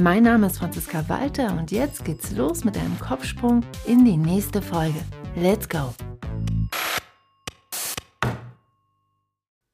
Mein 0.00 0.22
Name 0.22 0.46
ist 0.46 0.58
Franziska 0.58 1.08
Walter 1.08 1.58
und 1.58 1.72
jetzt 1.72 2.04
geht's 2.04 2.30
los 2.30 2.62
mit 2.62 2.76
einem 2.76 2.96
Kopfsprung 3.00 3.64
in 3.84 4.04
die 4.04 4.16
nächste 4.16 4.62
Folge. 4.62 5.00
Let's 5.34 5.68
go! 5.68 5.92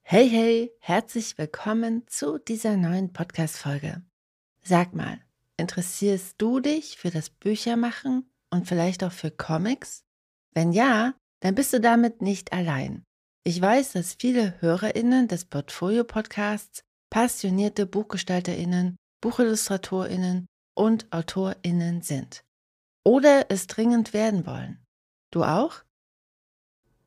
Hey, 0.02 0.30
hey, 0.30 0.72
herzlich 0.80 1.36
willkommen 1.36 2.04
zu 2.06 2.38
dieser 2.38 2.78
neuen 2.78 3.12
Podcast-Folge. 3.12 4.02
Sag 4.62 4.94
mal, 4.94 5.20
interessierst 5.58 6.36
du 6.38 6.60
dich 6.60 6.96
für 6.96 7.10
das 7.10 7.28
Büchermachen 7.28 8.30
und 8.48 8.66
vielleicht 8.66 9.04
auch 9.04 9.12
für 9.12 9.30
Comics? 9.30 10.04
Wenn 10.54 10.72
ja, 10.72 11.12
dann 11.40 11.54
bist 11.54 11.74
du 11.74 11.80
damit 11.80 12.22
nicht 12.22 12.50
allein. 12.54 13.04
Ich 13.42 13.60
weiß, 13.60 13.92
dass 13.92 14.16
viele 14.18 14.58
HörerInnen 14.62 15.28
des 15.28 15.44
Portfolio-Podcasts 15.44 16.82
passionierte 17.10 17.84
BuchgestalterInnen, 17.84 18.96
BuchillustratorInnen 19.24 20.44
und 20.74 21.10
AutorInnen 21.10 22.02
sind. 22.02 22.44
Oder 23.04 23.46
es 23.48 23.66
dringend 23.66 24.12
werden 24.12 24.44
wollen. 24.44 24.84
Du 25.30 25.44
auch? 25.44 25.82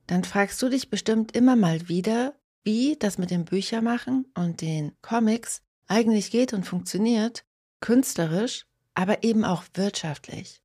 Dann 0.07 0.23
fragst 0.23 0.59
du 0.63 0.69
dich 0.69 0.89
bestimmt 0.89 1.35
immer 1.35 1.55
mal 1.55 1.89
wieder, 1.89 2.33
wie 2.63 2.95
das 2.95 3.19
mit 3.19 3.29
dem 3.29 3.45
Büchermachen 3.45 4.25
und 4.33 4.61
den 4.61 4.93
Comics 5.03 5.61
eigentlich 5.85 6.31
geht 6.31 6.53
und 6.53 6.63
funktioniert, 6.63 7.45
künstlerisch, 7.81 8.65
aber 8.95 9.23
eben 9.23 9.45
auch 9.45 9.65
wirtschaftlich. 9.75 10.63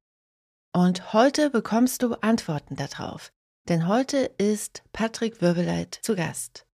Und 0.73 1.13
heute 1.13 1.51
bekommst 1.51 2.03
du 2.03 2.15
Antworten 2.15 2.77
darauf, 2.77 3.31
denn 3.69 3.89
heute 3.89 4.21
ist 4.39 4.85
Patrick 4.93 5.43
Wirbeleit 5.43 5.99
zu 6.01 6.17
Gast. 6.17 6.67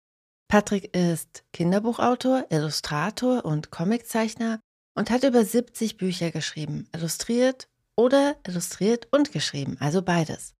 Patrick 0.48 0.94
ist 0.94 1.44
Kinderbuchautor, 1.54 2.44
Illustrator 2.50 3.42
und 3.44 3.70
Comiczeichner 3.70 4.60
und 4.96 5.10
hat 5.10 5.22
über 5.22 5.44
70 5.44 5.96
Bücher 5.96 6.30
geschrieben, 6.32 6.88
illustriert 6.92 7.68
oder 7.94 8.36
illustriert 8.46 9.08
und 9.12 9.30
geschrieben, 9.30 9.76
also 9.78 10.02
beides. 10.02 10.54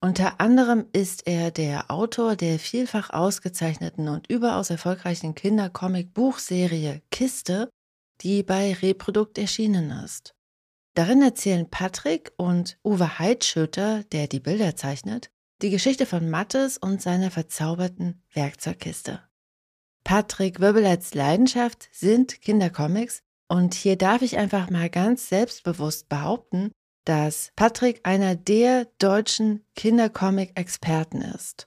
Unter 0.00 0.40
anderem 0.40 0.86
ist 0.92 1.26
er 1.26 1.50
der 1.50 1.90
Autor 1.90 2.36
der 2.36 2.58
vielfach 2.58 3.10
ausgezeichneten 3.10 4.08
und 4.08 4.30
überaus 4.30 4.70
erfolgreichen 4.70 5.34
Kindercomic-Buchserie 5.34 7.02
Kiste, 7.10 7.68
die 8.20 8.42
bei 8.44 8.74
Reprodukt 8.74 9.38
erschienen 9.38 9.90
ist. 9.90 10.34
Darin 10.94 11.22
erzählen 11.22 11.68
Patrick 11.68 12.32
und 12.36 12.78
Uwe 12.84 13.18
Heidschöter, 13.18 14.04
der 14.04 14.28
die 14.28 14.40
Bilder 14.40 14.76
zeichnet, 14.76 15.30
die 15.62 15.70
Geschichte 15.70 16.06
von 16.06 16.30
Mattes 16.30 16.78
und 16.78 17.02
seiner 17.02 17.32
verzauberten 17.32 18.22
Werkzeugkiste. 18.32 19.22
Patrick 20.04 20.60
Wirbeleits 20.60 21.14
Leidenschaft 21.14 21.88
sind 21.92 22.40
Kindercomics 22.40 23.22
und 23.48 23.74
hier 23.74 23.96
darf 23.96 24.22
ich 24.22 24.38
einfach 24.38 24.70
mal 24.70 24.90
ganz 24.90 25.28
selbstbewusst 25.28 26.08
behaupten, 26.08 26.70
dass 27.04 27.50
Patrick 27.56 28.00
einer 28.02 28.36
der 28.36 28.86
deutschen 28.98 29.64
Kindercomic-Experten 29.74 31.22
ist. 31.22 31.66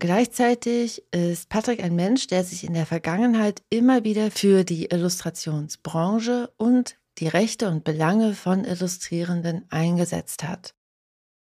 Gleichzeitig 0.00 1.04
ist 1.12 1.48
Patrick 1.48 1.84
ein 1.84 1.94
Mensch, 1.94 2.26
der 2.26 2.42
sich 2.42 2.64
in 2.64 2.74
der 2.74 2.86
Vergangenheit 2.86 3.62
immer 3.68 4.02
wieder 4.02 4.30
für 4.30 4.64
die 4.64 4.86
Illustrationsbranche 4.86 6.50
und 6.56 6.96
die 7.18 7.28
Rechte 7.28 7.68
und 7.68 7.84
Belange 7.84 8.34
von 8.34 8.64
Illustrierenden 8.64 9.66
eingesetzt 9.70 10.42
hat. 10.42 10.74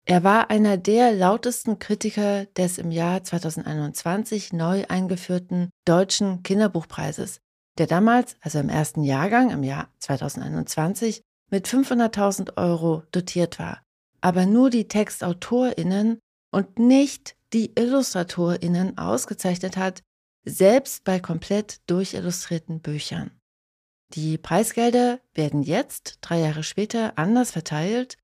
Er 0.05 0.23
war 0.23 0.49
einer 0.49 0.77
der 0.77 1.11
lautesten 1.11 1.79
Kritiker 1.79 2.45
des 2.45 2.77
im 2.77 2.91
Jahr 2.91 3.23
2021 3.23 4.53
neu 4.53 4.85
eingeführten 4.87 5.69
Deutschen 5.85 6.43
Kinderbuchpreises, 6.43 7.41
der 7.77 7.87
damals, 7.87 8.35
also 8.41 8.59
im 8.59 8.69
ersten 8.69 9.03
Jahrgang 9.03 9.51
im 9.51 9.63
Jahr 9.63 9.89
2021, 9.99 11.21
mit 11.49 11.67
500.000 11.67 12.57
Euro 12.57 13.03
dotiert 13.11 13.59
war, 13.59 13.81
aber 14.21 14.45
nur 14.45 14.69
die 14.69 14.87
TextautorInnen 14.87 16.19
und 16.51 16.79
nicht 16.79 17.35
die 17.53 17.71
IllustratorInnen 17.77 18.97
ausgezeichnet 18.97 19.77
hat, 19.77 20.01
selbst 20.45 21.03
bei 21.03 21.19
komplett 21.19 21.81
durchillustrierten 21.87 22.79
Büchern. 22.79 23.31
Die 24.13 24.37
Preisgelder 24.37 25.19
werden 25.33 25.63
jetzt, 25.63 26.19
drei 26.21 26.39
Jahre 26.39 26.63
später, 26.63 27.17
anders 27.17 27.51
verteilt 27.51 28.17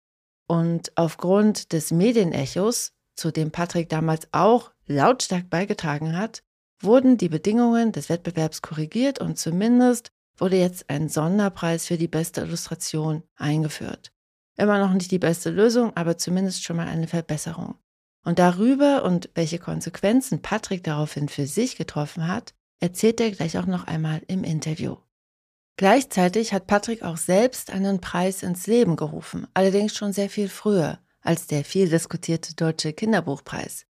und 0.47 0.92
aufgrund 0.96 1.74
des 1.74 1.92
Medienechos, 1.92 2.92
zu 3.16 3.31
dem 3.31 3.52
Patrick 3.52 3.90
damals 3.90 4.28
auch 4.31 4.72
lautstark 4.88 5.50
beigetragen 5.50 6.18
hat, 6.18 6.42
wurden 6.84 7.18
die 7.18 7.30
Bedingungen 7.30 7.92
des 7.92 8.10
Wettbewerbs 8.10 8.62
korrigiert 8.62 9.20
und 9.20 9.38
zumindest 9.38 10.12
wurde 10.38 10.58
jetzt 10.58 10.90
ein 10.90 11.10
Sonderpreis 11.10 11.88
für 11.88 11.98
die 11.98 12.08
beste 12.08 12.42
Illustration 12.42 13.24
eingeführt. 13.36 14.12
Immer 14.56 14.80
noch 14.80 14.94
nicht 14.94 15.12
die 15.12 15.20
beste 15.20 15.50
Lösung, 15.50 15.96
aber 15.96 16.18
zumindest 16.18 16.64
schon 16.64 16.78
mal 16.78 16.88
eine 16.88 17.08
Verbesserung. 17.08 17.76
Und 18.24 18.40
darüber 18.40 19.04
und 19.04 19.30
welche 19.36 19.60
Konsequenzen 19.60 20.42
Patrick 20.42 20.84
daraufhin 20.84 21.28
für 21.28 21.48
sich 21.48 21.76
getroffen 21.76 22.28
hat, 22.28 22.54
erzählt 22.80 23.20
er 23.20 23.32
gleich 23.32 23.58
auch 23.58 23.66
noch 23.66 23.86
einmal 23.86 24.22
im 24.28 24.44
Interview. 24.44 24.98
Gleichzeitig 25.76 26.54
hat 26.54 26.68
Patrick 26.68 27.04
auch 27.04 27.18
selbst 27.18 27.72
einen 27.72 28.00
Preis 28.00 28.44
ins 28.44 28.68
Leben 28.68 28.96
gerufen, 28.96 29.48
allerdings 29.54 29.96
schon 29.96 30.14
sehr 30.14 30.30
viel 30.30 30.50
früher 30.50 31.00
als 31.24 31.48
der 31.48 31.64
viel 31.64 31.90
diskutierte 31.90 32.54
Deutsche 32.54 32.94
Kinderbuchpreis. 32.94 33.86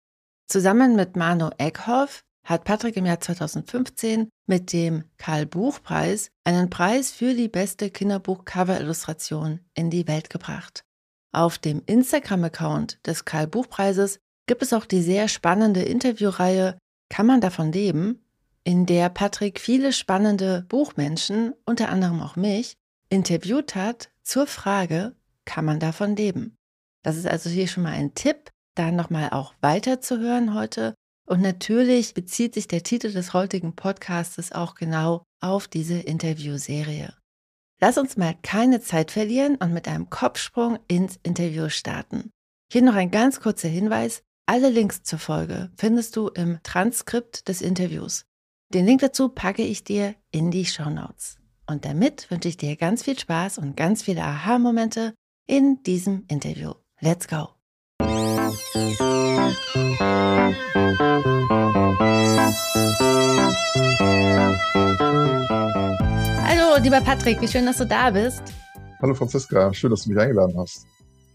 Zusammen 0.47 0.95
mit 0.95 1.15
Mano 1.15 1.49
Eckhoff 1.57 2.23
hat 2.43 2.63
Patrick 2.63 2.97
im 2.97 3.05
Jahr 3.05 3.19
2015 3.19 4.29
mit 4.47 4.73
dem 4.73 5.03
Karl 5.17 5.45
Buch 5.45 5.81
Preis 5.81 6.31
einen 6.43 6.69
Preis 6.69 7.11
für 7.11 7.33
die 7.33 7.47
beste 7.47 7.89
Kinderbuch-Cover-Illustration 7.89 9.59
in 9.73 9.89
die 9.89 10.07
Welt 10.07 10.29
gebracht. 10.29 10.83
Auf 11.31 11.57
dem 11.57 11.81
Instagram-Account 11.85 12.99
des 13.05 13.25
Karl 13.25 13.47
Buch 13.47 13.69
Preises 13.69 14.19
gibt 14.47 14.63
es 14.63 14.73
auch 14.73 14.85
die 14.85 15.01
sehr 15.01 15.27
spannende 15.27 15.81
Interviewreihe 15.81 16.77
Kann 17.09 17.25
man 17.25 17.41
davon 17.41 17.71
leben, 17.71 18.23
in 18.63 18.85
der 18.85 19.09
Patrick 19.09 19.59
viele 19.59 19.91
spannende 19.91 20.65
Buchmenschen, 20.69 21.53
unter 21.65 21.89
anderem 21.89 22.21
auch 22.21 22.35
mich, 22.35 22.75
interviewt 23.09 23.75
hat 23.75 24.09
zur 24.23 24.47
Frage, 24.47 25.15
kann 25.45 25.65
man 25.65 25.79
davon 25.79 26.15
leben? 26.15 26.55
Das 27.03 27.17
ist 27.17 27.27
also 27.27 27.49
hier 27.49 27.67
schon 27.67 27.83
mal 27.83 27.93
ein 27.93 28.13
Tipp, 28.13 28.51
da 28.75 28.91
nochmal 28.91 29.29
auch 29.31 29.53
weiterzuhören 29.61 30.53
heute 30.53 30.95
und 31.31 31.41
natürlich 31.41 32.13
bezieht 32.13 32.55
sich 32.55 32.67
der 32.67 32.83
Titel 32.83 33.09
des 33.09 33.31
heutigen 33.31 33.73
Podcastes 33.73 34.51
auch 34.51 34.75
genau 34.75 35.23
auf 35.39 35.69
diese 35.69 35.97
Interviewserie. 35.97 37.13
Lass 37.79 37.97
uns 37.97 38.17
mal 38.17 38.35
keine 38.43 38.81
Zeit 38.81 39.11
verlieren 39.11 39.55
und 39.55 39.71
mit 39.71 39.87
einem 39.87 40.09
Kopfsprung 40.09 40.77
ins 40.89 41.19
Interview 41.23 41.69
starten. 41.69 42.31
Hier 42.69 42.81
noch 42.81 42.95
ein 42.95 43.11
ganz 43.11 43.39
kurzer 43.39 43.69
Hinweis. 43.69 44.23
Alle 44.45 44.69
Links 44.69 45.03
zur 45.03 45.19
Folge 45.19 45.71
findest 45.77 46.17
du 46.17 46.27
im 46.27 46.59
Transkript 46.63 47.47
des 47.47 47.61
Interviews. 47.61 48.25
Den 48.73 48.85
Link 48.85 48.99
dazu 48.99 49.29
packe 49.29 49.63
ich 49.63 49.85
dir 49.85 50.15
in 50.31 50.51
die 50.51 50.65
Show 50.65 50.89
Notes. 50.89 51.37
Und 51.65 51.85
damit 51.85 52.29
wünsche 52.29 52.49
ich 52.49 52.57
dir 52.57 52.75
ganz 52.75 53.03
viel 53.03 53.17
Spaß 53.17 53.57
und 53.57 53.77
ganz 53.77 54.03
viele 54.03 54.23
Aha-Momente 54.23 55.13
in 55.47 55.81
diesem 55.83 56.25
Interview. 56.27 56.73
Let's 56.99 57.29
go! 57.29 57.60
Hallo, 66.43 66.81
lieber 66.81 66.99
Patrick, 66.99 67.39
wie 67.39 67.47
schön, 67.47 67.65
dass 67.65 67.77
du 67.77 67.85
da 67.85 68.09
bist. 68.11 68.43
Hallo 69.01 69.13
Franziska, 69.13 69.73
schön, 69.73 69.91
dass 69.91 70.03
du 70.03 70.09
mich 70.09 70.19
eingeladen 70.19 70.53
hast. 70.57 70.85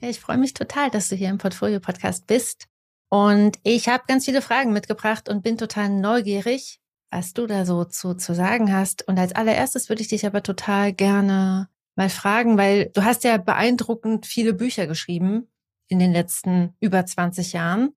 Ja, 0.03 0.11
ich 0.11 0.21
freue 0.21 0.37
mich 0.37 0.53
total, 0.53 0.91
dass 0.91 1.09
du 1.09 1.17
hier 1.17 1.31
im 1.31 1.39
Portfolio-Podcast 1.39 2.27
bist. 2.27 2.67
Und 3.09 3.59
ich 3.63 3.89
habe 3.89 4.05
ganz 4.07 4.27
viele 4.27 4.43
Fragen 4.43 4.75
mitgebracht 4.75 5.31
und 5.31 5.43
bin 5.43 5.57
total 5.57 5.89
neugierig, 5.89 6.81
was 7.11 7.33
du 7.33 7.47
da 7.47 7.65
so 7.65 7.87
zu, 7.87 8.15
zu 8.15 8.35
sagen 8.35 8.75
hast. 8.75 9.09
Und 9.09 9.19
als 9.19 9.35
allererstes 9.35 9.89
würde 9.89 10.03
ich 10.03 10.09
dich 10.09 10.27
aber 10.27 10.43
total 10.43 10.93
gerne 10.93 11.71
mal 11.95 12.11
fragen, 12.11 12.59
weil 12.59 12.91
du 12.95 13.05
hast 13.05 13.25
ja 13.25 13.39
beeindruckend 13.39 14.27
viele 14.27 14.53
Bücher 14.53 14.87
geschrieben 14.87 15.49
in 15.89 15.99
den 15.99 16.13
letzten 16.13 16.75
über 16.81 17.05
20 17.05 17.53
Jahren. 17.53 17.95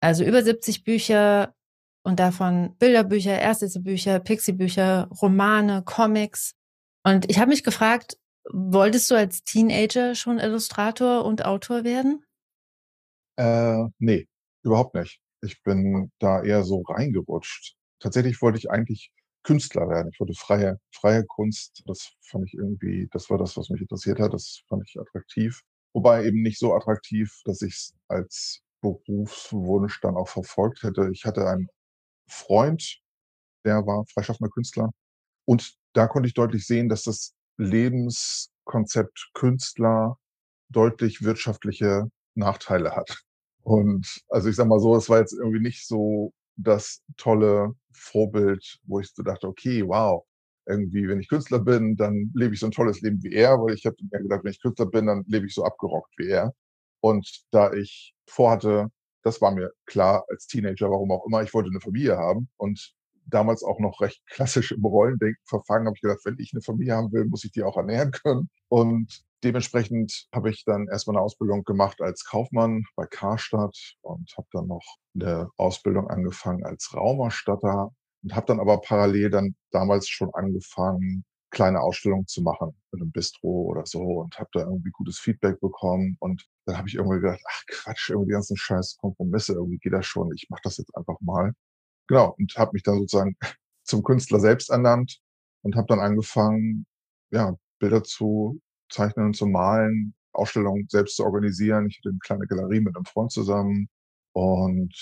Also 0.00 0.24
über 0.24 0.42
70 0.42 0.84
Bücher 0.84 1.54
und 2.02 2.18
davon 2.18 2.76
Bilderbücher, 2.78 3.38
Erstlesebücher, 3.38 4.20
Pixie-Bücher, 4.20 5.08
Romane, 5.20 5.82
Comics. 5.84 6.54
Und 7.04 7.30
ich 7.30 7.38
habe 7.38 7.50
mich 7.50 7.62
gefragt, 7.62 8.18
wolltest 8.50 9.10
du 9.10 9.14
als 9.14 9.44
Teenager 9.44 10.14
schon 10.14 10.38
Illustrator 10.38 11.24
und 11.24 11.44
Autor 11.44 11.84
werden? 11.84 12.24
Äh, 13.36 13.84
ne, 13.98 14.26
überhaupt 14.62 14.94
nicht. 14.94 15.20
Ich 15.40 15.62
bin 15.62 16.10
da 16.18 16.42
eher 16.42 16.62
so 16.62 16.82
reingerutscht. 16.82 17.74
Tatsächlich 18.00 18.40
wollte 18.42 18.58
ich 18.58 18.70
eigentlich 18.70 19.12
Künstler 19.42 19.88
werden. 19.88 20.10
Ich 20.12 20.20
wollte 20.20 20.34
freie 20.34 20.78
freie 20.92 21.24
Kunst. 21.24 21.82
Das 21.86 22.12
fand 22.20 22.46
ich 22.46 22.54
irgendwie 22.54 23.08
das 23.12 23.30
war 23.30 23.38
das, 23.38 23.56
was 23.56 23.70
mich 23.70 23.80
interessiert 23.80 24.20
hat. 24.20 24.32
Das 24.32 24.62
fand 24.68 24.84
ich 24.86 24.98
attraktiv. 24.98 25.62
Wobei 25.94 26.24
eben 26.26 26.42
nicht 26.42 26.58
so 26.58 26.74
attraktiv, 26.74 27.32
dass 27.44 27.62
ich's 27.62 27.94
als 28.08 28.60
Berufswunsch 28.82 30.00
dann 30.00 30.16
auch 30.16 30.28
verfolgt 30.28 30.82
hätte. 30.82 31.10
Ich 31.12 31.24
hatte 31.24 31.46
einen 31.48 31.68
Freund, 32.28 33.00
der 33.64 33.86
war 33.86 34.04
freischaffender 34.14 34.50
Künstler 34.50 34.90
und 35.46 35.74
da 35.94 36.08
konnte 36.08 36.28
ich 36.28 36.34
deutlich 36.34 36.66
sehen, 36.66 36.88
dass 36.88 37.04
das 37.04 37.34
Lebenskonzept 37.58 39.30
Künstler 39.34 40.18
deutlich 40.70 41.22
wirtschaftliche 41.22 42.10
Nachteile 42.36 42.96
hat. 42.96 43.22
Und 43.62 44.22
also, 44.30 44.48
ich 44.48 44.56
sage 44.56 44.68
mal 44.70 44.80
so, 44.80 44.96
es 44.96 45.08
war 45.10 45.20
jetzt 45.20 45.34
irgendwie 45.34 45.60
nicht 45.60 45.86
so 45.88 46.32
das 46.56 47.02
tolle 47.18 47.74
Vorbild, 47.92 48.78
wo 48.84 49.00
ich 49.00 49.10
so 49.14 49.22
dachte: 49.24 49.48
„Okay, 49.48 49.86
wow, 49.86 50.24
irgendwie, 50.66 51.08
wenn 51.08 51.20
ich 51.20 51.28
Künstler 51.28 51.58
bin, 51.60 51.96
dann 51.96 52.30
lebe 52.34 52.54
ich 52.54 52.60
so 52.60 52.66
'n 52.66 52.72
tolles 52.72 53.00
Leben 53.02 53.22
wie 53.22 53.32
er“, 53.34 53.58
weil 53.60 53.74
ich 53.74 53.86
habe 53.86 53.96
mir 54.10 54.20
gedacht: 54.22 54.44
„Wenn 54.44 54.52
ich 54.52 54.62
Künstler 54.62 54.86
bin, 54.86 55.06
dann 55.06 55.24
lebe 55.28 55.46
ich 55.46 55.54
so 55.54 55.64
abgerockt 55.64 56.12
wie 56.18 56.28
er.“ 56.30 56.54
Und 57.00 57.44
da 57.52 57.72
ich 57.72 58.14
vorhatte 58.28 58.88
das 59.24 59.40
war 59.40 59.52
mir 59.52 59.70
klar 59.86 60.24
als 60.30 60.46
Teenager, 60.48 60.90
warum 60.90 61.12
auch 61.12 61.24
immer, 61.26 61.42
ich 61.44 61.54
wollte 61.54 61.70
'ne 61.72 61.80
Familie 61.80 62.16
haben 62.18 62.48
und 62.58 62.92
damals 63.26 63.62
auch 63.64 63.78
noch 63.80 64.00
recht 64.00 64.20
klassisch 64.28 64.72
im 64.72 64.84
Rollendenken 64.84 65.40
verfangen, 65.46 65.86
habe 65.86 65.96
ich 65.96 66.02
gedacht: 66.02 66.20
„Wenn 66.24 66.36
ich 66.40 66.52
'ne 66.54 66.60
Familie 66.62 66.94
haben 66.96 67.12
will, 67.12 67.26
muss 67.26 67.44
ich 67.44 67.52
die 67.52 67.62
auch 67.64 67.76
ernähren 67.76 68.10
können.“ 68.12 68.48
Und 68.68 69.22
dementsprechend 69.44 70.26
habe 70.34 70.50
ich 70.50 70.64
dann 70.64 70.88
erst 70.90 71.06
mal 71.08 71.14
'ne 71.14 71.20
Ausbildung 71.20 71.64
gemacht 71.64 72.00
als 72.02 72.24
Kaufmann 72.24 72.84
bei 72.96 73.06
Karstadt 73.06 73.76
und 74.02 74.32
habe 74.36 74.48
dann 74.52 74.66
noch 74.68 74.84
'ne 75.14 75.48
Ausbildung 75.56 76.08
angefangen 76.10 76.64
als 76.64 76.94
Raumerstatter 76.94 77.92
und 78.22 78.34
habe 78.36 78.46
dann 78.46 78.60
aber 78.60 78.80
parallel 78.80 79.30
dann 79.30 79.54
damals 79.72 80.08
schon 80.08 80.30
angefangen, 80.34 81.24
kleine 81.50 81.80
Ausstellungen 81.80 82.26
zu 82.26 82.42
machen 82.42 82.74
in 82.92 83.00
'nem 83.00 83.10
Bistro 83.12 83.48
oder 83.70 83.84
so 83.86 84.00
und 84.02 84.38
habe 84.38 84.48
da 84.54 84.60
irgendwie 84.60 84.90
gutes 84.90 85.18
Feedback 85.18 85.60
bekommen. 85.60 86.16
Und 86.20 86.46
dann 86.66 86.78
habe 86.78 86.88
ich 86.88 86.94
irgendwie 86.96 87.20
gedacht: 87.20 87.40
„Ach 87.48 87.62
Quatsch, 87.68 88.10
irgendwie 88.10 88.28
die 88.30 88.34
ganzen 88.34 88.56
scheiß 88.56 88.96
Kompromisse, 88.98 89.54
irgendwie 89.54 89.78
geht 89.78 89.92
das 89.92 90.06
schon. 90.06 90.32
Ich 90.34 90.48
mache 90.50 90.62
das 90.64 90.78
jetzt 90.78 90.96
einfach 90.96 91.16
mal.“ 91.20 91.52
Genau, 92.08 92.34
und 92.38 92.54
habe 92.58 92.72
mich 92.74 92.82
dann 92.84 92.98
sozusagen 93.00 93.36
zum 93.84 94.02
Künstler 94.04 94.40
selbst 94.40 94.70
ernannt 94.70 95.20
und 95.62 95.76
habe 95.76 95.86
dann 95.88 96.00
angefangen, 96.00 96.86
ja, 97.32 97.56
Bilder 97.80 98.04
zu 98.04 98.60
zeichnen 98.90 99.26
und 99.28 99.36
zu 99.36 99.46
malen, 99.46 100.14
Ausstellungen 100.32 100.86
selbst 100.90 101.16
zu 101.16 101.24
organisieren. 101.24 101.88
Ich 101.88 101.98
hatte 101.98 102.10
'ne 102.12 102.18
kleine 102.22 102.46
Galerie 102.46 102.80
mit 102.80 102.94
'nem 102.94 103.04
Freund 103.06 103.32
zusammen 103.32 103.88
und 104.34 104.94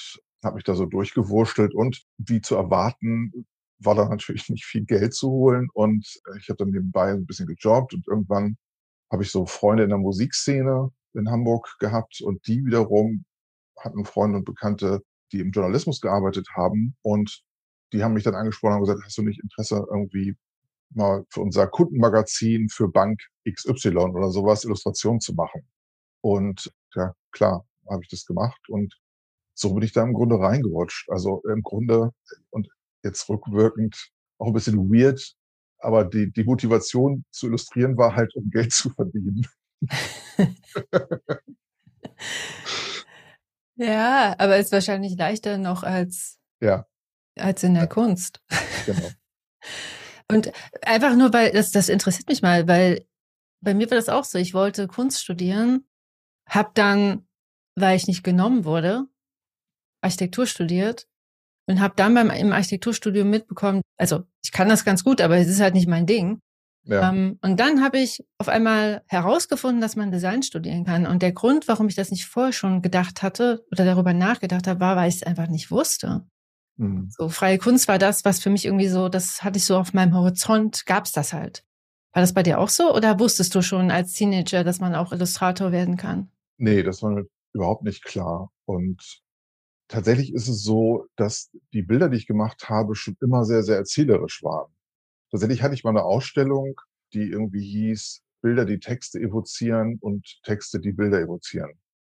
habe 0.45 0.57
mich 0.57 0.65
da 0.65 0.75
so 0.75 0.87
durchgewurstelt 0.87 1.75
und 1.75 2.03
wie 2.19 2.41
zu 2.41 2.57
erwarten, 2.57 3.47
war 3.79 3.95
da 3.95 4.09
natürlich 4.09 4.49
nicht 4.51 4.65
viel 4.65 4.85
Geld 4.85 5.15
zu 5.15 5.31
holen 5.31 5.69
und, 5.75 6.07
äh, 6.35 6.39
ich 6.39 6.49
habe 6.49 6.59
dann 6.59 6.71
nebenbei 6.71 7.11
'n 7.13 7.27
bisschen 7.27 7.47
gejobbt 7.47 7.95
und 7.95 8.07
irgendwann 8.09 8.57
habe 9.13 9.23
ich 9.25 9.31
so 9.33 9.47
Freunde 9.47 9.85
in 9.85 9.91
der 9.91 9.99
Musikszene 9.99 10.91
in 11.15 11.31
Hamburg 11.31 11.77
gehabt 11.81 12.21
und 12.23 12.47
die 12.47 12.65
wiederum 12.65 13.25
hatten 13.79 14.05
Freunde 14.05 14.39
und 14.39 14.45
Bekannte, 14.45 15.03
die 15.33 15.41
im 15.41 15.51
Journalismus 15.53 16.01
gearbeitet 16.01 16.49
haben 16.57 16.97
und 17.03 17.43
die 17.93 18.05
haben 18.05 18.15
mich 18.15 18.25
dann 18.25 18.35
angesprochen 18.37 18.75
und 18.77 18.81
gesagt: 18.83 19.03
„Hast 19.05 19.19
du 19.19 19.23
nicht 19.23 19.41
Interesse, 19.43 19.87
irgendwie 19.91 20.37
mal 20.91 21.25
für 21.31 21.41
unser 21.43 21.67
Kundenmagazin 21.69 22.69
für 22.71 22.89
Bank 22.89 23.21
XY 23.47 24.13
oder 24.15 24.31
so 24.31 24.45
was 24.45 24.65
Illustrationen 24.65 25.21
zu 25.21 25.35
machen?“ 25.35 25.63
Und 26.23 26.73
ja, 26.97 27.15
klar, 27.33 27.67
habe 27.91 28.03
ich 28.05 28.09
das 28.11 28.27
gemacht 28.27 28.61
und 28.69 28.95
so 29.55 29.75
bin 29.75 29.85
ich 29.85 29.93
da 29.93 30.03
im 30.05 30.15
Grunde 30.15 30.39
reingerutscht. 30.41 31.09
Also, 31.11 31.43
im 31.53 31.63
Grunde 31.63 32.13
und 32.51 32.69
jetzt 33.05 33.29
rückwirkend 33.29 34.11
auch 34.39 34.49
'n 34.49 34.53
bisschen 34.55 34.79
weird, 34.91 35.35
aber 35.81 36.05
die 36.05 36.33
die 36.33 36.45
Motivation 36.45 37.25
zu 37.33 37.49
illustrieren 37.49 37.97
war 37.99 38.17
halt, 38.17 38.35
um 38.37 38.51
Geld 38.51 38.73
zu 38.73 38.91
verdienen. 38.91 39.47
Ja, 43.77 44.35
aber 44.39 44.59
ist 44.59 44.73
wahrscheinlich 44.73 45.17
leichter 45.17 45.59
noch 45.59 45.83
als 45.83 46.39
Ja. 46.61 46.87
als 47.39 47.63
in 47.65 47.75
der 47.75 47.85
Ja. 47.85 47.89
Kunst. 47.89 48.43
Genau. 48.87 49.13
Und 50.31 50.53
einfach 50.83 51.17
nur, 51.17 51.33
weil 51.33 51.51
das 51.53 51.73
das 51.73 51.89
interessiert 51.89 52.29
mich 52.29 52.41
mal, 52.43 52.69
weil 52.69 53.05
bei 53.63 53.75
mir 53.75 53.91
war 53.91 53.97
das 53.99 54.09
auch 54.09 54.25
so. 54.25 54.39
Ich 54.39 54.55
wollte 54.55 54.89
Kunst 54.89 55.23
studieren, 55.23 55.87
habe 56.49 56.71
dann, 56.75 57.27
weil 57.77 57.97
ich 57.97 58.09
nicht 58.09 58.25
genommen 58.25 58.65
wurde, 58.65 59.07
Architektur 60.01 60.47
studiert 60.47 61.07
und 61.67 61.81
habe 61.81 61.95
dann 61.97 62.15
beim 62.15 62.31
im 62.31 62.53
Architekturstudium 62.53 63.29
mitbekommen 63.29 63.83
also, 64.01 64.23
ich 64.43 64.51
kann 64.51 64.71
das 64.71 64.87
ganz 64.87 65.05
gut, 65.05 65.21
aber 65.21 65.37
es 65.37 65.47
ist 65.47 65.61
halt 65.61 65.75
nicht 65.75 65.87
mein 65.87 66.07
Ding. 66.07 66.41
Ja. 66.85 67.11
Ähm, 67.11 67.39
und 67.43 67.61
dann 67.61 67.83
habe 67.85 67.99
ich 67.99 68.25
auf 68.39 68.49
einmal 68.49 69.03
herausgefunden, 69.09 69.83
dass 69.83 69.95
man 69.95 70.11
Design 70.11 70.43
studieren 70.43 70.87
kann. 70.87 71.07
Und 71.07 71.21
der 71.21 71.33
Grund, 71.33 71.69
warum 71.69 71.89
ich 71.89 71.97
das 71.97 72.11
nicht 72.11 72.25
vorher 72.25 72.55
schon 72.55 72.81
gedacht 72.81 73.23
hatte 73.23 73.63
oder 73.71 73.85
darüber 73.85 74.15
nachgedacht 74.15 74.67
habe, 74.67 74.81
war, 74.81 74.97
weil 74.97 75.11
ich's 75.11 75.23
einfach 75.23 75.49
nicht 75.49 75.71
wusste. 75.71 76.27
Mhm. 76.79 77.11
So, 77.11 77.29
freie 77.29 77.59
Kunst 77.59 77.89
war 77.89 77.99
das, 77.99 78.25
was 78.25 78.41
für 78.41 78.49
mich 78.49 78.65
irgendwie 78.65 78.89
so 78.89 79.11
das 79.11 79.45
hatte 79.45 79.59
ich 79.59 79.67
so 79.67 79.77
auf 79.77 79.93
meinem 79.93 80.15
Horizont 80.15 80.87
gab's 80.87 81.13
das 81.13 81.35
halt. 81.35 81.63
War 82.15 82.23
das 82.23 82.33
bei 82.33 82.43
dir 82.43 82.59
auch 82.59 82.71
so 82.71 82.95
oder 82.95 83.21
wusstest 83.21 83.55
du 83.55 83.61
schon 83.61 83.91
als 83.91 84.15
Teenager, 84.15 84.65
dass 84.65 84.81
man 84.81 84.95
auch 84.95 85.13
Illustrator 85.13 85.73
werden 85.73 85.99
kann? 85.99 86.31
Ne, 86.57 86.83
das 86.83 87.03
war 87.03 87.11
mir 87.11 87.27
überhaupt 87.53 87.85
nicht 87.85 88.03
klar. 88.03 88.51
Und 88.65 89.21
tatsächlich 89.91 90.35
ist 90.35 90.49
es 90.49 90.65
so, 90.65 91.09
dass 91.17 91.51
die 91.75 91.83
Bilder, 91.83 92.09
die 92.11 92.19
ich 92.19 92.27
gemacht 92.29 92.69
habe, 92.71 92.97
schon 92.97 93.17
immer 93.23 93.45
sehr, 93.47 93.65
sehr 93.65 93.77
erzählerisch 93.79 94.43
waren. 94.45 94.73
Tatsächlich 95.33 95.63
hatte 95.63 95.75
ich 95.75 95.85
mal 95.85 95.93
'ne 95.95 96.05
Ausstellung, 96.05 96.81
die 97.15 97.31
irgendwie 97.31 97.65
hieß: 97.65 98.23
„Bilder, 98.43 98.65
die 98.67 98.81
Texte 98.81 99.21
evozieren 99.21 99.99
und 100.03 100.41
Texte, 100.45 100.81
die 100.81 100.93
Bilder 100.93 101.21
evozieren.“ 101.21 101.73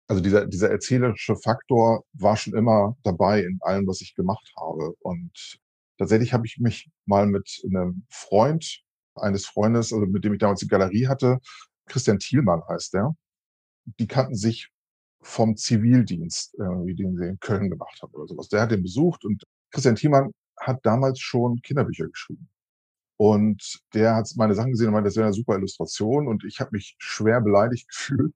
Also, 0.08 0.22
dieser 0.22 0.46
dieser 0.46 0.70
erzählerische 0.70 1.36
Faktor 1.36 2.04
war 2.14 2.36
schon 2.36 2.54
immer 2.54 2.96
dabei 3.04 3.42
in 3.44 3.58
allem, 3.62 3.86
was 3.88 4.00
ich 4.02 4.14
gemacht 4.16 4.52
habe. 4.58 4.94
Und 5.00 5.58
tatsächlich 5.98 6.32
habe 6.34 6.46
ich 6.46 6.58
mich 6.60 6.90
mal 7.06 7.26
mit 7.26 7.60
'nem 7.66 8.04
Freund 8.10 8.82
eines 9.16 9.46
Freundes, 9.46 9.92
also, 9.94 10.06
mit 10.06 10.24
dem 10.24 10.34
ich 10.34 10.40
damals 10.40 10.60
die 10.60 10.68
Galerie 10.68 11.08
hatte 11.08 11.40
Christian 11.88 12.18
Thielmann 12.20 12.62
heißt 12.68 12.94
der. 12.94 13.16
Die 14.00 14.06
kannten 14.08 14.36
sich 14.36 14.70
vom 15.24 15.56
Zivildienst 15.56 16.54
irgendwie, 16.58 16.94
den 16.96 17.16
sie 17.16 17.26
in 17.26 17.40
Köln 17.40 17.70
gemacht 17.70 18.00
haben 18.02 18.14
oder 18.14 18.28
so 18.28 18.36
was. 18.38 18.48
Der 18.48 18.62
hat 18.62 18.72
den 18.72 18.82
besucht 18.82 19.24
und 19.24 19.44
Christian 19.72 19.96
Thielmann 19.96 20.32
hat 20.60 20.80
damals 20.84 21.20
schon 21.20 21.60
Kinderbücher 21.62 22.08
geschrieben. 22.08 22.48
Und 23.18 23.80
der 23.94 24.16
hat 24.16 24.30
meine 24.36 24.54
Sachen 24.54 24.72
gesehen 24.72 24.88
und 24.88 24.94
meinte, 24.94 25.08
das 25.08 25.16
wäre 25.16 25.28
'ne 25.28 25.34
super 25.34 25.56
Illustration 25.56 26.28
und 26.28 26.44
ich 26.44 26.60
habe 26.60 26.70
mich 26.72 26.96
schwer 26.98 27.40
beleidigt 27.40 27.88
gefühlt. 27.90 28.34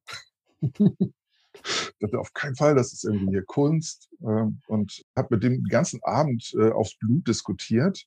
Dachte: 2.00 2.18
„Auf 2.18 2.32
keinen 2.32 2.56
Fall, 2.56 2.74
das 2.74 2.92
ist 2.92 3.04
irgendwie 3.04 3.30
hier 3.30 3.44
Kunst.“ 3.44 4.08
Ähm, 4.22 4.60
und 4.68 5.02
habe 5.16 5.28
mit 5.36 5.42
dem 5.44 5.64
ganzen 5.64 6.00
Abend, 6.02 6.54
äh, 6.58 6.70
aufs 6.70 6.96
Blut 6.98 7.26
diskutiert 7.28 8.04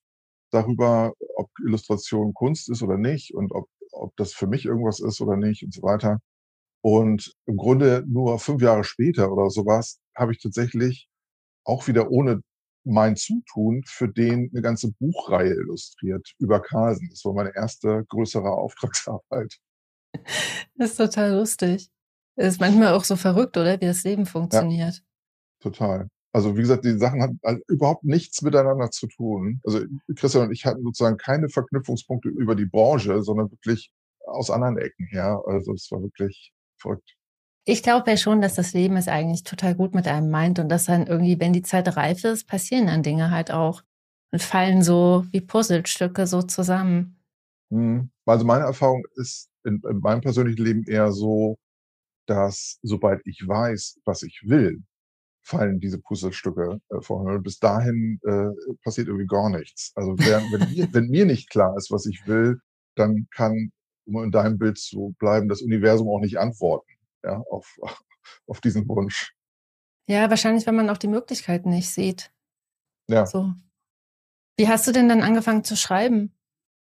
darüber, 0.51 1.13
ob 1.37 1.49
Illustration 1.65 2.33
Kunst 2.33 2.69
ist 2.69 2.83
oder 2.83 2.97
nicht 2.97 3.33
und 3.33 3.51
ob 3.53 3.69
ob 3.93 4.15
das 4.17 4.33
für 4.33 4.47
mich 4.47 4.65
irgendwas 4.65 5.01
ist 5.01 5.19
oder 5.21 5.35
nicht 5.37 5.63
und 5.63 5.73
so 5.73 5.81
weiter. 5.83 6.19
Und 6.83 7.33
im 7.45 7.57
Grunde 7.57 8.03
nur 8.07 8.39
5 8.39 8.61
Jahre 8.61 8.83
später 8.83 9.31
oder 9.31 9.49
so 9.51 9.65
was, 9.65 9.99
habe 10.15 10.31
ich 10.33 10.41
tatsächlich 10.41 11.07
auch 11.65 11.87
wieder 11.87 12.11
ohne 12.11 12.41
mein 12.85 13.15
Zutun 13.17 13.83
für 13.87 14.09
den 14.09 14.49
'ne 14.53 14.61
ganze 14.61 14.91
Buchreihe 14.99 15.53
illustriert 15.53 16.33
über 16.39 16.61
Carlsen. 16.61 17.09
Das 17.11 17.25
war 17.25 17.33
meine 17.33 17.55
1. 17.55 18.05
größere 18.09 18.51
Auftragsarbeit. 18.51 19.57
Das 20.77 20.91
ist 20.91 20.97
total 20.97 21.33
lustig. 21.35 21.89
Ist 22.37 22.59
manchmal 22.59 22.93
auch 22.93 23.03
so 23.03 23.15
verrückt, 23.15 23.57
oder, 23.57 23.79
wie 23.81 23.85
das 23.85 24.03
Leben 24.03 24.25
Ja. 24.51 24.65
funktioniert. 24.65 25.03
Total. 25.61 26.07
Also, 26.33 26.57
wie 26.57 26.61
gesagt, 26.61 26.85
die 26.85 26.97
Sachen 26.97 27.21
hatten 27.23 27.39
halt 27.45 27.63
überhaupt 27.69 28.03
nichts 28.05 28.41
miteinander 28.43 28.91
zu 28.91 29.07
tun. 29.07 29.61
Also, 29.65 29.81
Christian 30.15 30.47
und 30.47 30.53
ich 30.53 30.65
hatten 30.65 30.83
sozusagen 30.83 31.17
keine 31.17 31.49
Verknüpfungspunkte 31.49 32.29
über 32.29 32.55
die 32.55 32.65
Branche, 32.67 33.23
sondern 33.23 33.51
wirklich 33.51 33.91
aus 34.27 34.51
anderen 34.51 34.77
Ecken 34.77 35.07
her. 35.07 35.41
Also, 35.47 35.73
es 35.73 35.89
war 35.91 36.01
wirklich 36.03 36.51
verrückt. 36.81 37.15
Ich 37.63 37.83
glaube 37.83 38.09
ja 38.09 38.17
schon, 38.17 38.41
dass 38.41 38.55
das 38.55 38.73
Leben 38.73 38.97
es 38.97 39.07
eigentlich 39.07 39.43
total 39.43 39.75
gut 39.75 39.93
mit 39.93 40.07
einem 40.07 40.31
meint 40.31 40.57
und 40.57 40.69
dass 40.69 40.85
dann 40.85 41.05
irgendwie, 41.05 41.39
wenn 41.39 41.53
die 41.53 41.61
Zeit 41.61 41.95
reif 41.95 42.23
ist, 42.23 42.47
passieren 42.47 42.87
dann 42.87 43.03
Dinge 43.03 43.29
halt 43.29 43.51
auch 43.51 43.83
und 44.31 44.41
fallen 44.41 44.81
so 44.81 45.25
wie 45.31 45.41
Puzzlestücke 45.41 46.25
so 46.25 46.41
zusammen. 46.41 47.19
Mhm. 47.69 48.09
Also, 48.25 48.45
meine 48.45 48.65
Erfahrung 48.65 49.03
ist 49.15 49.49
in 49.63 49.81
in 49.89 49.99
meinem 49.99 50.21
persönlichen 50.21 50.63
Leben 50.63 50.83
eher 50.85 51.11
so, 51.11 51.57
dass 52.27 52.79
sobald 52.81 53.21
ich 53.25 53.43
weiß, 53.47 53.99
was 54.05 54.23
ich 54.23 54.41
will, 54.45 54.83
fallen 55.43 55.79
diese 55.79 55.99
Puzzlestücke, 55.99 56.79
äh, 56.89 57.01
Himmel. 57.07 57.41
Bis 57.41 57.59
dahin, 57.59 58.19
äh, 58.23 58.49
passiert 58.83 59.07
irgendwie 59.07 59.27
gar 59.27 59.49
nichts. 59.49 59.91
Also, 59.95 60.17
während 60.17 60.51
wenn 60.51 60.71
mir 60.71 60.87
wenn 60.93 61.07
mir 61.09 61.25
nicht 61.25 61.49
klar 61.49 61.75
ist, 61.77 61.91
was 61.91 62.05
ich 62.05 62.25
will, 62.27 62.59
dann 62.95 63.27
kann, 63.31 63.71
um 64.05 64.23
in 64.23 64.31
deinem 64.31 64.57
Bild 64.57 64.77
zu 64.77 65.15
bleiben, 65.19 65.49
das 65.49 65.61
Universum 65.61 66.09
auch 66.09 66.19
nicht 66.19 66.37
antworten, 66.37 66.91
ja, 67.23 67.41
auf 67.49 67.77
auf 68.47 68.61
diesen 68.61 68.87
Wunsch. 68.87 69.33
Ja, 70.07 70.29
wahrscheinlich, 70.29 70.65
wenn 70.65 70.75
man 70.75 70.89
auch 70.89 70.97
die 70.97 71.07
Möglichkeiten 71.07 71.69
nicht 71.69 71.89
sieht. 71.89 72.31
Ja. 73.07 73.25
So. 73.25 73.53
Wie 74.57 74.67
hast 74.67 74.87
du 74.87 74.91
denn 74.91 75.09
dann 75.09 75.21
angefangen 75.21 75.63
zu 75.63 75.75
schreiben? 75.75 76.35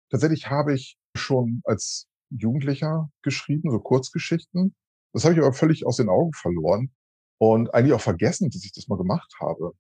Tatsächlich 0.10 0.50
habe 0.50 0.74
ich 0.74 0.98
schon 1.15 1.62
als 1.65 2.07
Jugendlicher 2.29 3.10
geschrieben, 3.22 3.72
so 3.72 3.79
Kurzgeschichten. 3.79 4.75
Das 5.13 5.24
habe 5.24 5.33
ich 5.36 5.39
aber 5.39 5.53
völlig 5.53 5.86
aus 5.86 5.98
den 5.98 6.10
Augen 6.10 6.33
verloren 6.33 6.91
und 7.38 7.74
eigentlich 7.74 7.93
auch 7.93 8.01
vergessen, 8.01 8.50
dass 8.50 8.63
ich 8.63 8.74
das 8.74 8.88
mal 8.88 8.98
gemacht 8.98 9.31
habe. 9.39 9.74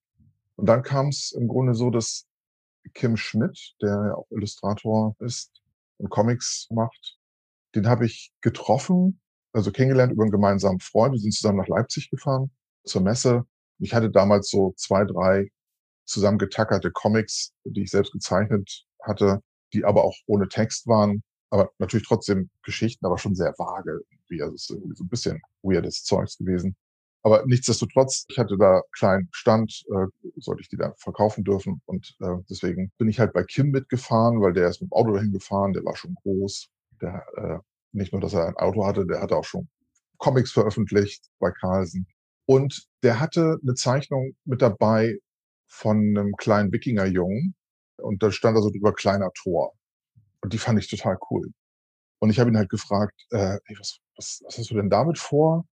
Und 0.55 0.67
dann 0.67 0.83
kam 0.83 1.07
es 1.07 1.31
im 1.31 1.47
Grunde 1.47 1.73
so, 1.73 1.89
dass 1.89 2.27
Kim 2.93 3.17
Schmidt, 3.17 3.75
der 3.81 3.89
ja 3.89 4.15
auch 4.15 4.29
Illustrator 4.29 5.15
ist 5.19 5.62
und 5.97 6.09
Comics 6.09 6.67
macht, 6.71 7.17
den 7.75 7.87
habe 7.87 8.05
ich 8.05 8.31
getroffen, 8.41 9.19
also 9.53 9.71
kennengelernt 9.71 10.13
über 10.13 10.23
einen 10.23 10.31
gemeinsamen 10.31 10.79
Freund. 10.79 11.13
Wir 11.13 11.19
sind 11.19 11.33
zusammen 11.33 11.59
nach 11.59 11.67
Leipzig 11.67 12.09
gefahren 12.09 12.51
zur 12.85 13.01
Messe. 13.01 13.45
Ich 13.79 13.93
hatte 13.93 14.09
damals 14.09 14.49
so 14.49 14.73
zwei, 14.77 15.05
drei 15.05 15.49
zusammengetackerte 16.05 16.91
Comics, 16.91 17.53
die 17.63 17.83
ich 17.83 17.91
selbst 17.91 18.11
gezeichnet 18.11 18.85
hatte, 19.01 19.41
die 19.73 19.85
aber 19.85 20.03
auch 20.03 20.15
ohne 20.25 20.47
Text 20.47 20.87
waren, 20.87 21.23
aber 21.49 21.71
natürlich 21.79 22.07
trotzdem 22.07 22.49
Geschichten, 22.63 23.05
aber 23.05 23.17
schon 23.17 23.35
sehr 23.35 23.53
vage 23.57 24.01
irgendwie. 24.09 24.41
Also 24.41 24.55
es 24.55 24.63
ist 24.63 24.69
irgendwie 24.71 24.95
so 24.95 25.03
ein 25.03 25.09
bisschen 25.09 25.41
weirdes 25.61 26.03
Zeugs 26.03 26.37
gewesen. 26.37 26.75
Aber 27.25 27.43
nichtsdestotrotz, 27.45 28.25
ich 28.27 28.37
hatte 28.37 28.57
da 28.57 28.81
kleinen 28.91 29.29
Stand, 29.31 29.83
äh, 29.89 30.07
sollte 30.37 30.61
ich 30.61 30.67
die 30.67 30.75
dann 30.75 30.93
verkaufen 30.97 31.45
dürfen. 31.45 31.81
Und 31.85 32.15
äh, 32.19 32.35
deswegen 32.49 32.91
bin 32.97 33.07
ich 33.07 33.19
halt 33.19 33.31
bei 33.31 33.43
Kim 33.43 33.71
mitgefahren, 33.71 34.41
weil 34.41 34.51
der 34.51 34.67
ist 34.67 34.81
mit 34.81 34.91
dem 34.91 34.93
Auto 34.93 35.13
dahin 35.13 35.31
gefahren, 35.31 35.71
der 35.71 35.85
war 35.85 35.95
schon 35.95 36.15
groß. 36.15 36.69
Der, 37.01 37.25
äh, 37.37 37.59
nicht 37.93 38.11
nur, 38.11 38.21
dass 38.21 38.33
er 38.33 38.47
ein 38.47 38.57
Auto 38.57 38.85
hatte, 38.85 39.05
der 39.05 39.21
hatte 39.21 39.37
auch 39.37 39.45
schon 39.45 39.69
Comics 40.17 40.51
veröffentlicht 40.51 41.25
bei 41.39 41.51
Carlsen. 41.51 42.07
Und 42.45 42.87
der 43.03 43.21
hatte 43.21 43.57
eine 43.61 43.73
Zeichnung 43.75 44.35
mit 44.43 44.61
dabei 44.61 45.17
von 45.67 45.97
einem 45.97 46.33
kleinen 46.35 46.73
Wikingerjungen. 46.73 47.55
Und 47.97 48.21
da 48.21 48.31
stand 48.31 48.57
also 48.57 48.69
drüber 48.69 48.93
kleiner 48.93 49.31
Tor. 49.33 49.73
Und 50.41 50.51
die 50.51 50.57
fand 50.57 50.77
ich 50.77 50.89
total 50.89 51.17
cool. 51.29 51.51
Und 52.19 52.31
ich 52.31 52.39
habe 52.39 52.49
ihn 52.49 52.57
halt 52.57 52.69
gefragt, 52.69 53.15
äh, 53.31 53.57
hey, 53.63 53.77
was, 53.79 53.99
was, 54.17 54.41
was 54.45 54.57
hast 54.57 54.71
du 54.71 54.75
denn 54.75 54.89
damit 54.89 55.17
vor? 55.17 55.65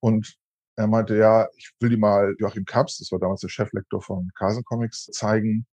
Und 0.00 0.36
er 0.78 0.86
meinte, 0.86 1.16
ja, 1.16 1.48
ich 1.56 1.72
will 1.80 1.90
die 1.90 1.96
mal 1.96 2.36
Joachim 2.38 2.64
Kaps, 2.64 2.98
das 2.98 3.10
war 3.10 3.18
damals 3.18 3.40
der 3.40 3.48
Cheflektor 3.48 4.00
von 4.00 4.30
Carson 4.36 4.62
Comics, 4.62 5.06
zeigen. 5.06 5.66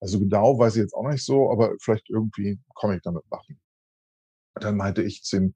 Also 0.00 0.20
genau 0.20 0.58
weiß 0.58 0.76
ich 0.76 0.82
jetzt 0.82 0.92
auch 0.92 1.08
nicht 1.08 1.24
so, 1.24 1.50
aber 1.50 1.74
vielleicht 1.80 2.10
irgendwie 2.10 2.60
Comic 2.74 3.02
damit 3.02 3.24
machen. 3.30 3.58
Und 4.54 4.64
dann 4.64 4.76
meinte 4.76 5.02
ich 5.02 5.22
zu 5.22 5.36
ihm, 5.38 5.54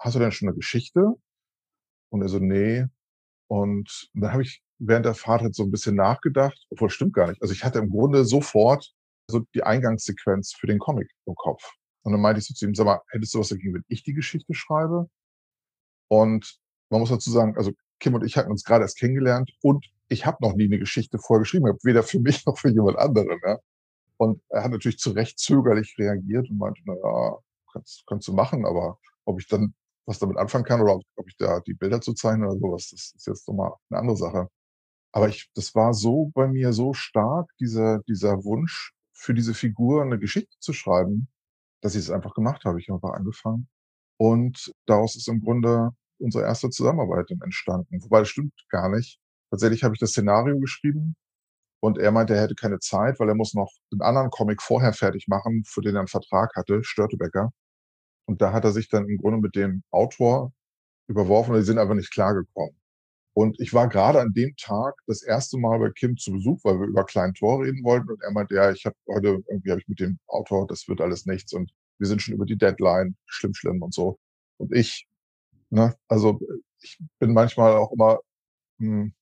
hast 0.00 0.16
du 0.16 0.18
denn 0.18 0.32
schon 0.32 0.48
eine 0.48 0.56
Geschichte? 0.56 1.14
Und 2.10 2.22
er 2.22 2.28
so, 2.28 2.40
nee. 2.40 2.86
Und 3.48 4.10
dann 4.14 4.32
habe 4.32 4.42
ich 4.42 4.64
während 4.78 5.06
der 5.06 5.14
Fahrt 5.14 5.42
halt 5.42 5.54
so 5.54 5.62
ein 5.62 5.70
bisschen 5.70 5.94
nachgedacht, 5.94 6.58
obwohl 6.70 6.88
das 6.88 6.94
stimmt 6.94 7.14
gar 7.14 7.28
nicht. 7.28 7.40
Also 7.42 7.54
ich 7.54 7.62
hatte 7.62 7.78
im 7.78 7.90
Grunde 7.90 8.24
sofort 8.24 8.92
so 9.28 9.46
die 9.54 9.62
Eingangssequenz 9.62 10.54
für 10.54 10.66
den 10.66 10.80
Comic 10.80 11.08
im 11.26 11.36
Kopf. 11.36 11.70
Und 12.02 12.12
dann 12.12 12.20
meinte 12.20 12.40
ich 12.40 12.46
so 12.46 12.54
zu 12.54 12.66
ihm, 12.66 12.74
sag 12.74 12.86
mal, 12.86 13.00
hättest 13.10 13.32
du 13.32 13.38
was 13.38 13.50
dagegen, 13.50 13.74
wenn 13.74 13.84
ich 13.86 14.02
die 14.02 14.14
Geschichte 14.14 14.54
schreibe? 14.54 15.08
Und 16.08 16.58
man 16.90 17.00
muss 17.00 17.10
dazu 17.10 17.30
sagen, 17.30 17.56
also 17.56 17.70
Kim 18.00 18.14
und 18.14 18.24
ich 18.24 18.36
hatten 18.36 18.50
uns 18.50 18.64
gerade 18.64 18.82
erst 18.82 18.98
kennengelernt 18.98 19.52
und 19.62 19.86
ich 20.08 20.26
habe 20.26 20.38
noch 20.40 20.54
nie 20.54 20.64
eine 20.64 20.78
Geschichte 20.78 21.18
vorgeschrieben, 21.18 21.72
weder 21.82 22.02
für 22.02 22.20
mich 22.20 22.44
noch 22.46 22.58
für 22.58 22.70
jemand 22.70 22.98
anderen. 22.98 23.38
Ja. 23.46 23.58
Und 24.16 24.42
er 24.48 24.64
hat 24.64 24.72
natürlich 24.72 24.98
zu 24.98 25.12
Recht 25.12 25.38
zögerlich 25.38 25.96
reagiert 25.98 26.50
und 26.50 26.58
meinte, 26.58 26.80
na 26.84 26.94
ja, 26.94 27.38
kannst, 27.72 28.04
kannst 28.06 28.28
du 28.28 28.32
machen, 28.32 28.66
aber 28.66 28.98
ob 29.24 29.40
ich 29.40 29.46
dann 29.46 29.74
was 30.06 30.18
damit 30.18 30.38
anfangen 30.38 30.64
kann 30.64 30.80
oder 30.80 30.98
ob 31.16 31.28
ich 31.28 31.36
da 31.36 31.60
die 31.60 31.74
Bilder 31.74 32.00
zu 32.00 32.14
zeichnen 32.14 32.48
oder 32.48 32.58
sowas, 32.58 32.88
das 32.90 33.12
ist 33.14 33.26
jetzt 33.26 33.46
nochmal 33.48 33.72
eine 33.90 34.00
andere 34.00 34.16
Sache. 34.16 34.48
Aber 35.12 35.28
ich, 35.28 35.50
das 35.54 35.74
war 35.74 35.94
so 35.94 36.30
bei 36.34 36.48
mir 36.48 36.72
so 36.72 36.92
stark, 36.94 37.50
dieser, 37.60 38.00
dieser 38.08 38.44
Wunsch 38.44 38.92
für 39.12 39.34
diese 39.34 39.54
Figur 39.54 40.02
eine 40.02 40.18
Geschichte 40.18 40.56
zu 40.60 40.72
schreiben, 40.72 41.28
dass 41.80 41.94
ich 41.94 42.00
es 42.00 42.10
einfach 42.10 42.34
gemacht 42.34 42.64
habe. 42.64 42.80
Ich 42.80 42.88
habe 42.88 43.14
angefangen. 43.14 43.68
Und 44.16 44.72
daraus 44.86 45.16
ist 45.16 45.28
im 45.28 45.40
Grunde 45.40 45.90
unsere 46.20 46.44
erste 46.44 46.70
Zusammenarbeit 46.70 47.30
entstanden. 47.30 48.02
Wobei 48.02 48.20
das 48.20 48.28
stimmt 48.28 48.52
gar 48.68 48.88
nicht. 48.88 49.18
Tatsächlich 49.50 49.82
habe 49.84 49.94
ich 49.94 50.00
das 50.00 50.10
Szenario 50.10 50.58
geschrieben 50.60 51.16
und 51.80 51.98
er 51.98 52.12
meinte, 52.12 52.34
er 52.34 52.42
hätte 52.42 52.54
keine 52.54 52.78
Zeit, 52.78 53.18
weil 53.18 53.28
er 53.28 53.34
muss 53.34 53.54
noch 53.54 53.72
einen 53.92 54.02
anderen 54.02 54.30
Comic 54.30 54.62
vorher 54.62 54.92
fertig 54.92 55.28
machen, 55.28 55.64
für 55.66 55.80
den 55.80 55.96
er 55.96 56.00
einen 56.00 56.08
Vertrag 56.08 56.54
hatte, 56.56 56.84
Störtebecker. 56.84 57.52
Und 58.26 58.42
da 58.42 58.52
hat 58.52 58.64
er 58.64 58.72
sich 58.72 58.88
dann 58.88 59.08
im 59.08 59.18
Grunde 59.18 59.38
mit 59.38 59.56
dem 59.56 59.82
Autor 59.90 60.52
überworfen 61.08 61.54
und 61.54 61.60
die 61.60 61.66
sind 61.66 61.78
einfach 61.78 61.94
nicht 61.94 62.12
klargekommen. 62.12 62.76
Und 63.32 63.60
ich 63.60 63.72
war 63.72 63.88
gerade 63.88 64.20
an 64.20 64.32
dem 64.34 64.54
Tag 64.56 64.94
das 65.06 65.22
erste 65.22 65.58
Mal 65.58 65.78
bei 65.78 65.90
Kim 65.90 66.16
zu 66.16 66.32
Besuch, 66.32 66.60
weil 66.64 66.78
wir 66.80 66.86
über 66.86 67.04
Klein 67.04 67.32
Tor 67.34 67.62
reden 67.62 67.82
wollten. 67.84 68.10
Und 68.10 68.22
er 68.22 68.32
meinte, 68.32 68.54
ja, 68.56 68.70
ich 68.72 68.84
habe 68.86 68.96
heute 69.08 69.42
irgendwie 69.48 69.70
habe 69.70 69.80
ich 69.80 69.88
mit 69.88 70.00
dem 70.00 70.18
Autor, 70.26 70.66
das 70.66 70.88
wird 70.88 71.00
alles 71.00 71.26
nichts. 71.26 71.52
Und 71.52 71.72
wir 71.98 72.06
sind 72.06 72.22
schon 72.22 72.34
über 72.34 72.44
die 72.44 72.58
Deadline, 72.58 73.16
schlimm, 73.26 73.54
schlimm 73.54 73.82
und 73.82 73.94
so. 73.94 74.18
Und 74.58 74.74
ich 74.74 75.06
Ne? 75.70 75.94
Also 76.08 76.40
ich 76.80 76.98
bin 77.18 77.32
manchmal 77.32 77.76
auch 77.76 77.92
immer, 77.92 78.20
hm, 78.78 79.14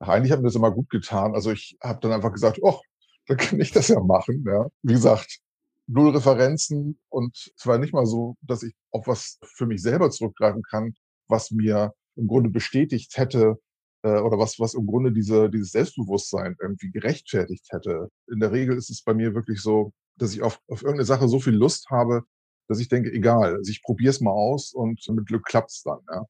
eigentlich 0.00 0.32
hat 0.32 0.40
mir 0.40 0.46
das 0.46 0.54
immer 0.54 0.70
gut 0.70 0.90
getan. 0.90 1.34
Also 1.34 1.52
ich 1.52 1.76
habe 1.82 2.00
dann 2.00 2.12
einfach 2.12 2.32
gesagt, 2.32 2.58
oh, 2.62 2.80
dann 3.26 3.36
kann 3.36 3.60
ich 3.60 3.72
das 3.72 3.88
ja 3.88 4.00
machen. 4.00 4.44
Ja. 4.46 4.68
Wie 4.82 4.94
gesagt, 4.94 5.40
null 5.86 6.10
Referenzen 6.10 6.98
und 7.08 7.52
es 7.56 7.66
war 7.66 7.78
nicht 7.78 7.92
mal 7.92 8.06
so, 8.06 8.36
dass 8.42 8.62
ich 8.62 8.74
auf 8.92 9.06
was 9.06 9.38
für 9.44 9.66
mich 9.66 9.82
selber 9.82 10.10
zurückgreifen 10.10 10.62
kann, 10.62 10.94
was 11.28 11.50
mir 11.50 11.92
im 12.16 12.28
Grunde 12.28 12.50
bestätigt 12.50 13.16
hätte 13.16 13.56
äh, 14.02 14.20
oder 14.20 14.38
was, 14.38 14.58
was 14.58 14.74
im 14.74 14.86
Grunde 14.86 15.12
diese, 15.12 15.50
dieses 15.50 15.72
Selbstbewusstsein 15.72 16.56
irgendwie 16.60 16.90
gerechtfertigt 16.90 17.66
hätte. 17.70 18.08
In 18.28 18.40
der 18.40 18.52
Regel 18.52 18.76
ist 18.76 18.90
es 18.90 19.02
bei 19.02 19.14
mir 19.14 19.34
wirklich 19.34 19.60
so, 19.60 19.92
dass 20.16 20.32
ich 20.32 20.42
auf, 20.42 20.60
auf 20.68 20.82
irgendeine 20.82 21.06
Sache 21.06 21.28
so 21.28 21.40
viel 21.40 21.54
Lust 21.54 21.90
habe, 21.90 22.24
dass 22.70 22.78
ich 22.78 22.88
denke, 22.88 23.10
egal, 23.10 23.56
also 23.56 23.68
ich 23.68 23.82
probiere 23.82 24.10
es 24.10 24.20
mal 24.20 24.30
aus 24.30 24.72
und 24.72 25.04
mit 25.08 25.26
Glück 25.26 25.44
klappt's 25.44 25.82
dann. 25.82 25.98
Ja. 26.08 26.24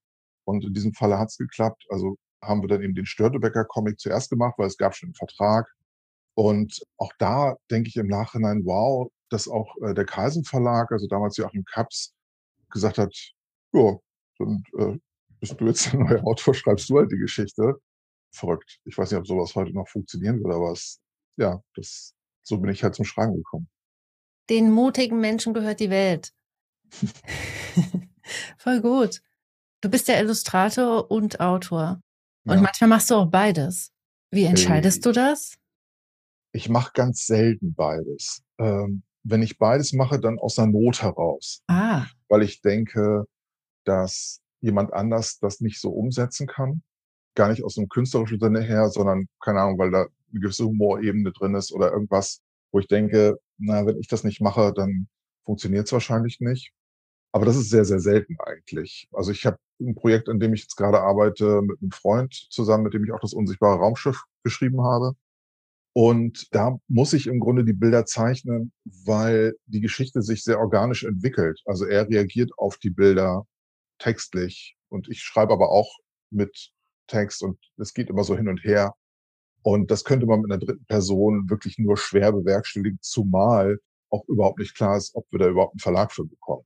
Und 0.44 0.64
in 0.64 0.72
diesem 0.72 0.94
Falle 0.94 1.18
hat's 1.18 1.36
geklappt. 1.36 1.84
Also 1.90 2.16
haben 2.42 2.62
wir 2.62 2.68
dann 2.68 2.80
eben 2.80 2.94
den 2.94 3.04
Störtebecker-Comic 3.04 4.00
zuerst 4.00 4.30
gemacht, 4.30 4.54
weil 4.56 4.66
es 4.66 4.78
gab 4.78 4.96
schon 4.96 5.08
einen 5.08 5.14
Vertrag. 5.14 5.70
Und 6.34 6.80
auch 6.96 7.12
da 7.18 7.56
denke 7.70 7.90
ich 7.90 7.96
im 7.96 8.06
Nachhinein, 8.06 8.62
wow, 8.64 9.10
dass 9.28 9.48
auch 9.48 9.76
äh, 9.82 9.92
der 9.92 10.06
Carlsen 10.06 10.44
Verlag, 10.44 10.90
also 10.92 11.06
damals 11.08 11.36
Joachim 11.36 11.62
Kaps, 11.66 12.14
gesagt 12.70 12.96
hat, 12.96 13.14
ja, 13.74 13.98
dann 14.38 14.62
äh, 14.78 14.98
bist 15.40 15.60
du 15.60 15.66
jetzt 15.66 15.92
der 15.92 16.00
neue 16.00 16.24
Autor, 16.24 16.54
schreibst 16.54 16.88
du 16.88 16.96
halt 16.96 17.12
die 17.12 17.18
Geschichte. 17.18 17.74
Verrückt. 18.32 18.78
Ich 18.86 18.96
weiß 18.96 19.10
nicht, 19.10 19.20
ob 19.20 19.26
sowas 19.26 19.54
heute 19.54 19.74
noch 19.74 19.88
funktionieren 19.88 20.42
würde, 20.42 20.56
aber 20.56 20.72
es, 20.72 21.00
ja, 21.36 21.62
das, 21.74 22.14
so 22.42 22.56
bin 22.56 22.70
ich 22.70 22.82
halt 22.82 22.94
zum 22.94 23.04
Schreiben 23.04 23.36
gekommen. 23.36 23.68
Den 24.50 24.72
mutigen 24.72 25.20
Menschen 25.20 25.54
gehört 25.54 25.78
die 25.78 25.90
Welt. 25.90 26.32
Voll 28.58 28.80
gut. 28.80 29.22
Du 29.80 29.88
bist 29.88 30.08
ja 30.08 30.18
Illustrator 30.18 31.08
und 31.10 31.40
Autor. 31.40 32.02
Und 32.44 32.56
ja. 32.56 32.60
manchmal 32.60 32.88
machst 32.88 33.10
du 33.10 33.14
auch 33.14 33.30
beides. 33.30 33.92
Wie 34.32 34.44
entscheidest 34.44 34.98
hey. 34.98 35.02
du 35.02 35.12
das? 35.12 35.56
Ich 36.52 36.68
mache 36.68 36.90
ganz 36.94 37.26
selten 37.26 37.74
beides. 37.74 38.42
Ähm, 38.58 39.04
wenn 39.22 39.42
ich 39.42 39.56
beides 39.56 39.92
mache, 39.92 40.18
dann 40.18 40.40
aus 40.40 40.58
einer 40.58 40.72
Not 40.72 41.02
heraus. 41.02 41.62
Ah. 41.68 42.06
Weil 42.28 42.42
ich 42.42 42.60
denke, 42.60 43.26
dass 43.84 44.40
jemand 44.60 44.92
anders 44.92 45.38
das 45.38 45.60
nicht 45.60 45.80
so 45.80 45.90
umsetzen 45.90 46.48
kann. 46.48 46.82
Gar 47.36 47.50
nicht 47.50 47.62
aus 47.62 47.78
einem 47.78 47.88
künstlerischen 47.88 48.40
Sinne 48.40 48.62
her, 48.62 48.88
sondern, 48.88 49.28
keine 49.40 49.60
Ahnung, 49.60 49.78
weil 49.78 49.92
da 49.92 50.00
eine 50.00 50.40
gewisse 50.40 50.64
Humorebene 50.64 51.30
drin 51.30 51.54
ist 51.54 51.72
oder 51.72 51.92
irgendwas, 51.92 52.40
wo 52.72 52.80
ich 52.80 52.88
denke, 52.88 53.38
na, 53.60 53.86
wenn 53.86 53.98
ich 53.98 54.08
das 54.08 54.24
nicht 54.24 54.40
mache, 54.40 54.72
dann 54.74 55.08
funktioniert 55.44 55.86
es 55.86 55.92
wahrscheinlich 55.92 56.40
nicht. 56.40 56.72
Aber 57.32 57.46
das 57.46 57.56
ist 57.56 57.70
sehr, 57.70 57.84
sehr 57.84 58.00
selten 58.00 58.36
eigentlich. 58.40 59.08
Also 59.12 59.30
ich 59.30 59.46
habe 59.46 59.58
ein 59.80 59.94
Projekt, 59.94 60.28
an 60.28 60.40
dem 60.40 60.52
ich 60.52 60.62
jetzt 60.62 60.76
gerade 60.76 61.00
arbeite, 61.00 61.62
mit 61.62 61.80
einem 61.80 61.92
Freund 61.92 62.34
zusammen, 62.50 62.84
mit 62.84 62.94
dem 62.94 63.04
ich 63.04 63.12
auch 63.12 63.20
das 63.20 63.32
unsichtbare 63.32 63.78
Raumschiff 63.78 64.24
geschrieben 64.42 64.82
habe. 64.82 65.14
Und 65.92 66.54
da 66.54 66.78
muss 66.88 67.12
ich 67.12 67.26
im 67.26 67.40
Grunde 67.40 67.64
die 67.64 67.72
Bilder 67.72 68.06
zeichnen, 68.06 68.72
weil 68.84 69.54
die 69.66 69.80
Geschichte 69.80 70.22
sich 70.22 70.44
sehr 70.44 70.60
organisch 70.60 71.04
entwickelt. 71.04 71.60
Also 71.66 71.84
er 71.84 72.08
reagiert 72.08 72.52
auf 72.58 72.78
die 72.78 72.90
Bilder 72.90 73.46
textlich 73.98 74.76
und 74.88 75.08
ich 75.08 75.20
schreibe 75.20 75.52
aber 75.52 75.70
auch 75.70 75.98
mit 76.30 76.70
Text 77.08 77.42
und 77.42 77.58
es 77.76 77.92
geht 77.92 78.08
immer 78.08 78.24
so 78.24 78.36
hin 78.36 78.48
und 78.48 78.62
her. 78.64 78.94
Und 79.62 79.90
das 79.90 80.04
könnte 80.04 80.26
man 80.26 80.40
mit 80.40 80.50
einer 80.50 80.60
dritten 80.60 80.84
Person 80.86 81.50
wirklich 81.50 81.78
nur 81.78 81.96
schwer 81.96 82.32
bewerkstelligen, 82.32 82.98
zumal 83.02 83.78
auch 84.10 84.26
überhaupt 84.26 84.58
nicht 84.58 84.74
klar 84.74 84.96
ist, 84.96 85.14
ob 85.14 85.26
wir 85.30 85.38
da 85.38 85.48
überhaupt 85.48 85.74
einen 85.74 85.80
Verlag 85.80 86.12
für 86.12 86.24
bekommen. 86.24 86.64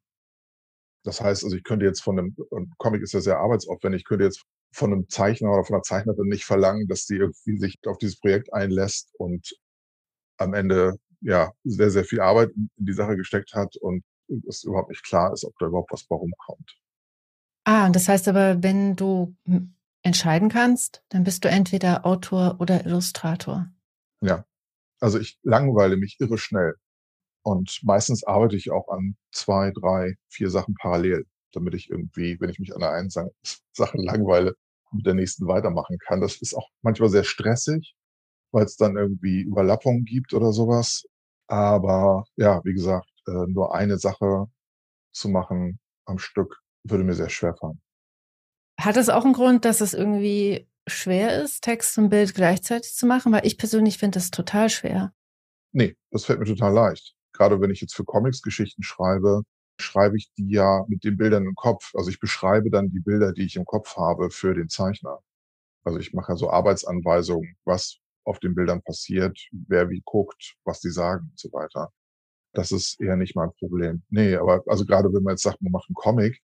Das 1.05 1.21
heißt, 1.21 1.45
also 1.45 1.57
ich 1.57 1.65
könnte 1.65 1.85
jetzt 1.85 2.03
von 2.03 2.19
einem, 2.19 2.37
ein 2.53 2.73
Comic 2.79 3.03
ist 3.03 3.13
ja 3.13 3.21
sehr 3.21 3.39
arbeitsaufwendig, 3.39 4.01
ich 4.01 4.05
könnte 4.07 4.25
jetzt 4.25 4.45
von 4.73 4.93
einem 4.93 5.09
Zeichner 5.09 5.53
oder 5.53 5.65
von 5.65 5.75
einer 5.75 5.83
Zeichnerin 5.83 6.29
nicht 6.29 6.45
verlangen, 6.45 6.89
dass 6.89 7.05
die 7.05 7.17
irgendwie 7.17 7.59
sich 7.59 7.79
auf 7.87 7.99
dieses 7.99 8.19
Projekt 8.19 8.53
einlässt 8.53 9.11
und 9.19 9.55
am 10.39 10.55
Ende 10.55 10.97
ja 11.21 11.53
sehr, 11.65 11.91
sehr 11.91 12.05
viel 12.05 12.21
Arbeit 12.21 12.51
in 12.51 12.71
die 12.77 12.93
Sache 12.93 13.17
gesteckt 13.17 13.55
hat 13.55 13.77
und 13.77 14.03
es 14.49 14.65
überhaupt 14.65 14.89
nicht 14.89 15.05
klar 15.05 15.33
ist, 15.33 15.45
ob 15.45 15.55
da 15.59 15.67
überhaupt 15.67 15.93
was 15.93 16.05
bei 16.05 16.17
rumkommt. 16.17 16.77
Ah, 17.65 17.89
das 17.91 18.09
heißt 18.09 18.29
aber, 18.29 18.63
wenn 18.63 18.97
du 18.97 19.35
entscheiden 20.05 20.49
kannst, 20.49 21.03
dann 21.09 21.25
bist 21.25 21.45
du 21.45 21.49
entweder 21.49 22.07
Autor 22.07 22.57
oder 22.61 22.85
Illustrator. 22.85 23.69
Ja, 24.21 24.45
also 25.01 25.19
ich 25.19 25.39
langweile 25.43 25.97
mich 25.97 26.17
irre 26.21 26.39
schnell. 26.39 26.75
Und 27.43 27.81
meistens 27.83 28.25
arbeite 28.25 28.57
ich 28.57 28.71
auch 28.71 28.89
an 28.89 29.17
zwei, 29.33 29.71
drei, 29.71 30.15
vier 30.29 30.51
Sachen 30.51 30.75
parallel, 30.75 31.27
damit 31.53 31.75
ich 31.75 31.91
irgendwie, 31.91 32.41
wenn 32.41 32.49
ich 32.49 32.59
mich 32.59 32.75
an 32.75 32.81
der 32.81 32.93
einen 32.93 33.11
Sache 33.11 33.33
langweile, 33.95 34.55
mit 34.93 35.07
der 35.07 35.15
nächsten 35.15 35.47
weitermachen 35.47 35.99
kann. 35.99 36.21
Das 36.21 36.41
ist 36.41 36.55
auch 36.55 36.69
manchmal 36.83 37.11
sehr 37.11 37.25
stressig, 37.25 37.95
weil 38.53 38.65
es 38.65 38.77
dann 38.77 38.97
irgendwie 38.97 39.43
Überlappungen 39.43 40.05
gibt 40.05 40.33
oder 40.33 40.53
sowas. 40.53 41.05
Aber 41.49 42.25
ja, 42.37 42.63
wie 42.65 42.73
gesagt, 42.73 43.11
äh, 43.27 43.47
nur 43.49 43.75
eine 43.75 43.99
Sache 43.99 44.47
zu 45.13 45.29
machen 45.29 45.81
am 46.07 46.19
Stück 46.19 46.61
würde 46.85 47.05
mir 47.05 47.15
sehr 47.15 47.31
schwer 47.31 47.55
fallen. 47.55 47.81
Hat 48.85 48.99
es 48.99 49.09
auch 49.09 49.25
einen 49.25 49.33
Grund, 49.33 49.65
dass 49.65 49.81
es 49.81 49.95
irgendwie 49.95 50.69
schwer 50.87 51.43
ist, 51.43 51.63
Text 51.63 51.97
und 51.97 52.11
Bild 52.11 52.35
gleichzeitig 52.35 52.95
zu 52.95 53.07
machen? 53.07 53.33
Weil 53.33 53.47
ich 53.47 53.57
persönlich 53.57 53.97
finde 53.97 54.19
das 54.19 54.31
total 54.31 54.69
schwer. 54.69 55.15
Nee, 55.73 55.97
das 56.11 56.27
fällt 56.27 56.39
mir 56.39 56.45
total 56.45 56.75
leicht. 56.75 57.15
Gerade 57.33 57.61
wenn 57.63 57.71
ich 57.71 57.81
jetzt 57.81 57.95
für 57.95 58.05
Comics 58.05 58.43
Geschichten 58.43 58.83
schreibe, 58.83 59.43
schreibe 59.81 60.19
ich 60.19 60.31
die 60.37 60.51
ja 60.51 60.85
mit 60.87 61.03
den 61.03 61.17
Bildern 61.17 61.47
im 61.47 61.55
Kopf. 61.55 61.93
Also 61.95 62.11
ich 62.11 62.21
beschreibe 62.21 62.69
dann 62.69 62.91
die 62.91 63.01
Bilder, 63.01 63.33
die 63.33 63.47
ich 63.47 63.57
im 63.57 63.65
Kopf 63.65 63.97
habe 63.97 64.31
für 64.31 64.55
den 64.55 64.69
Zeichner. 64.69 65.19
Also 65.85 65.99
ich 65.99 66.13
mache 66.13 66.33
ja 66.33 66.37
so 66.37 66.51
Arbeitsanweisungen, 66.51 67.57
was 67.65 68.01
auf 68.25 68.39
den 68.39 68.55
Bildern 68.55 68.83
passiert, 68.83 69.39
wer 69.67 69.89
wie 69.89 70.03
guckt, 70.05 70.57
was 70.65 70.81
die 70.81 70.91
sagen 70.91 71.29
und 71.31 71.39
so 71.39 71.51
weiter. 71.53 71.91
Das 72.53 72.71
ist 72.71 73.01
eher 73.01 73.17
nicht 73.17 73.35
mein 73.35 73.51
Problem. 73.59 74.03
Nee, 74.11 74.37
aber 74.37 74.63
also 74.67 74.85
gerade 74.85 75.13
wenn 75.13 75.23
man 75.23 75.33
jetzt 75.33 75.43
sagt, 75.43 75.63
man 75.63 75.73
macht 75.73 75.89
einen 75.89 75.95
Comic, 75.95 76.41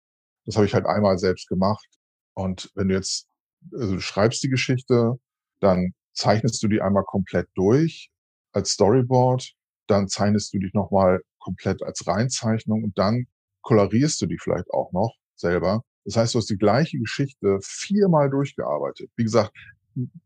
das 0.45 0.57
habe 0.57 0.67
ich 0.67 0.75
halt 0.75 0.87
einmal 0.87 1.19
selbst 1.19 1.49
gemacht. 1.49 1.96
Und 2.37 2.71
wenn 2.75 2.89
du 2.89 2.95
jetzt, 2.95 3.27
also 3.73 3.95
du 3.95 4.01
schreibst 4.01 4.43
die 4.43 4.51
Geschichte, 4.51 5.15
dann 5.61 5.93
zeichnest 6.13 6.63
du 6.63 6.69
die 6.69 6.81
einmal 6.81 7.05
komplett 7.05 7.49
durch 7.55 8.11
als 8.53 8.71
Storyboard, 8.71 9.53
dann 9.87 10.09
zeichnest 10.09 10.53
du 10.53 10.59
dich 10.59 10.75
nochmal 10.75 11.21
komplett 11.39 11.83
als 11.83 12.07
Reinzeichnung 12.07 12.85
und 12.85 12.99
dann 12.99 13.27
kolorierst 13.63 14.21
du 14.21 14.27
die 14.27 14.39
vielleicht 14.39 14.71
auch 14.71 14.93
noch 14.93 15.15
selber. 15.35 15.83
Das 16.05 16.17
heißt, 16.17 16.35
du 16.35 16.39
hast 16.39 16.51
die 16.51 16.59
gleiche 16.59 16.99
Geschichte 16.99 17.59
viermal 17.63 18.31
durchgearbeitet. 18.31 19.11
Wie 19.17 19.25
gesagt, 19.25 19.53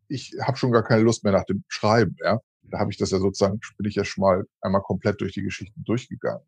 ich 0.08 0.34
habe 0.42 0.56
schon 0.56 0.72
gar 0.72 0.82
keine 0.82 1.02
Lust 1.02 1.24
mehr 1.24 1.32
nach 1.32 1.44
dem 1.44 1.64
Schreiben. 1.68 2.16
Ja, 2.22 2.40
da 2.62 2.78
habe 2.78 2.90
ich 2.90 2.98
das 2.98 3.10
ja 3.10 3.18
sozusagen, 3.18 3.60
bin 3.78 3.88
ich 3.88 3.94
ja 3.94 4.04
schon 4.04 4.22
mal 4.22 4.44
einmal 4.60 4.82
komplett 4.82 5.20
durch 5.20 5.32
die 5.32 5.42
Geschichten 5.42 5.82
durchgegangen. 5.84 6.44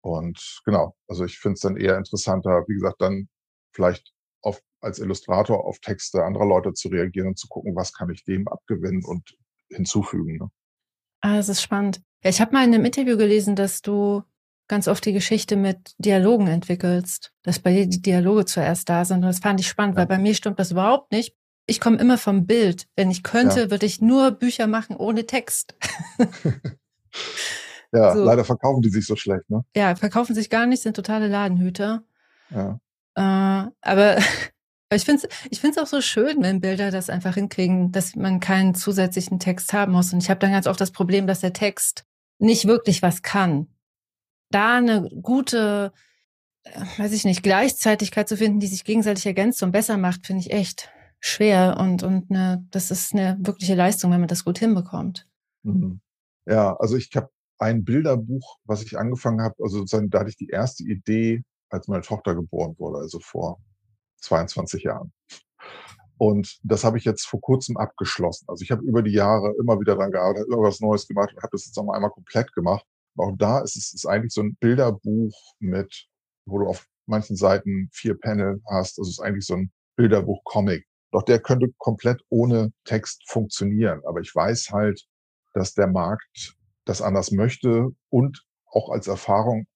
Und 0.00 0.60
genau, 0.64 0.96
also 1.08 1.24
ich 1.24 1.38
finde 1.38 1.54
es 1.54 1.60
dann 1.60 1.76
eher 1.76 1.98
interessanter, 1.98 2.64
wie 2.68 2.74
gesagt, 2.74 3.00
dann 3.00 3.28
vielleicht 3.72 4.15
auf, 4.46 4.62
als 4.80 4.98
Illustrator 4.98 5.64
auf 5.64 5.80
Texte 5.80 6.24
anderer 6.24 6.46
Leute 6.46 6.72
zu 6.72 6.88
reagieren 6.88 7.28
und 7.28 7.38
zu 7.38 7.48
gucken, 7.48 7.74
was 7.74 7.92
kann 7.92 8.10
ich 8.10 8.24
dem 8.24 8.46
abgewinnen 8.48 9.04
und 9.04 9.36
hinzufügen. 9.68 10.38
Ne? 10.38 10.48
Ah, 11.20 11.36
das 11.36 11.48
ist 11.48 11.62
spannend. 11.62 12.00
Ja, 12.22 12.30
ich 12.30 12.40
habe 12.40 12.52
mal 12.52 12.64
in 12.64 12.72
einem 12.72 12.84
Interview 12.84 13.16
gelesen, 13.16 13.56
dass 13.56 13.82
du 13.82 14.22
ganz 14.68 14.88
oft 14.88 15.04
die 15.04 15.12
Geschichte 15.12 15.56
mit 15.56 15.94
Dialogen 15.98 16.46
entwickelst, 16.46 17.32
dass 17.42 17.58
bei 17.58 17.72
dir 17.74 17.86
die 17.86 18.02
Dialoge 18.02 18.44
zuerst 18.44 18.88
da 18.88 19.04
sind. 19.04 19.18
Und 19.18 19.26
das 19.28 19.40
fand 19.40 19.60
ich 19.60 19.68
spannend, 19.68 19.96
ja. 19.96 20.00
weil 20.00 20.06
bei 20.06 20.18
mir 20.18 20.34
stimmt 20.34 20.58
das 20.58 20.70
überhaupt 20.70 21.12
nicht. 21.12 21.34
Ich 21.66 21.80
komme 21.80 21.98
immer 21.98 22.16
vom 22.16 22.46
Bild. 22.46 22.86
Wenn 22.94 23.10
ich 23.10 23.24
könnte, 23.24 23.62
ja. 23.62 23.70
würde 23.70 23.86
ich 23.86 24.00
nur 24.00 24.30
Bücher 24.30 24.68
machen 24.68 24.96
ohne 24.96 25.26
Text. 25.26 25.74
ja, 27.92 28.14
so. 28.14 28.24
leider 28.24 28.44
verkaufen 28.44 28.82
die 28.82 28.90
sich 28.90 29.06
so 29.06 29.16
schlecht, 29.16 29.48
ne? 29.50 29.64
Ja, 29.74 29.96
verkaufen 29.96 30.34
sich 30.34 30.50
gar 30.50 30.66
nicht, 30.66 30.82
sind 30.82 30.94
totale 30.94 31.26
Ladenhüter. 31.26 32.04
Ja. 32.50 32.78
Äh, 33.16 33.20
aber 33.80 34.18
ich 34.92 35.04
finde 35.04 35.26
es 35.26 35.48
ich 35.50 35.60
find's 35.60 35.78
auch 35.78 35.86
so 35.86 36.00
schön, 36.00 36.42
wenn 36.42 36.60
Bilder 36.60 36.90
das 36.90 37.10
einfach 37.10 37.34
hinkriegen, 37.34 37.92
dass 37.92 38.14
man 38.14 38.40
keinen 38.40 38.74
zusätzlichen 38.74 39.38
Text 39.38 39.72
haben 39.72 39.92
muss. 39.92 40.12
Und 40.12 40.22
ich 40.22 40.30
habe 40.30 40.40
dann 40.40 40.52
ganz 40.52 40.66
oft 40.66 40.80
das 40.80 40.92
Problem, 40.92 41.26
dass 41.26 41.40
der 41.40 41.52
Text 41.52 42.04
nicht 42.38 42.66
wirklich 42.66 43.02
was 43.02 43.22
kann. 43.22 43.68
Da 44.50 44.76
eine 44.76 45.08
gute, 45.22 45.92
äh, 46.64 46.80
weiß 46.98 47.12
ich 47.12 47.24
nicht, 47.24 47.42
Gleichzeitigkeit 47.42 48.28
zu 48.28 48.36
finden, 48.36 48.60
die 48.60 48.68
sich 48.68 48.84
gegenseitig 48.84 49.26
ergänzt 49.26 49.62
und 49.62 49.72
besser 49.72 49.96
macht, 49.96 50.26
finde 50.26 50.40
ich 50.40 50.52
echt 50.52 50.90
schwer. 51.18 51.78
Und, 51.80 52.02
und 52.02 52.30
eine, 52.30 52.64
das 52.70 52.90
ist 52.90 53.14
eine 53.14 53.38
wirkliche 53.40 53.74
Leistung, 53.74 54.12
wenn 54.12 54.20
man 54.20 54.28
das 54.28 54.44
gut 54.44 54.58
hinbekommt. 54.58 55.26
Mhm. 55.62 56.00
Ja, 56.46 56.76
also 56.76 56.96
ich 56.96 57.10
habe 57.16 57.30
ein 57.58 57.84
Bilderbuch, 57.84 58.58
was 58.64 58.82
ich 58.82 58.98
angefangen 58.98 59.40
habe, 59.40 59.54
also 59.60 59.78
sozusagen, 59.78 60.10
da 60.10 60.20
hatte 60.20 60.30
ich 60.30 60.36
die 60.36 60.48
erste 60.48 60.84
Idee, 60.84 61.42
als 61.70 61.88
meine 61.88 62.02
Tochter 62.02 62.34
geboren 62.34 62.74
wurde, 62.78 62.98
also 62.98 63.18
vor 63.20 63.58
22 64.20 64.84
Jahren. 64.84 65.12
Und 66.18 66.58
das 66.62 66.84
habe 66.84 66.98
ich 66.98 67.04
jetzt 67.04 67.26
vor 67.26 67.40
kurzem 67.40 67.76
abgeschlossen. 67.76 68.46
Also 68.48 68.62
ich 68.62 68.70
habe 68.70 68.82
über 68.82 69.02
die 69.02 69.12
Jahre 69.12 69.54
immer 69.60 69.78
wieder 69.80 69.96
dran 69.96 70.10
gearbeitet, 70.10 70.48
immer 70.48 70.62
was 70.62 70.80
Neues 70.80 71.06
gemacht 71.06 71.32
und 71.34 71.42
habe 71.42 71.50
das 71.52 71.66
jetzt 71.66 71.76
nochmal 71.76 71.96
einmal 71.96 72.10
komplett 72.10 72.52
gemacht. 72.54 72.86
auch 73.18 73.32
da 73.36 73.60
ist 73.60 73.76
es 73.76 73.92
ist 73.92 74.06
eigentlich 74.06 74.32
so 74.32 74.42
ein 74.42 74.56
Bilderbuch 74.60 75.34
mit, 75.58 76.06
wo 76.46 76.58
du 76.58 76.66
auf 76.66 76.86
manchen 77.06 77.36
Seiten 77.36 77.88
vier 77.92 78.18
Panel 78.18 78.60
hast. 78.70 78.98
Also 78.98 79.10
es 79.10 79.18
ist 79.18 79.20
eigentlich 79.20 79.46
so 79.46 79.54
ein 79.54 79.70
Bilderbuch-Comic. 79.96 80.86
Doch 81.12 81.22
der 81.22 81.40
könnte 81.40 81.68
komplett 81.78 82.22
ohne 82.30 82.72
Text 82.84 83.22
funktionieren. 83.28 84.00
Aber 84.06 84.20
ich 84.20 84.34
weiß 84.34 84.70
halt, 84.70 85.06
dass 85.54 85.74
der 85.74 85.86
Markt 85.86 86.56
das 86.84 87.02
anders 87.02 87.30
möchte 87.30 87.88
und 88.10 88.44
auch 88.70 88.90
als 88.90 89.06
Erfahrung 89.06 89.66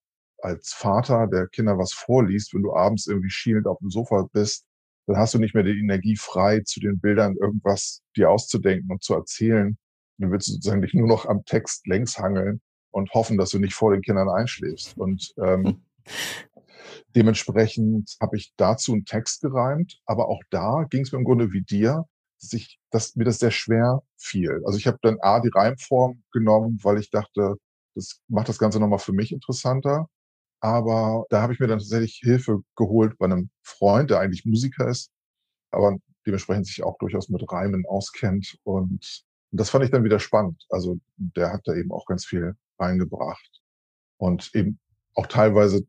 als 0.43 0.73
Vater, 0.73 1.27
der 1.27 1.49
Kinder 1.49 1.79
was 1.79 1.93
vorliest, 1.93 2.55
wenn 2.55 2.63
du 2.63 2.75
abends 2.75 3.07
irgendwie 3.07 3.31
schielend 3.31 3.67
auf 3.67 3.79
dem 3.79 3.91
Sofa 3.91 4.29
bist, 4.33 4.67
dann 5.07 5.17
hast 5.17 5.35
du 5.35 5.39
nicht 5.39 5.55
mehr 5.55 5.65
die 5.65 5.79
Energie 5.79 6.17
frei, 6.17 6.61
zu 6.61 6.81
den 6.81 7.01
Bildern 7.01 7.37
irgendwas 7.37 8.03
dir 8.17 8.31
auszudenken 8.31 8.91
und 8.91 9.03
zu 9.03 9.15
erzählen. 9.15 9.77
Dann 10.19 10.31
willst 10.31 10.49
du 10.49 10.53
sozusagen 10.53 10.83
dich 10.83 10.95
nur 10.95 11.09
noch 11.09 11.27
am 11.27 11.45
Text 11.45 11.87
längs 11.87 12.19
hangeln 12.19 12.61
und 12.91 13.13
hoffen, 13.13 13.39
dass 13.39 13.51
du 13.51 13.59
nicht 13.59 13.75
vor 13.75 13.93
den 13.93 14.03
Kindern 14.03 14.29
einschläfst. 14.29 14.97
Und 14.97 15.33
ähm, 15.43 15.83
dementsprechend 17.17 18.17
habe 18.21 18.37
ich 18.37 18.53
dazu 18.57 18.93
einen 18.93 19.05
Text 19.05 19.41
gereimt, 19.41 20.01
aber 20.07 20.29
auch 20.29 20.43
da 20.51 20.85
ging 20.89 21.03
es 21.03 21.13
mir 21.13 21.19
im 21.19 21.25
Grunde 21.25 21.53
wie 21.53 21.63
dir, 21.63 22.05
dass, 22.41 22.53
ich, 22.53 22.79
dass 22.91 23.17
mir 23.17 23.25
das 23.25 23.39
sehr 23.39 23.51
schwer 23.51 24.03
fiel. 24.17 24.63
Also 24.65 24.79
ich 24.79 24.87
habe 24.87 24.99
dann 25.03 25.19
A, 25.21 25.41
die 25.41 25.51
Reimform 25.53 26.23
genommen, 26.33 26.79
weil 26.83 26.99
ich 26.99 27.11
dachte, 27.11 27.57
das 27.95 28.21
macht 28.29 28.49
das 28.49 28.59
Ganze 28.59 28.79
nochmal 28.81 28.99
für 28.99 29.13
mich 29.13 29.33
interessanter. 29.33 30.09
Aber 30.61 31.25
da 31.31 31.41
habe 31.41 31.53
ich 31.53 31.61
mir 31.61 31.67
dann 31.67 31.79
tatsächlich 31.79 32.21
Hilfe 32.23 32.63
geholt 32.77 33.17
bei 33.19 33.25
einem 33.25 33.51
Freund, 33.63 34.11
der 34.11 34.21
eigentlich 34.21 34.45
Musiker 34.45 34.89
ist, 34.89 35.11
aber 35.71 35.97
dementsprechend 36.27 36.67
sich 36.67 36.83
auch 36.83 36.99
durchaus 36.99 37.31
mit 37.31 37.51
Reimen 37.51 37.87
auskennt. 37.87 38.59
Und 38.63 39.25
das 39.53 39.71
fand 39.71 39.85
ich 39.85 39.91
dann 39.91 40.05
wieder 40.05 40.19
spannend. 40.19 40.67
Also 40.69 40.99
der 41.17 41.53
hat 41.53 41.63
da 41.65 41.75
eben 41.75 41.91
auch 41.93 42.05
ganz 42.05 42.27
viel 42.27 42.55
reingebracht 42.79 43.63
und 44.19 44.55
eben 44.55 44.79
auch 45.15 45.27
teilweise 45.27 45.87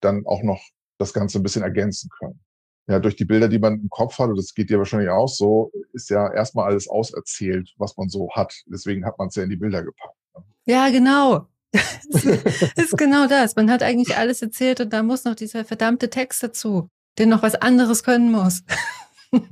dann 0.00 0.26
auch 0.26 0.42
noch 0.42 0.62
das 0.98 1.12
Ganze 1.12 1.38
ein 1.38 1.42
bisschen 1.42 1.62
ergänzen 1.62 2.08
können. 2.18 2.40
Ja, 2.88 3.00
durch 3.00 3.16
die 3.16 3.24
Bilder, 3.24 3.48
die 3.48 3.58
man 3.58 3.80
im 3.80 3.90
Kopf 3.90 4.18
hat, 4.18 4.30
und 4.30 4.36
das 4.36 4.54
geht 4.54 4.70
dir 4.70 4.78
wahrscheinlich 4.78 5.10
auch 5.10 5.28
so, 5.28 5.72
ist 5.92 6.08
ja 6.08 6.32
erstmal 6.32 6.66
alles 6.70 6.88
auserzählt, 6.88 7.74
was 7.78 7.96
man 7.96 8.08
so 8.08 8.30
hat. 8.32 8.54
Deswegen 8.66 9.04
hat 9.04 9.18
man 9.18 9.28
es 9.28 9.34
ja 9.34 9.42
in 9.42 9.50
die 9.50 9.56
Bilder 9.56 9.82
gepackt. 9.82 10.16
Ne? 10.34 10.44
Ja, 10.66 10.88
genau 10.88 11.48
ist 12.76 12.96
genau 12.96 13.26
das. 13.26 13.56
Man 13.56 13.70
hat 13.70 13.82
eigentlich 13.82 14.16
alles 14.16 14.42
erzählt 14.42 14.80
und 14.80 14.92
da 14.92 15.02
muss 15.02 15.24
noch 15.24 15.34
dieser 15.34 15.64
verdammte 15.64 16.10
Text 16.10 16.42
dazu, 16.42 16.88
der 17.18 17.26
noch 17.26 17.42
was 17.42 17.54
anderes 17.54 18.02
können 18.02 18.30
muss. 18.30 18.62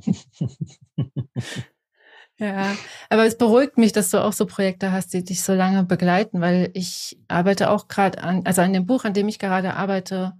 ja, 2.38 2.76
aber 3.08 3.26
es 3.26 3.36
beruhigt 3.36 3.78
mich, 3.78 3.92
dass 3.92 4.10
du 4.10 4.22
auch 4.22 4.32
so 4.32 4.46
Projekte 4.46 4.92
hast, 4.92 5.12
die 5.12 5.24
dich 5.24 5.42
so 5.42 5.54
lange 5.54 5.84
begleiten, 5.84 6.40
weil 6.40 6.70
ich 6.74 7.18
arbeite 7.28 7.70
auch 7.70 7.88
gerade 7.88 8.22
an, 8.22 8.42
also 8.44 8.62
an 8.62 8.72
dem 8.72 8.86
Buch, 8.86 9.04
an 9.04 9.14
dem 9.14 9.28
ich 9.28 9.38
gerade 9.38 9.74
arbeite, 9.74 10.34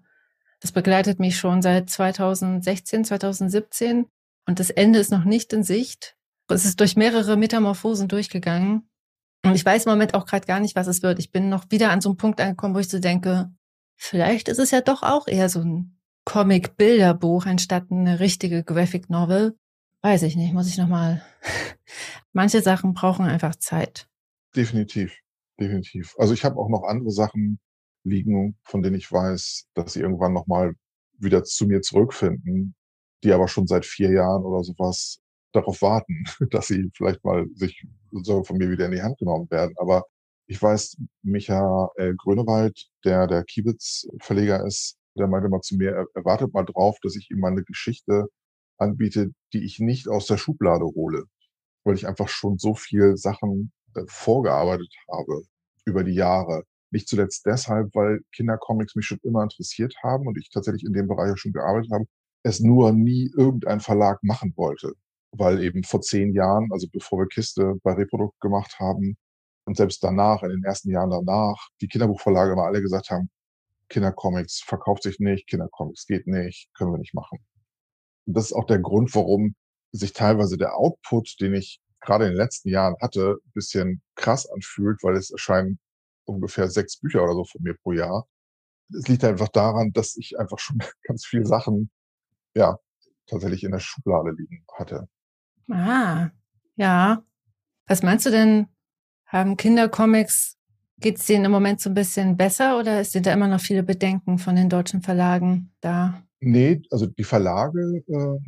das 0.61 0.73
begleitet 0.73 1.19
mich 1.21 1.37
schon 1.37 1.61
seit 1.61 1.91
2016, 1.91 3.05
2017 3.05 4.07
und 4.47 4.61
das 4.61 4.71
Ende 4.71 4.99
ist 4.99 5.11
noch 5.11 5.25
nicht 5.25 5.53
in 5.53 5.63
Sicht. 5.63 6.17
Es 6.49 6.65
ist 6.65 6.81
durch 6.81 6.97
mehrere 6.97 7.37
Metamorphosen 7.37 8.09
durchgegangen 8.09 8.89
und 9.45 9.55
ich 9.55 9.65
weiß 9.65 9.87
im 9.87 9.93
Moment 9.93 10.15
auch 10.15 10.27
gerade 10.27 10.47
gar 10.47 10.61
nicht, 10.61 10.75
was 10.75 10.87
es 10.87 11.03
wird. 11.03 11.19
Ich 11.19 11.31
bin 11.31 11.49
noch 11.49 11.71
wieder 11.71 11.91
an 11.91 12.01
so 12.01 12.09
einem 12.09 12.17
Punkt 12.17 12.41
angekommen, 12.41 12.75
wo 12.75 12.79
ich 12.79 12.89
so 12.89 12.99
denke, 12.99 13.53
vielleicht 13.97 14.49
ist 14.49 14.59
es 14.59 14.71
ja 14.71 14.81
doch 14.81 15.03
auch 15.03 15.29
eher 15.29 15.49
so 15.49 15.61
ein 15.61 15.99
Comic-Bilderbuch 16.25 17.47
anstatt 17.47 17.91
eine 17.91 18.21
richtige 18.21 18.65
Graphic 18.65 19.11
Novel. 19.11 19.57
Weiß 20.03 20.23
ich 20.23 20.37
nicht, 20.37 20.55
muss 20.55 20.69
ich 20.69 20.79
nochmal. 20.79 21.23
Manche 22.33 22.63
Sachen 22.63 22.95
brauchen 22.95 23.27
einfach 23.27 23.55
Zeit. 23.57 24.09
Definitiv, 24.57 25.15
definitiv. 25.61 26.15
Also 26.19 26.35
ich 26.35 26.45
habe 26.45 26.57
auch 26.57 26.69
noch 26.69 26.85
andere 26.85 27.11
Sachen 27.11 27.59
liegen, 28.05 28.57
von 28.63 28.83
denen 28.83 28.97
ich 28.97 29.11
weiß, 29.11 29.67
dass 29.75 29.93
sie 29.93 30.01
irgendwann 30.01 30.33
nochmal 30.33 30.75
wieder 31.19 31.45
zu 31.45 31.67
mir 31.67 31.81
zurückfinden, 31.81 32.75
die 33.23 33.33
aber 33.33 33.49
schon 33.49 33.67
seit 33.67 33.85
vier 33.85 34.11
Jahren 34.11 34.45
oder 34.45 34.63
sowas 34.63 35.21
darauf 35.53 35.83
warten, 35.83 36.25
dass 36.51 36.69
sie 36.69 36.91
vielleicht 36.95 37.25
mal 37.25 37.47
sich 37.55 37.87
so 38.23 38.45
von 38.45 38.57
mir 38.59 38.71
wieder 38.71 38.87
in 38.87 38.93
die 38.93 39.03
Hand 39.03 39.19
genommen 39.19 39.51
werden. 39.51 39.75
Aber 39.79 40.05
ich 40.47 40.61
weiß, 40.61 40.97
Michael 41.23 41.89
Grönewald, 42.19 42.89
der 43.05 43.27
der 43.27 43.45
Kiebitz-Verleger 43.45 44.65
ist, 44.67 44.97
der 45.17 45.29
meinte 45.29 45.49
mal 45.49 45.61
zu 45.61 45.77
mir, 45.77 46.07
er 46.15 46.25
wartet 46.25 46.53
mal 46.53 46.65
drauf, 46.65 46.99
dass 47.03 47.17
ich 47.17 47.31
ihm 47.31 47.41
mal 47.41 47.53
eine 47.53 47.65
Geschichte 47.65 48.27
anbiete, 48.79 49.31
die 49.53 49.65
ich 49.65 49.79
nicht 49.81 50.09
aus 50.09 50.27
der 50.27 50.37
Schublade 50.37 50.85
hole, 50.85 51.25
weil 51.85 51.95
ich 51.95 52.07
einfach 52.07 52.29
schon 52.29 52.59
so 52.59 52.75
viel 52.75 53.17
Sachen 53.17 53.73
äh, 53.95 54.03
vorgearbeitet 54.07 54.93
habe 55.11 55.43
über 55.85 56.05
die 56.05 56.15
Jahre. 56.15 56.65
Nicht 56.91 57.09
zuletzt 57.09 57.47
deshalb, 57.47 57.95
weil 57.95 58.21
Kindercomics 58.33 58.95
mich 58.97 59.07
schon 59.07 59.19
immer 59.23 59.43
interessiert 59.43 59.95
haben 60.03 60.27
und 60.27 60.39
ich 60.39 60.51
tatsächlich 60.51 60.85
in 60.85 60.93
dem 60.93 61.09
Bereich 61.09 61.37
schon 61.39 61.53
gearbeitet 61.53 61.91
habe, 61.93 62.05
es 62.43 62.61
nur 62.61 62.93
nie 62.93 63.31
irgendein 63.37 63.81
Verlag 63.81 64.23
machen 64.23 64.53
wollte. 64.57 64.95
Weil 65.37 65.63
eben 65.63 65.83
vor 65.83 66.01
zehn 66.01 66.33
Jahren, 66.33 66.69
also 66.71 66.87
bevor 66.93 67.19
wir 67.21 67.27
Kiste 67.27 67.75
bei 67.83 67.93
Reprodukt 67.93 68.41
gemacht 68.41 68.79
haben 68.79 69.17
und 69.67 69.77
selbst 69.77 70.03
danach, 70.05 70.43
in 70.43 70.51
den 70.51 70.65
ersten 70.65 70.91
Jahren 70.91 71.11
danach, 71.11 71.69
die 71.81 71.89
Kinderbuchverlage 71.89 72.53
immer 72.53 72.65
alle 72.65 72.83
gesagt 72.83 73.11
haben, 73.11 73.31
Kindercomics 73.89 74.63
verkauft 74.65 75.03
sich 75.03 75.19
nicht, 75.19 75.47
Kindercomics 75.49 76.07
geht 76.07 76.27
nicht, 76.27 76.69
können 76.75 76.93
wir 76.93 76.99
nicht 76.99 77.15
machen. 77.15 77.39
Und 78.27 78.37
das 78.37 78.47
ist 78.47 78.53
auch 78.53 78.67
der 78.67 78.79
Grund, 78.79 79.15
warum 79.15 79.55
sich 79.93 80.13
teilweise 80.13 80.57
der 80.57 80.77
Output, 80.77 81.37
den 81.41 81.55
ich 81.55 81.81
gerade 82.01 82.27
in 82.27 82.33
den 82.33 82.39
letzten 82.39 82.69
Jahren 82.69 82.97
hatte, 83.01 83.39
bisschen 83.55 84.03
krass 84.15 84.47
anfühlt, 84.49 85.03
weil 85.03 85.17
es 85.17 85.31
erscheinen 85.31 85.79
ungefähr 86.25 86.69
sechs 86.69 86.99
Bücher 86.99 87.23
oder 87.23 87.35
so 87.35 87.45
von 87.45 87.63
mir 87.63 87.75
pro 87.75 87.93
Jahr. 87.93 88.27
Es 88.93 89.09
liegt 89.09 89.25
einfach 89.25 89.49
daran, 89.49 89.93
dass 89.93 90.17
ich 90.17 90.39
einfach 90.39 90.59
schon 90.59 90.79
ganz 91.05 91.25
viele 91.25 91.47
Sachen, 91.47 91.91
ja, 92.55 92.79
tatsächlich 93.27 93.65
in 93.65 93.73
der 93.73 93.81
Schublade 93.81 94.31
liegen 94.33 94.65
hatte. 94.75 95.09
Ah, 95.71 96.31
ja. 96.77 97.23
Was 97.87 98.03
meinst 98.03 98.27
du 98.27 98.31
denn, 98.31 98.69
haben 99.27 99.57
Kindercomics, 99.57 100.57
geht 100.99 101.19
es 101.19 101.27
denen 101.27 101.47
im 101.47 101.51
Moment 101.53 101.81
so 101.81 101.91
ein 101.91 101.95
bisschen 101.95 102.37
besser 102.37 102.79
oder 102.79 103.05
sind 103.05 103.27
da 103.27 103.33
immer 103.33 103.49
noch 103.49 103.61
viele 103.61 103.83
Bedenken 103.83 104.39
von 104.39 104.57
den 104.57 104.69
deutschen 104.69 105.03
Verlagen 105.03 105.73
da? 105.81 106.23
Nee, 106.41 106.83
also 106.91 107.07
die 107.07 107.25
Verlage 107.25 108.03
äh, 108.07 108.39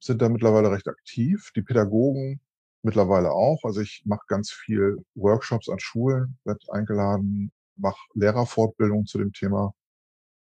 sind 0.00 0.20
da 0.22 0.28
mittlerweile 0.28 0.70
recht 0.70 0.88
aktiv, 0.88 1.50
die 1.56 1.62
Pädagogen 1.62 2.40
mittlerweile 2.82 3.32
auch. 3.32 3.60
Also 3.64 3.80
ich 3.80 4.02
mache 4.04 4.24
ganz 4.28 4.50
viel 4.52 4.98
Workshops 5.14 5.68
an 5.68 5.78
Schulen, 5.78 6.36
werde 6.44 6.60
eingeladen, 6.72 7.50
mache 7.76 7.98
Lehrerfortbildung 8.14 9.06
zu 9.06 9.18
dem 9.18 9.32
Thema. 9.32 9.72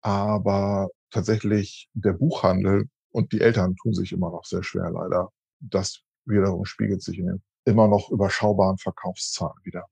Aber 0.03 0.89
tatsächlich 1.11 1.89
der 1.95 2.15
Buchhandel 2.15 2.89
und 3.11 3.33
die 3.33 3.41
Eltern 3.41 3.77
tun 3.77 3.95
sich 3.95 4.13
immer 4.13 4.31
noch 4.31 4.45
sehr 4.45 4.63
schwer, 4.63 4.91
leider. 4.91 5.31
Das 5.61 6.01
wiederum 6.25 6.65
spiegelt 6.65 7.03
sich 7.03 7.19
in 7.19 7.27
den 7.27 7.43
immer 7.65 7.89
noch 7.89 8.11
überschaubaren 8.11 8.79
Verkaufszahlen 8.79 9.57
wieder. 9.63 9.87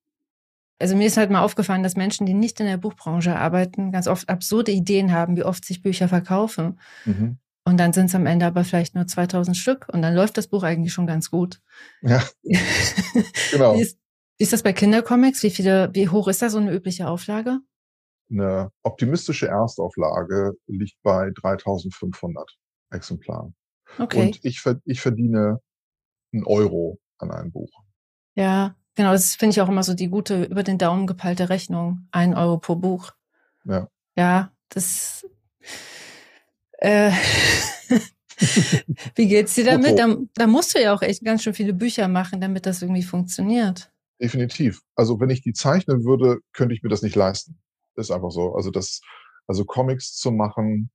Also 0.79 0.97
mir 0.97 1.07
ist 1.07 1.19
halt 1.19 1.31
mal 1.31 1.43
aufgefallen, 1.43 1.83
dass 1.83 1.95
Menschen, 1.95 2.27
die 2.27 2.35
nicht 2.35 2.59
in 2.59 2.67
der 2.67 2.79
Buchbranche 2.79 3.37
arbeiten, 3.37 3.93
ganz 3.93 4.09
oft 4.09 4.29
absurde 4.29 4.73
Ideen 4.73 5.13
haben, 5.13 5.37
wie 5.37 5.45
oft 5.45 5.65
sich 5.65 5.83
Bücher 5.83 6.09
verkaufen. 6.09 6.81
Mhm. 7.05 7.39
Und 7.65 7.79
dann 7.79 7.93
sind 7.93 8.07
es 8.07 8.15
am 8.15 8.27
Ende 8.27 8.47
aber 8.47 8.65
vielleicht 8.65 8.95
nur 8.95 9.07
2000 9.07 9.57
Stück 9.57 9.87
und 9.93 10.01
dann 10.01 10.15
läuft 10.15 10.39
das 10.39 10.49
Buch 10.49 10.63
eigentlich 10.63 10.95
schon 10.95 11.07
ganz 11.07 11.31
gut. 11.31 11.61
Ja, 12.01 12.23
genau. 13.51 13.77
wie, 13.77 13.83
ist, 13.83 13.99
wie 14.39 14.45
ist 14.45 14.55
das 14.55 14.63
bei 14.63 14.73
Kindercomics? 14.73 15.43
Wie 15.43 15.51
viele, 15.51 15.91
wie 15.93 16.09
hoch 16.09 16.29
ist 16.29 16.41
da 16.41 16.49
so 16.49 16.59
eine 16.59 16.73
übliche 16.73 17.07
Auflage? 17.07 17.59
Eine 18.31 18.71
optimistische 18.83 19.49
Erstauflage 19.49 20.55
liegt 20.67 20.97
bei 21.03 21.31
3500 21.35 22.57
Exemplaren. 22.91 23.55
Okay. 23.99 24.23
Und 24.23 24.41
ich, 24.45 24.63
ich 24.85 25.01
verdiene 25.01 25.61
einen 26.33 26.45
Euro 26.45 26.99
an 27.19 27.31
einem 27.31 27.51
Buch. 27.51 27.71
Ja, 28.35 28.77
genau. 28.95 29.13
Das 29.13 29.35
finde 29.35 29.55
ich 29.55 29.61
auch 29.61 29.69
immer 29.69 29.83
so 29.83 29.95
die 29.95 30.09
gute, 30.09 30.45
über 30.45 30.63
den 30.63 30.79
Daumen 30.79 31.07
gepeilte 31.07 31.49
Rechnung. 31.49 32.07
Ein 32.11 32.35
Euro 32.35 32.59
pro 32.59 32.77
Buch. 32.77 33.13
Ja. 33.65 33.89
Ja, 34.17 34.53
das. 34.69 35.27
Äh, 36.79 37.11
wie 39.15 39.29
geht's 39.29 39.55
dir 39.55 39.65
damit? 39.65 39.99
Da, 39.99 40.17
da 40.35 40.47
musst 40.47 40.75
du 40.75 40.81
ja 40.81 40.95
auch 40.95 41.03
echt 41.03 41.25
ganz 41.25 41.43
schön 41.43 41.55
viele 41.55 41.75
Bücher 41.75 42.09
machen, 42.09 42.41
damit 42.41 42.67
das 42.67 42.83
irgendwie 42.83 43.03
funktioniert. 43.03 43.91
Definitiv. 44.21 44.81
Also 44.95 45.19
wenn 45.21 45.31
ich 45.31 45.43
die 45.43 45.53
zeichnen 45.53 46.05
würde, 46.05 46.41
könnte 46.53 46.75
ich 46.75 46.83
mir 46.83 46.91
das 46.91 47.03
nicht 47.03 47.17
leisten. 47.17 47.59
Ist 47.97 48.11
einfach 48.11 48.31
so. 48.31 48.55
Also 48.55 48.71
das, 48.71 49.01
also 49.47 49.65
Comics 49.65 50.15
zu 50.15 50.31
machen, 50.31 50.91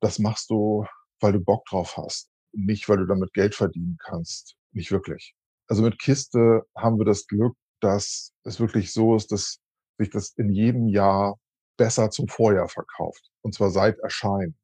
das 0.00 0.18
machst 0.18 0.50
du, 0.50 0.86
weil 1.20 1.32
du 1.32 1.40
Bock 1.40 1.64
drauf 1.66 1.96
hast. 1.96 2.30
Nicht, 2.52 2.88
weil 2.88 2.98
du 2.98 3.06
damit 3.06 3.32
Geld 3.32 3.54
verdienen 3.54 3.96
kannst. 4.02 4.56
Nicht 4.72 4.90
wirklich. 4.90 5.34
Also 5.68 5.82
mit 5.82 5.98
Kiste 5.98 6.62
haben 6.76 6.98
wir 6.98 7.04
das 7.04 7.26
Glück, 7.26 7.56
dass 7.80 8.32
es 8.44 8.60
wirklich 8.60 8.92
so 8.92 9.16
ist, 9.16 9.32
dass 9.32 9.58
sich 9.98 10.10
das 10.10 10.32
in 10.36 10.50
jedem 10.50 10.88
Jahr 10.88 11.38
besser 11.76 12.10
zum 12.10 12.28
Vorjahr 12.28 12.68
verkauft. 12.68 13.30
Und 13.42 13.54
zwar 13.54 13.70
seit 13.70 13.98
Erscheinen. 14.00 14.56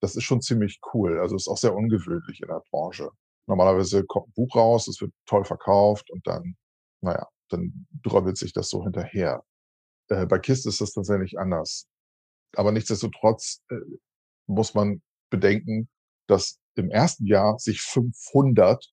Das 0.00 0.16
ist 0.16 0.24
schon 0.24 0.40
ziemlich 0.40 0.80
cool. 0.92 1.20
Also 1.20 1.36
ist 1.36 1.48
auch 1.48 1.56
sehr 1.56 1.74
ungewöhnlich 1.74 2.40
in 2.40 2.48
der 2.48 2.62
Branche. 2.70 3.10
Normalerweise 3.46 4.04
kommt 4.04 4.28
ein 4.28 4.32
Buch 4.34 4.54
raus, 4.56 4.88
es 4.88 5.00
wird 5.00 5.12
toll 5.26 5.44
verkauft 5.44 6.10
und 6.10 6.26
dann, 6.26 6.56
naja, 7.00 7.28
dann 7.48 7.86
dröbbelt 8.02 8.36
sich 8.36 8.52
das 8.52 8.68
so 8.68 8.82
hinterher. 8.82 9.44
Äh, 10.08 10.26
bei 10.26 10.38
Kiste 10.38 10.68
ist 10.68 10.80
das 10.80 10.92
tatsächlich 10.92 11.38
anders. 11.38 11.86
Aber 12.56 12.72
nichtsdestotrotz 12.72 13.62
äh, 13.70 13.76
muss 14.46 14.74
man 14.74 15.02
bedenken, 15.30 15.88
dass 16.26 16.58
im 16.74 16.90
ersten 16.90 17.26
Jahr 17.26 17.58
sich 17.58 17.80
500 17.82 18.84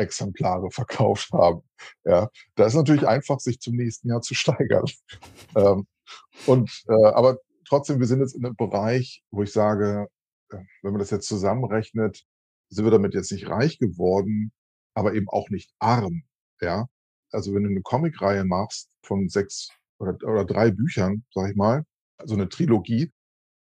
Exemplare 0.00 0.70
verkauft 0.70 1.30
haben. 1.32 1.62
Ja, 2.04 2.28
da 2.56 2.66
ist 2.66 2.74
natürlich 2.74 3.06
einfach, 3.06 3.40
sich 3.40 3.60
zum 3.60 3.76
nächsten 3.76 4.08
Jahr 4.08 4.22
zu 4.22 4.34
steigern. 4.34 4.86
ähm, 5.56 5.86
und 6.46 6.84
äh, 6.88 7.06
aber 7.12 7.38
trotzdem, 7.66 8.00
wir 8.00 8.06
sind 8.06 8.20
jetzt 8.20 8.34
in 8.34 8.44
einem 8.44 8.56
Bereich, 8.56 9.22
wo 9.30 9.42
ich 9.42 9.52
sage, 9.52 10.08
äh, 10.50 10.58
wenn 10.82 10.92
man 10.92 10.98
das 11.00 11.10
jetzt 11.10 11.28
zusammenrechnet, 11.28 12.24
sind 12.68 12.84
wir 12.84 12.90
damit 12.90 13.14
jetzt 13.14 13.32
nicht 13.32 13.48
reich 13.48 13.78
geworden, 13.78 14.52
aber 14.94 15.14
eben 15.14 15.28
auch 15.28 15.50
nicht 15.50 15.72
arm. 15.78 16.22
Ja, 16.60 16.86
also 17.32 17.54
wenn 17.54 17.64
du 17.64 17.70
eine 17.70 17.82
Comicreihe 17.82 18.44
machst 18.44 18.90
von 19.04 19.28
sechs 19.28 19.70
oder, 19.98 20.14
oder 20.26 20.44
drei 20.44 20.70
Büchern, 20.70 21.24
sag 21.34 21.50
ich 21.50 21.56
mal, 21.56 21.84
also 22.18 22.34
eine 22.34 22.48
Trilogie, 22.48 23.12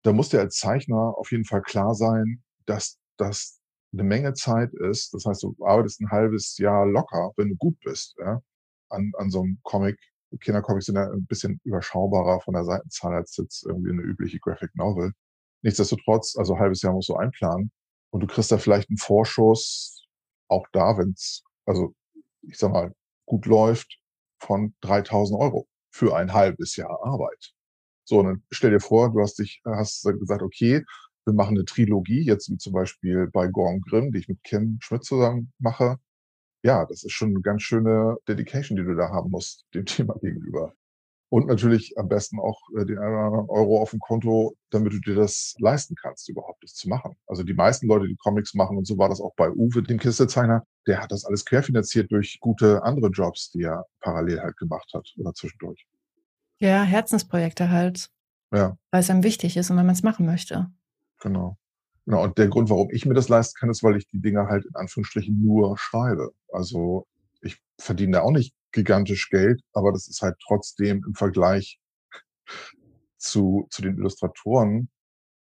da 0.03 0.13
muss 0.13 0.29
dir 0.29 0.41
als 0.41 0.57
Zeichner 0.57 1.15
auf 1.17 1.33
jeden 1.33 1.45
Fall 1.45 1.63
klar 1.63 1.95
sein, 1.95 2.43
dass 2.65 2.99
das 3.17 3.61
eine 3.99 4.09
Menge 4.09 4.35
Zeit 4.35 4.73
ist. 4.75 5.15
Das 5.15 5.25
heißt, 5.25 5.43
du 5.43 5.57
arbeitest 5.61 6.01
ein 6.01 6.11
halbes 6.11 6.57
Jahr 6.59 6.87
locker, 6.87 7.33
wenn 7.37 7.51
du 7.51 7.57
gut 7.57 7.79
bist, 7.81 8.17
ja, 8.19 8.41
an, 8.91 9.13
an 9.19 9.31
so 9.31 9.43
einem 9.43 9.59
Comic. 9.63 9.99
Kindercomics 10.41 10.87
sind 10.87 10.97
ja 10.97 11.11
ein 11.11 11.25
bisschen 11.27 11.61
überschaubarer 11.65 12.41
von 12.41 12.55
der 12.55 12.65
Seitenzahl 12.65 13.15
als 13.15 13.37
jetzt 13.37 13.65
irgendwie 13.65 13.91
eine 13.91 14.03
übliche 14.03 14.39
Graphic 14.39 14.75
Novel. 14.75 15.13
Nichtsdestotrotz, 15.63 16.37
also 16.37 16.55
ein 16.55 16.61
halbes 16.61 16.83
Jahr 16.83 16.93
musst 16.93 17.09
du 17.09 17.15
einplanen 17.17 17.71
und 18.11 18.21
du 18.21 18.27
kriegst 18.27 18.53
da 18.53 18.59
vielleicht 18.59 18.91
einen 18.91 18.99
Vorschuss, 18.99 20.07
auch 20.49 20.67
da, 20.73 20.99
wenn 20.99 21.11
es, 21.11 21.43
also 21.65 21.95
ich 22.43 22.59
sag 22.59 22.73
mal, 22.73 22.93
gut 23.25 23.47
läuft, 23.47 23.99
von 24.41 24.75
3000 24.83 25.41
Euro 25.41 25.67
für 25.91 26.15
ein 26.15 26.33
halbes 26.33 26.77
Jahr 26.77 27.01
Arbeit. 27.03 27.53
So, 28.05 28.21
und 28.21 28.27
dann 28.27 28.43
stell 28.51 28.71
dir 28.71 28.81
vor, 28.81 29.13
du 29.13 29.21
hast 29.21 29.39
dich, 29.39 29.63
hast 29.65 30.03
gesagt, 30.05 30.43
okay, 30.43 30.85
wir 31.27 31.35
machen 31.35 31.57
eine 31.57 31.65
Trilogie, 31.65 32.23
jetzt 32.23 32.49
wie 32.51 32.57
zum 32.57 32.73
Beispiel 32.73 33.29
bei 33.33 33.49
Gorm 33.49 33.81
Grimm, 33.81 34.13
die 34.13 34.19
ich 34.21 34.29
mit 34.29 34.43
Kim 34.45 34.79
Schmidt 34.81 35.05
zusammen 35.05 35.53
mache. 35.59 35.97
Ja, 36.63 36.87
das 36.87 37.05
ist 37.05 37.13
schon 37.13 37.31
eine 37.31 37.41
ganz 37.41 37.63
schöne 37.63 38.17
Dedication, 38.29 38.77
die 38.77 38.85
du 38.85 38.95
da 38.95 39.11
haben 39.11 39.31
musst, 39.31 39.67
dem 39.75 39.87
Thema 39.87 40.15
gegenüber. 40.21 40.73
Und 41.29 41.49
natürlich 41.49 41.99
am 41.99 42.09
besten 42.09 42.39
auch 42.39 42.61
äh, 42.79 42.87
den 42.87 42.99
einen 42.99 43.13
oder 43.13 43.25
anderen 43.25 43.51
Euro 43.51 43.83
auf 43.83 43.91
dem 43.91 43.99
Konto, 43.99 44.57
damit 44.71 44.93
du 44.93 45.01
dir 45.01 45.17
das 45.17 45.57
leisten 45.59 45.97
kannst, 46.01 46.29
überhaupt 46.29 46.63
das 46.63 46.75
zu 46.75 46.89
machen. 46.89 47.17
Also 47.27 47.43
die 47.43 47.55
meisten 47.55 47.89
Leute, 47.89 48.07
die 48.07 48.17
Comics 48.17 48.55
machen, 48.55 48.77
und 48.77 48.87
so 48.87 48.97
war 48.97 49.09
das 49.09 49.21
auch 49.21 49.35
bei 49.35 49.51
Uwe, 49.51 49.83
dem 49.83 49.99
Kistezeichner, 49.99 50.65
der 50.87 51.03
hat 51.03 51.11
das 51.11 51.25
alles 51.25 51.45
querfinanziert 51.45 52.13
durch 52.13 52.39
gute 52.41 52.85
andere 52.85 53.09
Jobs, 53.09 53.51
die 53.51 53.63
er 53.63 53.85
parallel 54.01 54.41
halt 54.41 54.57
gemacht 54.57 54.89
hat 54.95 55.13
oder 55.19 55.35
zwischendurch. 55.35 55.85
Ja, 56.61 56.85
Herzensprojekte 56.85 57.71
halt. 57.71 58.09
Ja. 58.53 58.79
Weil 58.93 59.01
es 59.01 59.11
einem 59.11 59.25
wichtig 59.25 59.57
ist 59.57 59.71
und 59.71 59.77
wenn 59.77 59.87
man 59.87 59.97
es 59.97 60.05
machen 60.05 60.27
möchte. 60.27 60.71
Genau. 61.21 61.57
Genau. 62.05 62.23
Und 62.23 62.39
der 62.39 62.49
Grund, 62.49 62.71
warum 62.71 62.91
ich 62.91 63.05
mir 63.05 63.15
das 63.15 63.29
leisten 63.29 63.59
kann, 63.59 63.71
ist, 63.71 63.83
weil 63.83 63.97
ich 63.97 64.07
die 64.07 64.21
Dinge 64.21 64.47
halt 64.47 64.65
in 64.65 64.75
Anführungsstrichen 64.75 65.43
nur 65.43 65.77
schreibe. 65.77 66.33
Also 66.53 67.07
ich 67.41 67.61
verdiene 67.79 68.13
da 68.13 68.23
auch 68.23 68.31
nicht 68.31 68.55
gigantisch 68.73 69.29
Geld, 69.31 69.61
aber 69.73 69.93
das 69.93 70.07
ist 70.09 70.23
halt 70.23 70.37
trotzdem 70.47 71.05
im 71.07 71.15
Vergleich 71.15 71.81
zu, 73.19 73.67
zu 73.71 73.83
den 73.83 73.97
Illustratoren 73.97 74.89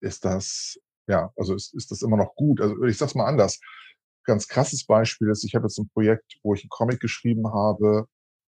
ist 0.02 0.26
das, 0.26 0.80
ja, 1.08 1.32
also 1.36 1.56
ist, 1.56 1.74
ist 1.76 1.92
das 1.92 2.02
immer 2.02 2.18
noch 2.18 2.36
gut. 2.36 2.62
Also 2.62 2.84
ich 2.84 2.98
sag's 2.98 3.16
mal 3.16 3.26
anders. 3.26 3.60
Ganz 4.24 4.48
krasses 4.48 4.86
Beispiel 4.86 5.30
ist, 5.30 5.44
ich 5.44 5.56
habe 5.56 5.66
jetzt 5.66 5.78
ein 5.78 5.90
Projekt, 5.90 6.38
wo 6.44 6.54
ich 6.54 6.64
einen 6.64 6.70
Comic 6.70 7.00
geschrieben 7.00 7.52
habe 7.54 8.06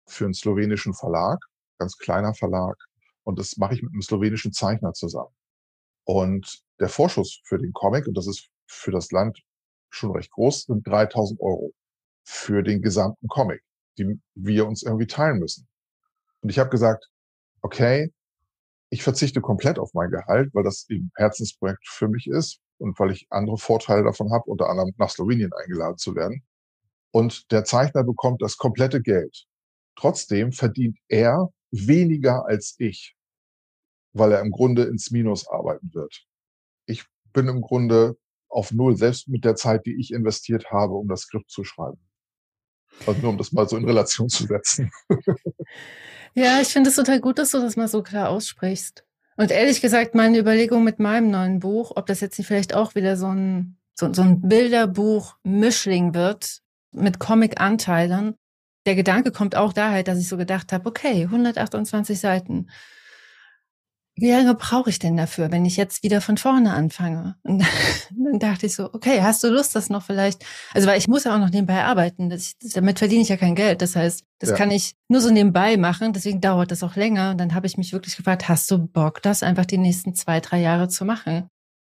für 0.08 0.25
einen 0.25 0.34
slowenischen 0.34 0.93
Verlag, 0.93 1.39
ganz 1.77 1.97
kleiner 1.97 2.34
Verlag. 2.34 2.75
Und 3.23 3.39
das 3.39 3.58
mache 3.58 3.75
ich 3.75 3.84
mit 3.84 3.93
einem 3.93 4.01
slowenischen 4.01 4.53
Zeichner 4.53 4.93
zusammen. 4.93 5.34
Und 6.10 6.63
der 6.80 6.89
Vorschuss 6.89 7.39
für 7.45 7.60
den 7.60 7.72
Comic, 7.72 8.08
und 8.08 8.17
das 8.17 8.26
ist 8.26 8.50
für 8.65 8.89
das 8.89 9.12
Land 9.12 9.43
schon 9.91 10.10
recht 10.10 10.32
groß, 10.32 10.63
sind 10.63 10.88
3000 10.88 11.39
Euro 11.39 11.72
für 12.24 12.63
den 12.63 12.82
gesamten 12.82 13.28
Comic, 13.28 13.62
die 14.00 14.19
wir 14.34 14.65
uns 14.67 14.82
irgendwie 14.82 15.06
teilen 15.06 15.38
müssen. 15.38 15.67
Und 16.41 16.50
ich 16.50 16.58
habe 16.58 16.72
gesagt, 16.72 17.08
okay, 17.62 18.12
ich 18.89 19.04
verzichte 19.04 19.39
komplett 19.39 19.78
auf 19.78 19.93
mein 19.93 20.10
Gehalt, 20.10 20.50
weil 20.56 20.63
das 20.63 20.89
eben 20.89 21.12
Herzensprojekt 21.13 21.88
für 21.88 22.08
mich 22.08 22.26
ist. 22.26 22.60
und 22.80 22.98
weil 22.98 23.12
ich 23.12 23.28
andere 23.30 23.60
Vorteile 23.60 24.04
davon 24.04 24.32
habe, 24.32 24.45
unter 24.45 24.67
anderem 24.67 24.95
nach 24.98 25.12
Slowenien 25.12 25.52
eingeladen 25.54 26.00
zu 26.00 26.15
werden. 26.15 26.43
Und 27.12 27.52
der 27.52 27.65
Zeichner 27.65 28.04
bekommt 28.04 28.41
das 28.41 28.58
komplette 28.58 29.00
Geld. 29.00 29.45
Trotzdem 29.95 30.54
verdient 30.54 30.98
er 31.08 31.50
weniger 31.69 32.48
als 32.48 32.74
ich, 32.80 33.15
weil 34.13 34.32
er 34.32 34.41
im 34.41 34.52
Grunde 34.52 34.84
ins 34.84 35.12
Minus 35.12 35.48
arbeiten 35.48 35.93
wird. 35.93 36.26
Ich 36.86 37.06
bin 37.34 37.48
im 37.48 37.62
Grunde 37.62 38.17
auf 38.50 38.72
Null, 38.72 38.98
selbst 38.98 39.28
mit 39.28 39.45
der 39.45 39.56
Zeit, 39.56 39.86
die 39.86 40.00
ich 40.00 40.12
investiert 40.12 40.72
habe, 40.72 40.93
um 40.93 41.08
das 41.08 41.22
Skript 41.22 41.52
zu 41.52 41.63
schreiben. 41.63 42.00
Also 43.06 43.22
nur 43.22 43.32
um 43.32 43.38
das 43.38 43.52
mal 43.52 43.69
so 43.69 43.78
in 43.78 43.86
Relation 43.86 44.30
zu 44.30 44.45
setzen. 44.45 44.91
Ja, 46.36 46.62
ich 46.62 46.67
finde 46.67 46.89
es 46.89 46.95
total 46.95 47.19
gut, 47.19 47.39
dass 47.39 47.52
du 47.52 47.60
das 47.60 47.76
mal 47.76 47.88
so 47.88 48.04
klar 48.04 48.30
aussprichst. 48.30 49.04
Und 49.36 49.52
ehrlich 49.52 49.82
gesagt, 49.82 50.15
meine 50.15 50.38
Überlegung 50.38 50.84
mit 50.84 51.00
meinem 51.00 51.32
neuen 51.32 51.60
Buch, 51.60 51.93
ob 51.95 52.06
das 52.06 52.19
jetzt 52.19 52.38
nicht 52.38 52.48
vielleicht 52.48 52.74
auch 52.76 52.95
wieder 52.95 53.17
so 53.17 53.28
ein, 53.28 53.78
so, 53.95 54.13
so 54.13 54.22
ein 54.22 54.41
Bilderbuch-Mischling 54.41 56.13
wird 56.13 56.60
mit 56.91 57.19
Comic-Anteilen. 57.19 58.36
Der 58.86 58.95
Gedanke 58.95 59.32
kommt 59.32 59.56
auch 59.56 59.74
daher, 59.74 60.04
dass 60.04 60.19
ich 60.19 60.28
so 60.28 60.38
gedacht 60.38 60.72
habe, 60.72 60.88
okay, 60.88 61.24
128 61.24 62.19
Seiten 62.19 62.67
wie 64.19 64.32
lange 64.32 64.55
brauche 64.55 64.89
ich 64.89 64.99
denn 64.99 65.17
dafür, 65.17 65.51
wenn 65.51 65.65
ich 65.65 65.77
jetzt 65.77 66.03
wieder 66.03 66.21
von 66.21 66.38
vorne 66.38 66.73
anfange? 66.73 67.36
Und 67.43 67.63
dann 68.17 68.39
dachte 68.39 68.65
ich 68.65 68.75
so, 68.75 68.93
okay, 68.93 69.21
hast 69.21 69.43
du 69.43 69.49
Lust, 69.49 69.75
das 69.75 69.89
noch 69.89 70.03
vielleicht? 70.03 70.45
Also, 70.73 70.88
weil 70.88 70.97
ich 70.97 71.08
muss 71.08 71.23
ja 71.23 71.36
auch 71.36 71.39
noch 71.39 71.49
nebenbei 71.49 71.84
arbeiten. 71.84 72.29
Das, 72.29 72.53
damit 72.73 72.99
verdiene 72.99 73.21
ich 73.21 73.29
ja 73.29 73.38
kein 73.38 73.55
Geld. 73.55 73.82
Das 73.82 73.95
heißt, 73.95 74.23
das 74.39 74.49
ja. 74.49 74.55
kann 74.55 74.71
ich 74.71 74.95
nur 75.08 75.21
so 75.21 75.29
nebenbei 75.29 75.77
machen. 75.77 76.13
Deswegen 76.13 76.41
dauert 76.41 76.71
das 76.71 76.84
auch 76.84 76.95
länger. 76.95 77.32
Und 77.32 77.38
dann 77.39 77.53
habe 77.53 77.67
ich 77.67 77.77
mich 77.77 77.93
wirklich 77.93 78.17
gefragt, 78.17 78.49
hast 78.49 78.69
du 78.71 78.77
Bock, 78.77 79.21
das 79.21 79.43
einfach 79.43 79.65
die 79.65 79.77
nächsten 79.77 80.13
zwei, 80.15 80.39
drei 80.39 80.60
Jahre 80.60 80.88
zu 80.88 81.05
machen? 81.05 81.49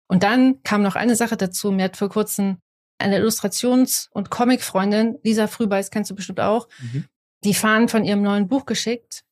Und 0.09 0.23
dann 0.23 0.63
kam 0.63 0.83
noch 0.83 0.95
eine 0.95 1.17
Sache 1.17 1.37
dazu. 1.37 1.71
Mir 1.73 1.85
hat 1.85 1.97
vor 1.97 2.09
kurzem 2.09 2.59
eine 2.99 3.17
Illustrations- 3.19 4.09
und 4.13 4.31
Comic-Freundin, 4.31 5.19
Lisa 5.23 5.47
Frühbeiß, 5.47 5.91
kennst 5.91 6.11
du 6.11 6.15
bestimmt 6.15 6.41
auch, 6.41 6.69
mhm. 6.81 7.07
die 7.45 7.55
Fahnen 7.55 7.89
von 7.89 8.05
ihrem 8.05 8.23
neuen 8.23 8.49
Buch 8.49 8.67
geschickt. 8.67 9.25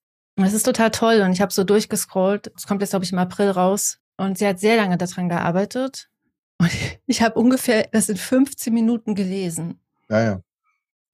Es 0.44 0.54
ist 0.54 0.64
total 0.64 0.90
toll 0.90 1.20
und 1.22 1.32
ich 1.32 1.40
habe 1.40 1.52
so 1.52 1.64
durchgescrollt. 1.64 2.52
Es 2.56 2.66
kommt 2.66 2.80
jetzt, 2.80 2.90
glaube 2.90 3.04
ich, 3.04 3.12
im 3.12 3.18
April 3.18 3.50
raus. 3.50 3.98
Und 4.16 4.38
sie 4.38 4.46
hat 4.46 4.60
sehr 4.60 4.76
lange 4.76 4.98
daran 4.98 5.28
gearbeitet. 5.28 6.10
Und 6.58 6.70
ich 7.06 7.22
habe 7.22 7.38
ungefähr 7.38 7.88
das 7.90 8.08
in 8.08 8.16
15 8.16 8.72
Minuten 8.72 9.14
gelesen. 9.14 9.80
Ja, 10.08 10.22
ja. 10.22 10.42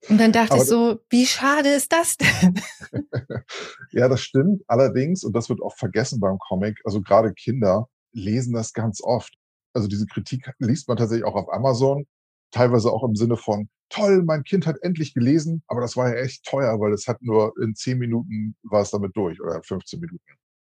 Und 0.09 0.19
dann 0.19 0.33
dachte 0.33 0.55
Aber 0.55 0.63
ich 0.63 0.69
so, 0.69 1.01
wie 1.09 1.27
schade 1.27 1.71
ist 1.71 1.93
das 1.93 2.17
denn? 2.17 2.61
ja, 3.93 4.09
das 4.09 4.21
stimmt. 4.21 4.63
Allerdings, 4.67 5.25
und 5.25 5.35
das 5.35 5.49
wird 5.49 5.61
oft 5.61 5.79
vergessen 5.79 6.21
beim 6.21 6.39
Comic, 6.39 6.81
also 6.85 7.01
gerade 7.01 7.33
Kinder 7.33 7.89
lesen 8.13 8.55
das 8.55 8.73
ganz 8.73 9.01
oft. 9.03 9.35
Also 9.73 9.89
diese 9.89 10.07
Kritik 10.07 10.51
liest 10.59 10.89
man 10.89 10.97
tatsächlich 10.97 11.25
auch 11.25 11.35
auf 11.35 11.53
Amazon, 11.53 12.07
teilweise 12.51 12.93
auch 12.93 13.05
im 13.05 13.15
Sinne 13.15 13.37
von, 13.37 13.69
toll, 13.89 14.23
mein 14.25 14.43
Kind 14.45 14.67
hat 14.67 14.77
endlich 14.83 15.15
gelesen, 15.15 15.63
aber 15.69 15.81
das 15.81 15.97
war 15.97 16.09
ja 16.09 16.17
echt 16.17 16.45
teuer, 16.45 16.81
weil 16.81 16.93
es 16.93 17.07
hat 17.07 17.23
nur 17.23 17.53
in 17.63 17.75
zehn 17.75 17.99
Minuten 17.99 18.57
war 18.63 18.83
es 18.83 18.91
damit 18.91 19.17
durch 19.17 19.41
oder 19.41 19.63
15 19.63 20.01
Minuten. 20.01 20.23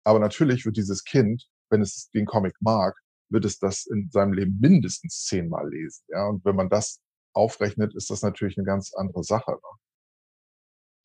Aber 0.03 0.19
natürlich 0.19 0.65
wird 0.65 0.77
dieses 0.77 1.03
Kind, 1.03 1.47
wenn 1.69 1.81
es 1.81 2.09
den 2.11 2.25
Comic 2.25 2.55
mag, 2.59 2.95
wird 3.29 3.45
es 3.45 3.59
das 3.59 3.85
in 3.85 4.09
seinem 4.11 4.33
Leben 4.33 4.57
mindestens 4.59 5.23
zehnmal 5.25 5.69
lesen. 5.69 6.03
Ja, 6.09 6.27
und 6.27 6.43
wenn 6.45 6.55
man 6.55 6.69
das 6.69 6.99
aufrechnet, 7.33 7.95
ist 7.95 8.09
das 8.09 8.21
natürlich 8.21 8.57
eine 8.57 8.65
ganz 8.65 8.93
andere 8.93 9.23
Sache. 9.23 9.51
Ne? 9.51 9.79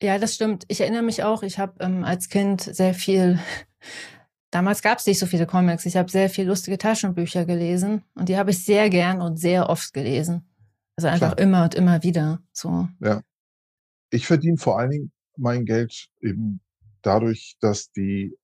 Ja, 0.01 0.19
das 0.19 0.35
stimmt. 0.35 0.65
Ich 0.67 0.81
erinnere 0.81 1.03
mich 1.03 1.23
auch, 1.23 1.41
ich 1.41 1.57
habe 1.57 1.83
ähm, 1.83 2.03
als 2.03 2.29
Kind 2.29 2.61
sehr 2.61 2.93
viel, 2.93 3.39
damals 4.51 4.81
gab 4.81 4.99
es 4.99 5.05
nicht 5.05 5.19
so 5.19 5.25
viele 5.25 5.47
Comics, 5.47 5.85
ich 5.85 5.97
habe 5.97 6.11
sehr 6.11 6.29
viel 6.29 6.45
lustige 6.47 6.77
Taschenbücher 6.77 7.45
gelesen 7.45 8.03
und 8.13 8.29
die 8.29 8.37
habe 8.37 8.51
ich 8.51 8.63
sehr 8.63 8.89
gern 8.89 9.21
und 9.21 9.37
sehr 9.37 9.69
oft 9.69 9.93
gelesen. 9.93 10.47
Also 10.97 11.07
einfach 11.09 11.35
Klar. 11.35 11.47
immer 11.47 11.63
und 11.63 11.75
immer 11.75 12.03
wieder 12.03 12.41
so. 12.51 12.87
Ja. 12.99 13.21
Ich 14.09 14.25
verdiene 14.25 14.57
vor 14.57 14.79
allen 14.79 14.89
Dingen 14.89 15.11
mein 15.37 15.65
Geld 15.65 16.07
eben 16.21 16.59
dadurch, 17.03 17.55
dass 17.61 17.91
die 17.91 18.35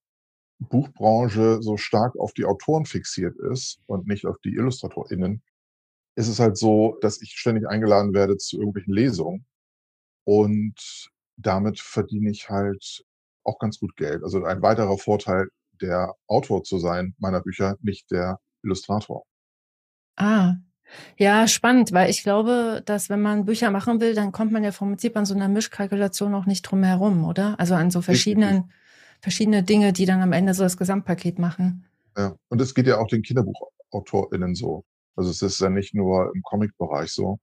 Buchbranche 0.59 1.61
so 1.61 1.77
stark 1.77 2.15
auf 2.17 2.33
die 2.33 2.45
Autoren 2.45 2.85
fixiert 2.85 3.35
ist 3.51 3.79
und 3.87 4.07
nicht 4.07 4.25
auf 4.25 4.37
die 4.45 4.53
IllustratorInnen, 4.53 5.41
ist 6.15 6.27
es 6.27 6.39
halt 6.39 6.57
so, 6.57 6.97
dass 7.01 7.21
ich 7.21 7.31
ständig 7.31 7.67
eingeladen 7.67 8.13
werde 8.13 8.37
zu 8.37 8.57
irgendwelchen 8.57 8.93
Lesungen 8.93 9.45
und 10.25 11.09
damit 11.37 11.79
verdiene 11.79 12.29
ich 12.29 12.49
halt 12.49 13.03
auch 13.43 13.57
ganz 13.57 13.79
gut 13.79 13.95
Geld. 13.95 14.23
Also 14.23 14.43
ein 14.43 14.61
weiterer 14.61 14.97
Vorteil, 14.97 15.49
der 15.81 16.13
Autor 16.27 16.63
zu 16.63 16.77
sein 16.77 17.15
meiner 17.17 17.41
Bücher, 17.41 17.77
nicht 17.81 18.11
der 18.11 18.39
Illustrator. 18.63 19.25
Ah, 20.17 20.55
ja, 21.17 21.47
spannend, 21.47 21.91
weil 21.91 22.09
ich 22.09 22.23
glaube, 22.23 22.81
dass 22.85 23.09
wenn 23.09 23.21
man 23.21 23.45
Bücher 23.45 23.71
machen 23.71 23.99
will, 23.99 24.15
dann 24.15 24.31
kommt 24.31 24.51
man 24.51 24.63
ja 24.63 24.71
vom 24.71 24.89
Prinzip 24.89 25.15
an 25.15 25.25
so 25.25 25.33
einer 25.33 25.47
Mischkalkulation 25.47 26.33
auch 26.33 26.45
nicht 26.45 26.63
drum 26.63 26.83
herum, 26.83 27.25
oder? 27.25 27.59
Also 27.59 27.75
an 27.75 27.91
so 27.91 28.01
verschiedenen, 28.01 28.71
verschiedene 29.21 29.63
Dinge, 29.63 29.93
die 29.93 30.05
dann 30.05 30.21
am 30.21 30.33
Ende 30.33 30.53
so 30.53 30.63
das 30.63 30.77
Gesamtpaket 30.77 31.39
machen. 31.39 31.85
Ja, 32.17 32.35
und 32.49 32.61
es 32.61 32.73
geht 32.73 32.87
ja 32.87 32.99
auch 32.99 33.07
den 33.07 33.21
KinderbuchautorInnen 33.21 34.55
so. 34.55 34.83
Also 35.15 35.29
es 35.29 35.41
ist 35.41 35.61
ja 35.61 35.69
nicht 35.69 35.93
nur 35.93 36.31
im 36.33 36.41
Comic-Bereich 36.41 37.11
so. 37.11 37.39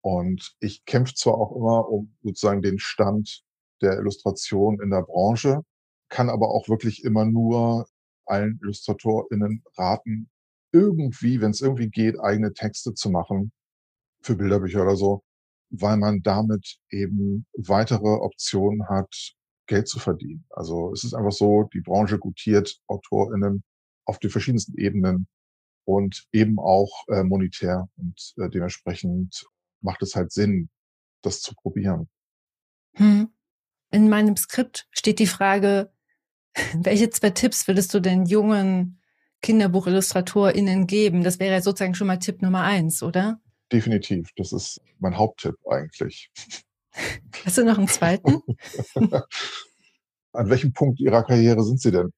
Und 0.00 0.54
ich 0.60 0.84
kämpfe 0.84 1.14
zwar 1.14 1.34
auch 1.34 1.54
immer 1.54 1.88
um 1.88 2.14
sozusagen 2.22 2.62
den 2.62 2.78
Stand 2.78 3.42
der 3.80 3.98
Illustration 3.98 4.80
in 4.80 4.90
der 4.90 5.02
Branche, 5.02 5.62
kann 6.08 6.28
aber 6.28 6.48
auch 6.48 6.68
wirklich 6.68 7.04
immer 7.04 7.24
nur 7.24 7.86
allen 8.26 8.58
IllustratorInnen 8.62 9.62
raten, 9.76 10.28
irgendwie, 10.72 11.40
wenn 11.40 11.50
es 11.50 11.60
irgendwie 11.60 11.88
geht, 11.88 12.18
eigene 12.20 12.52
Texte 12.52 12.94
zu 12.94 13.10
machen 13.10 13.52
für 14.22 14.36
Bilderbücher 14.36 14.82
oder 14.82 14.96
so, 14.96 15.22
weil 15.70 15.96
man 15.96 16.22
damit 16.22 16.78
eben 16.90 17.46
weitere 17.56 18.08
Optionen 18.08 18.88
hat, 18.88 19.34
Geld 19.66 19.88
zu 19.88 20.00
verdienen. 20.00 20.44
Also 20.50 20.92
es 20.92 21.04
ist 21.04 21.14
einfach 21.14 21.32
so, 21.32 21.68
die 21.72 21.80
Branche 21.80 22.18
gutiert 22.18 22.78
AutorInnen 22.88 23.62
auf 24.04 24.18
den 24.18 24.30
verschiedensten 24.30 24.76
Ebenen 24.76 25.28
und 25.84 26.26
eben 26.32 26.58
auch 26.58 27.06
äh, 27.08 27.22
monetär. 27.22 27.88
Und 27.96 28.34
äh, 28.38 28.48
dementsprechend 28.48 29.46
macht 29.80 30.02
es 30.02 30.14
halt 30.14 30.32
Sinn, 30.32 30.68
das 31.22 31.40
zu 31.40 31.54
probieren. 31.54 32.08
Hm. 32.94 33.28
In 33.90 34.08
meinem 34.08 34.36
Skript 34.36 34.88
steht 34.90 35.18
die 35.18 35.26
Frage, 35.26 35.92
welche 36.74 37.10
zwei 37.10 37.30
Tipps 37.30 37.66
würdest 37.68 37.94
du 37.94 38.00
den 38.00 38.26
jungen 38.26 39.01
KinderbuchillustratorInnen 39.42 40.86
geben? 40.86 41.24
Das 41.24 41.38
wäre 41.38 41.54
ja 41.54 41.60
sozusagen 41.60 41.94
schon 41.94 42.06
mal 42.06 42.18
Tipp 42.18 42.42
Nummer 42.42 42.62
eins, 42.62 43.02
oder? 43.02 43.40
Definitiv. 43.70 44.30
Das 44.36 44.52
ist 44.52 44.80
mein 44.98 45.16
Haupttipp 45.16 45.56
eigentlich. 45.68 46.30
Hast 47.44 47.58
du 47.58 47.64
noch 47.64 47.78
einen 47.78 47.88
zweiten? 47.88 48.42
An 50.34 50.48
welchem 50.48 50.72
Punkt 50.72 51.00
Ihrer 51.00 51.24
Karriere 51.24 51.62
sind 51.62 51.80
Sie 51.80 51.90
denn? 51.90 52.12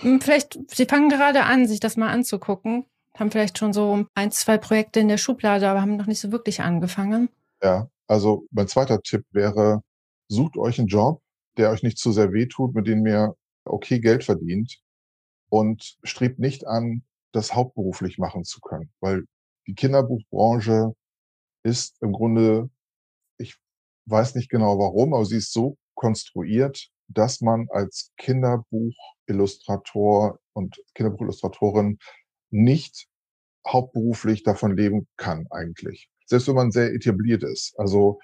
Hm, 0.00 0.20
vielleicht, 0.20 0.58
Sie 0.70 0.86
fangen 0.86 1.08
gerade 1.08 1.44
an, 1.44 1.66
sich 1.66 1.80
das 1.80 1.96
mal 1.96 2.10
anzugucken. 2.10 2.84
Haben 3.16 3.30
vielleicht 3.30 3.58
schon 3.58 3.72
so 3.72 4.06
ein, 4.14 4.30
zwei 4.30 4.58
Projekte 4.58 5.00
in 5.00 5.08
der 5.08 5.16
Schublade, 5.16 5.68
aber 5.68 5.80
haben 5.80 5.96
noch 5.96 6.06
nicht 6.06 6.20
so 6.20 6.30
wirklich 6.30 6.60
angefangen. 6.60 7.30
Ja, 7.62 7.88
also 8.06 8.46
mein 8.50 8.68
zweiter 8.68 9.00
Tipp 9.02 9.24
wäre, 9.32 9.82
sucht 10.28 10.56
euch 10.56 10.78
einen 10.78 10.88
Job, 10.88 11.20
der 11.56 11.70
euch 11.70 11.82
nicht 11.82 11.98
zu 11.98 12.12
sehr 12.12 12.32
wehtut, 12.32 12.74
mit 12.74 12.86
dem 12.86 13.06
ihr 13.06 13.34
okay 13.64 13.98
Geld 13.98 14.24
verdient 14.24 14.80
und 15.48 15.96
strebt 16.02 16.38
nicht 16.38 16.66
an, 16.66 17.02
das 17.32 17.54
hauptberuflich 17.54 18.18
machen 18.18 18.44
zu 18.44 18.60
können, 18.60 18.92
weil 19.00 19.24
die 19.66 19.74
Kinderbuchbranche 19.74 20.94
ist 21.62 21.96
im 22.02 22.12
Grunde, 22.12 22.68
ich 23.38 23.56
weiß 24.06 24.34
nicht 24.34 24.50
genau 24.50 24.78
warum, 24.78 25.14
aber 25.14 25.24
sie 25.24 25.36
ist 25.36 25.52
so 25.52 25.78
konstruiert, 25.94 26.90
dass 27.08 27.40
man 27.40 27.68
als 27.70 28.12
Kinderbuchillustrator 28.16 30.38
und 30.52 30.82
Kinderbuchillustratorin 30.94 31.98
nicht 32.50 33.08
hauptberuflich 33.66 34.42
davon 34.42 34.76
leben 34.76 35.08
kann 35.16 35.46
eigentlich. 35.50 36.10
Selbst 36.26 36.48
wenn 36.48 36.54
man 36.54 36.70
sehr 36.70 36.92
etabliert 36.94 37.42
ist. 37.42 37.74
Also 37.78 38.20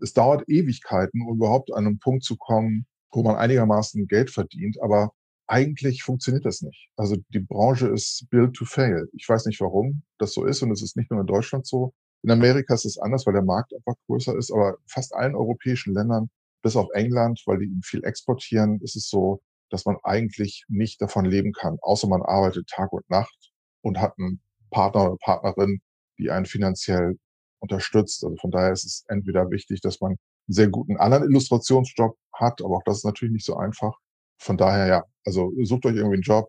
es 0.00 0.14
dauert 0.14 0.48
Ewigkeiten, 0.48 1.22
um 1.22 1.36
überhaupt 1.36 1.72
an 1.72 1.86
einen 1.86 1.98
Punkt 1.98 2.24
zu 2.24 2.36
kommen, 2.36 2.86
wo 3.12 3.22
man 3.22 3.36
einigermaßen 3.36 4.06
Geld 4.06 4.30
verdient. 4.30 4.78
Aber 4.82 5.12
eigentlich 5.50 6.04
funktioniert 6.04 6.44
das 6.46 6.62
nicht. 6.62 6.90
Also 6.96 7.16
die 7.30 7.40
Branche 7.40 7.88
ist 7.88 8.28
built 8.30 8.54
to 8.54 8.64
fail. 8.64 9.08
Ich 9.14 9.28
weiß 9.28 9.46
nicht, 9.46 9.60
warum 9.60 10.02
das 10.18 10.32
so 10.32 10.44
ist 10.44 10.62
und 10.62 10.70
es 10.70 10.80
ist 10.80 10.96
nicht 10.96 11.10
nur 11.10 11.20
in 11.20 11.26
Deutschland 11.26 11.66
so. 11.66 11.92
In 12.22 12.30
Amerika 12.30 12.72
ist 12.74 12.84
es 12.84 12.98
anders, 12.98 13.26
weil 13.26 13.32
der 13.32 13.42
Markt 13.42 13.74
einfach 13.74 13.94
größer 14.06 14.36
ist, 14.36 14.52
aber 14.52 14.76
fast 14.86 15.12
allen 15.12 15.34
europäischen 15.34 15.92
Ländern, 15.92 16.30
bis 16.62 16.76
auf 16.76 16.88
England, 16.94 17.42
weil 17.46 17.58
die 17.58 17.70
viel 17.82 18.04
exportieren, 18.04 18.80
ist 18.82 18.94
es 18.94 19.08
so, 19.08 19.40
dass 19.70 19.86
man 19.86 19.96
eigentlich 20.04 20.64
nicht 20.68 21.02
davon 21.02 21.24
leben 21.24 21.52
kann, 21.52 21.78
außer 21.82 22.06
man 22.06 22.22
arbeitet 22.22 22.68
Tag 22.68 22.92
und 22.92 23.08
Nacht 23.10 23.50
und 23.82 24.00
hat 24.00 24.14
einen 24.18 24.40
Partner 24.70 25.06
oder 25.06 25.16
Partnerin, 25.20 25.80
die 26.18 26.30
einen 26.30 26.46
finanziell 26.46 27.18
unterstützt. 27.58 28.24
Also 28.24 28.36
von 28.36 28.52
daher 28.52 28.72
ist 28.72 28.84
es 28.84 29.04
entweder 29.08 29.50
wichtig, 29.50 29.80
dass 29.80 30.00
man 30.00 30.12
einen 30.12 30.18
sehr 30.46 30.68
guten 30.68 30.96
anderen 30.96 31.24
Illustrationsjob 31.24 32.16
hat, 32.34 32.62
aber 32.62 32.76
auch 32.76 32.84
das 32.84 32.98
ist 32.98 33.04
natürlich 33.04 33.32
nicht 33.32 33.46
so 33.46 33.56
einfach. 33.56 33.98
Von 34.40 34.56
daher 34.56 34.86
ja, 34.86 35.04
also 35.24 35.52
sucht 35.62 35.86
euch 35.86 35.96
irgendwie 35.96 36.16
einen 36.16 36.22
Job 36.22 36.48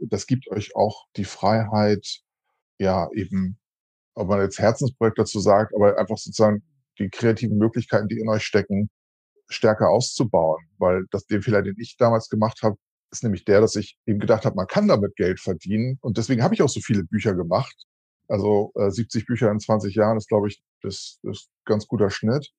das 0.00 0.26
gibt 0.26 0.48
euch 0.50 0.74
auch 0.76 1.06
die 1.16 1.24
Freiheit, 1.24 2.20
ja, 2.78 3.08
eben, 3.12 3.58
ob 4.14 4.28
man 4.28 4.40
jetzt 4.40 4.58
Herzensprojekt 4.58 5.18
dazu 5.18 5.40
sagt, 5.40 5.74
aber 5.74 5.98
einfach 5.98 6.18
sozusagen 6.18 6.62
die 6.98 7.08
kreativen 7.10 7.58
Möglichkeiten, 7.58 8.08
die 8.08 8.18
in 8.18 8.28
euch 8.28 8.44
stecken, 8.44 8.90
stärker 9.48 9.88
auszubauen. 9.90 10.64
Weil 10.78 11.06
das, 11.10 11.26
den 11.26 11.42
Fehler, 11.42 11.62
den 11.62 11.76
ich 11.78 11.96
damals 11.96 12.28
gemacht 12.28 12.60
habe, 12.62 12.76
ist 13.10 13.22
nämlich 13.22 13.44
der, 13.44 13.60
dass 13.60 13.76
ich 13.76 13.98
eben 14.06 14.18
gedacht 14.18 14.44
habe, 14.44 14.56
man 14.56 14.66
kann 14.66 14.88
damit 14.88 15.16
Geld 15.16 15.40
verdienen. 15.40 15.98
Und 16.00 16.18
deswegen 16.18 16.42
habe 16.42 16.54
ich 16.54 16.62
auch 16.62 16.68
so 16.68 16.80
viele 16.80 17.04
Bücher 17.04 17.34
gemacht. 17.34 17.74
Also 18.28 18.72
äh, 18.74 18.90
70 18.90 19.26
Bücher 19.26 19.50
in 19.50 19.60
20 19.60 19.94
Jahren 19.94 20.18
ist, 20.18 20.28
glaube 20.28 20.48
ich, 20.48 20.62
das, 20.82 21.18
das 21.22 21.48
ganz 21.64 21.86
guter 21.86 22.10
Schnitt. 22.10 22.50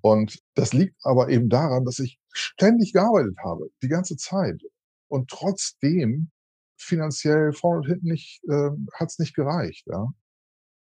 Und 0.00 0.38
das 0.54 0.72
liegt 0.72 0.96
aber 1.02 1.28
eben 1.28 1.48
daran, 1.48 1.84
dass 1.84 1.98
ich 1.98 2.18
ständig 2.32 2.92
gearbeitet 2.92 3.36
habe, 3.42 3.70
die 3.82 3.88
ganze 3.88 4.16
Zeit. 4.16 4.60
Und 5.08 5.30
trotzdem 5.30 6.30
finanziell 6.76 7.52
vorne 7.52 7.80
und 7.80 7.86
hinten 7.86 8.08
nicht, 8.08 8.42
äh, 8.48 8.70
hat 8.94 9.10
es 9.10 9.18
nicht 9.18 9.34
gereicht. 9.34 9.86
Ja? 9.86 10.08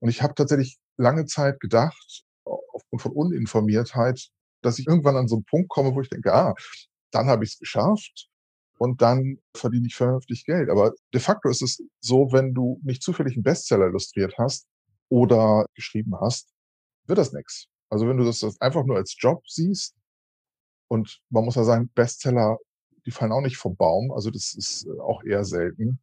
Und 0.01 0.09
ich 0.09 0.23
habe 0.23 0.35
tatsächlich 0.35 0.79
lange 0.97 1.27
Zeit 1.27 1.61
gedacht, 1.61 2.25
aufgrund 2.45 3.03
von 3.03 3.13
Uninformiertheit, 3.13 4.29
dass 4.63 4.79
ich 4.79 4.87
irgendwann 4.87 5.17
an 5.17 5.29
so 5.29 5.37
einen 5.37 5.45
Punkt 5.45 5.69
komme, 5.69 5.95
wo 5.95 6.01
ich 6.01 6.09
denke, 6.09 6.33
ah, 6.33 6.55
dann 7.11 7.27
habe 7.27 7.45
ich 7.45 7.53
es 7.53 7.59
geschafft 7.59 8.29
und 8.79 9.03
dann 9.03 9.39
verdiene 9.55 9.87
ich 9.87 9.95
vernünftig 9.95 10.45
Geld. 10.45 10.69
Aber 10.71 10.93
de 11.13 11.21
facto 11.21 11.49
ist 11.49 11.63
es 11.63 11.83
so, 12.01 12.33
wenn 12.33 12.55
du 12.55 12.81
nicht 12.83 13.03
zufällig 13.03 13.35
einen 13.35 13.45
Bestseller 13.45 13.87
illustriert 13.87 14.35
hast 14.39 14.67
oder 15.09 15.67
geschrieben 15.75 16.15
hast, 16.21 16.51
wird 17.07 17.19
das 17.19 17.33
nichts. 17.33 17.69
Also 17.91 18.09
wenn 18.09 18.17
du 18.17 18.25
das 18.25 18.43
einfach 18.61 18.85
nur 18.85 18.97
als 18.97 19.17
Job 19.19 19.43
siehst 19.47 19.95
und 20.89 21.21
man 21.31 21.45
muss 21.45 21.57
ja 21.57 21.65
sagen, 21.65 21.91
Bestseller, 21.95 22.59
die 23.07 23.11
fallen 23.11 23.33
auch 23.33 23.41
nicht 23.41 23.57
vom 23.57 23.77
Baum, 23.77 24.13
also 24.13 24.31
das 24.31 24.55
ist 24.55 24.89
auch 25.01 25.23
eher 25.25 25.45
selten. 25.45 26.01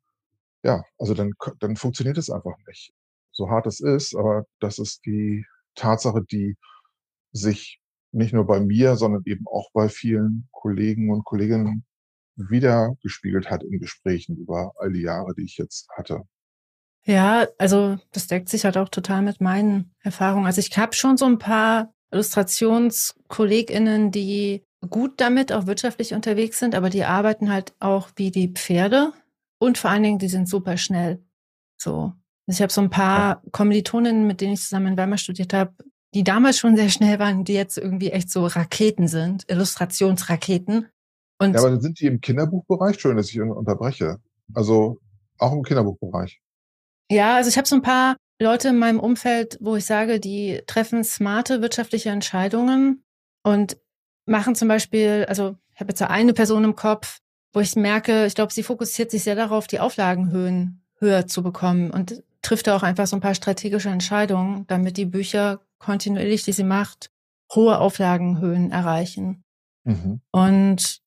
Ja, 0.63 0.83
also 0.99 1.13
dann, 1.13 1.33
dann 1.59 1.75
funktioniert 1.75 2.17
es 2.17 2.29
einfach 2.29 2.55
nicht. 2.67 2.93
So 3.31 3.49
hart 3.49 3.65
es 3.67 3.79
ist, 3.79 4.15
aber 4.15 4.45
das 4.59 4.77
ist 4.77 5.05
die 5.05 5.45
Tatsache, 5.75 6.23
die 6.23 6.57
sich 7.31 7.81
nicht 8.11 8.33
nur 8.33 8.45
bei 8.45 8.59
mir, 8.59 8.95
sondern 8.95 9.23
eben 9.25 9.47
auch 9.47 9.71
bei 9.73 9.89
vielen 9.89 10.47
Kollegen 10.51 11.11
und 11.11 11.23
Kolleginnen 11.23 11.85
wieder 12.35 12.95
gespiegelt 13.01 13.49
hat 13.49 13.63
in 13.63 13.79
Gesprächen 13.79 14.37
über 14.37 14.73
all 14.77 14.91
die 14.91 15.01
Jahre, 15.01 15.33
die 15.33 15.43
ich 15.43 15.57
jetzt 15.57 15.87
hatte. 15.95 16.23
Ja, 17.05 17.47
also 17.57 17.97
das 18.11 18.27
deckt 18.27 18.49
sich 18.49 18.65
halt 18.65 18.77
auch 18.77 18.89
total 18.89 19.21
mit 19.21 19.41
meinen 19.41 19.93
Erfahrungen. 20.01 20.45
Also 20.45 20.59
ich 20.59 20.77
habe 20.77 20.93
schon 20.93 21.17
so 21.17 21.25
ein 21.25 21.39
paar 21.39 21.93
IllustrationskollegInnen, 22.11 24.11
die 24.11 24.63
gut 24.89 25.19
damit 25.19 25.51
auch 25.51 25.67
wirtschaftlich 25.67 26.13
unterwegs 26.13 26.59
sind, 26.59 26.75
aber 26.75 26.89
die 26.89 27.03
arbeiten 27.03 27.51
halt 27.51 27.73
auch 27.79 28.09
wie 28.15 28.31
die 28.31 28.49
Pferde 28.49 29.13
und 29.59 29.77
vor 29.77 29.91
allen 29.91 30.03
Dingen, 30.03 30.19
die 30.19 30.27
sind 30.27 30.49
super 30.49 30.77
schnell. 30.77 31.23
So. 31.77 32.13
Also 32.47 32.57
ich 32.57 32.61
habe 32.61 32.73
so 32.73 32.81
ein 32.81 32.89
paar 32.89 33.43
Kommilitoninnen, 33.51 34.25
mit 34.25 34.41
denen 34.41 34.53
ich 34.53 34.61
zusammen 34.61 34.87
in 34.87 34.97
Weimar 34.97 35.17
studiert 35.17 35.53
habe, 35.53 35.73
die 36.13 36.23
damals 36.23 36.57
schon 36.57 36.75
sehr 36.75 36.89
schnell 36.89 37.19
waren, 37.19 37.45
die 37.45 37.53
jetzt 37.53 37.77
irgendwie 37.77 38.11
echt 38.11 38.29
so 38.29 38.45
Raketen 38.45 39.07
sind, 39.07 39.49
Illustrationsraketen. 39.49 40.87
Und 41.39 41.53
ja, 41.53 41.59
aber 41.59 41.69
dann 41.69 41.81
sind 41.81 41.99
die 41.99 42.07
im 42.07 42.21
Kinderbuchbereich? 42.21 42.99
Schön, 42.99 43.17
dass 43.17 43.29
ich 43.29 43.39
unterbreche. 43.39 44.17
Also 44.53 44.99
auch 45.37 45.53
im 45.53 45.63
Kinderbuchbereich. 45.63 46.41
Ja, 47.11 47.35
also 47.35 47.49
ich 47.49 47.57
habe 47.57 47.67
so 47.67 47.75
ein 47.75 47.81
paar 47.81 48.15
Leute 48.41 48.69
in 48.69 48.79
meinem 48.79 48.99
Umfeld, 48.99 49.57
wo 49.59 49.75
ich 49.75 49.85
sage, 49.85 50.19
die 50.19 50.61
treffen 50.65 51.03
smarte 51.03 51.61
wirtschaftliche 51.61 52.09
Entscheidungen 52.09 53.03
und 53.43 53.77
machen 54.25 54.55
zum 54.55 54.67
Beispiel, 54.67 55.25
also 55.27 55.57
ich 55.73 55.79
habe 55.79 55.89
jetzt 55.91 55.99
so 55.99 56.05
eine 56.05 56.33
Person 56.33 56.63
im 56.63 56.75
Kopf, 56.75 57.19
wo 57.53 57.59
ich 57.59 57.75
merke, 57.75 58.25
ich 58.25 58.35
glaube, 58.35 58.53
sie 58.53 58.63
fokussiert 58.63 59.11
sich 59.11 59.23
sehr 59.23 59.35
darauf, 59.35 59.67
die 59.67 59.79
Auflagenhöhen 59.79 60.85
höher 60.99 61.27
zu 61.27 61.43
bekommen 61.43 61.91
und 61.91 62.23
trifft 62.41 62.67
da 62.67 62.75
auch 62.75 62.83
einfach 62.83 63.07
so 63.07 63.17
ein 63.17 63.21
paar 63.21 63.35
strategische 63.35 63.89
Entscheidungen, 63.89 64.65
damit 64.67 64.97
die 64.97 65.05
Bücher 65.05 65.59
kontinuierlich, 65.79 66.43
die 66.43 66.53
sie 66.53 66.63
macht, 66.63 67.11
hohe 67.53 67.77
Auflagenhöhen 67.77 68.71
erreichen. 68.71 69.43
Mhm. 69.83 70.21
Und 70.31 71.01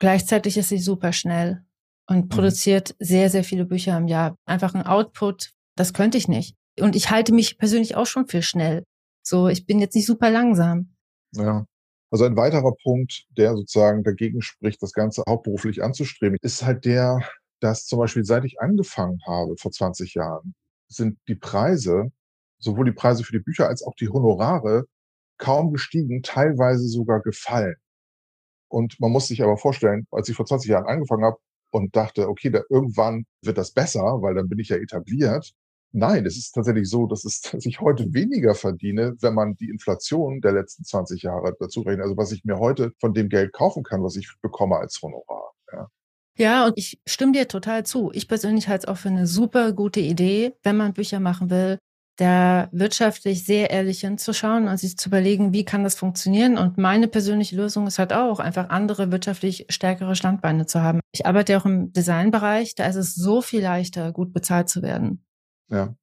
Gleichzeitig 0.00 0.56
ist 0.56 0.70
sie 0.70 0.78
super 0.78 1.12
schnell 1.12 1.62
und 2.10 2.24
mhm. 2.24 2.28
produziert 2.28 2.90
mhm. 2.98 3.04
sehr, 3.04 3.30
sehr 3.30 3.44
viele 3.44 3.64
Bücher 3.64 3.96
im 3.96 4.08
Jahr. 4.08 4.36
Einfach 4.44 4.74
ein 4.74 4.84
Output, 4.84 5.52
das 5.76 5.94
könnte 5.94 6.18
ich 6.18 6.28
nicht. 6.28 6.56
Und 6.78 6.96
ich 6.96 7.10
halte 7.10 7.32
mich 7.32 7.56
persönlich 7.56 7.94
auch 7.94 8.06
schon 8.06 8.26
für 8.26 8.42
schnell. 8.42 8.84
So, 9.22 9.48
ich 9.48 9.64
bin 9.64 9.78
jetzt 9.78 9.94
nicht 9.94 10.06
super 10.06 10.30
langsam. 10.30 10.94
Ja. 11.32 11.64
Also 12.10 12.24
ein 12.24 12.36
weiterer 12.36 12.72
Punkt, 12.82 13.26
der 13.38 13.54
sozusagen 13.54 14.02
dagegen 14.02 14.42
spricht, 14.42 14.82
das 14.82 14.92
Ganze 14.92 15.22
hauptberuflich 15.28 15.82
anzustreben, 15.84 16.36
ist 16.42 16.64
halt 16.64 16.84
der, 16.84 17.20
dass 17.60 17.86
zum 17.86 18.00
Beispiel 18.00 18.24
seit 18.24 18.44
ich 18.44 18.60
angefangen 18.60 19.20
habe, 19.26 19.56
vor 19.56 19.70
20 19.70 20.14
Jahren, 20.14 20.54
sind 20.88 21.18
die 21.28 21.36
Preise, 21.36 22.10
sowohl 22.58 22.86
die 22.86 22.92
Preise 22.92 23.22
für 23.22 23.32
die 23.32 23.44
Bücher 23.44 23.68
als 23.68 23.84
auch 23.84 23.94
die 23.94 24.08
Honorare 24.08 24.86
kaum 25.38 25.72
gestiegen, 25.72 26.22
teilweise 26.22 26.88
sogar 26.88 27.20
gefallen. 27.20 27.76
Und 28.68 28.98
man 28.98 29.12
muss 29.12 29.28
sich 29.28 29.42
aber 29.44 29.56
vorstellen, 29.56 30.08
als 30.10 30.28
ich 30.28 30.34
vor 30.34 30.46
20 30.46 30.68
Jahren 30.68 30.86
angefangen 30.86 31.24
habe 31.24 31.38
und 31.70 31.96
dachte, 31.96 32.28
okay, 32.28 32.50
da 32.50 32.62
irgendwann 32.68 33.26
wird 33.42 33.58
das 33.58 33.72
besser, 33.72 34.22
weil 34.22 34.34
dann 34.34 34.48
bin 34.48 34.58
ich 34.58 34.68
ja 34.68 34.76
etabliert. 34.76 35.52
Nein, 35.92 36.24
es 36.24 36.36
ist 36.36 36.52
tatsächlich 36.52 36.88
so, 36.88 37.06
dass, 37.06 37.24
es, 37.24 37.40
dass 37.52 37.66
ich 37.66 37.80
heute 37.80 38.12
weniger 38.12 38.54
verdiene, 38.54 39.16
wenn 39.20 39.34
man 39.34 39.56
die 39.56 39.68
Inflation 39.68 40.40
der 40.40 40.52
letzten 40.52 40.84
20 40.84 41.22
Jahre 41.22 41.54
dazu 41.58 41.80
rechnet. 41.80 42.04
Also 42.04 42.16
was 42.16 42.32
ich 42.32 42.44
mir 42.44 42.58
heute 42.58 42.92
von 43.00 43.14
dem 43.14 43.28
Geld 43.28 43.52
kaufen 43.52 43.82
kann, 43.82 44.02
was 44.02 44.16
ich 44.16 44.28
bekomme 44.42 44.76
als 44.76 45.00
Honorar. 45.02 45.52
Ja. 45.72 45.88
Ja, 46.36 46.66
und 46.66 46.72
ich 46.76 47.00
stimme 47.06 47.32
dir 47.32 47.48
total 47.48 47.84
zu. 47.84 48.10
Ich 48.14 48.28
persönlich 48.28 48.68
halte 48.68 48.86
es 48.86 48.88
auch 48.88 48.96
für 48.96 49.08
eine 49.08 49.26
super 49.26 49.72
gute 49.72 50.00
Idee, 50.00 50.54
wenn 50.62 50.76
man 50.76 50.94
Bücher 50.94 51.20
machen 51.20 51.50
will, 51.50 51.78
da 52.20 52.68
wirtschaftlich 52.72 53.44
sehr 53.44 53.70
ehrlich 53.70 54.00
hinzuschauen 54.00 54.68
und 54.68 54.76
sich 54.76 54.98
zu 54.98 55.08
überlegen, 55.08 55.52
wie 55.54 55.64
kann 55.64 55.84
das 55.84 55.94
funktionieren. 55.94 56.58
Und 56.58 56.76
meine 56.76 57.08
persönliche 57.08 57.56
Lösung 57.56 57.86
ist 57.86 57.98
halt 57.98 58.12
auch, 58.12 58.40
einfach 58.40 58.68
andere 58.68 59.10
wirtschaftlich 59.10 59.66
stärkere 59.70 60.14
Standbeine 60.14 60.66
zu 60.66 60.82
haben. 60.82 61.00
Ich 61.12 61.24
arbeite 61.24 61.52
ja 61.52 61.60
auch 61.60 61.66
im 61.66 61.92
Designbereich, 61.92 62.74
da 62.74 62.86
ist 62.86 62.96
es 62.96 63.14
so 63.14 63.40
viel 63.40 63.62
leichter, 63.62 64.12
gut 64.12 64.32
bezahlt 64.32 64.68
zu 64.68 64.82
werden. 64.82 65.24
Ja. 65.70 65.94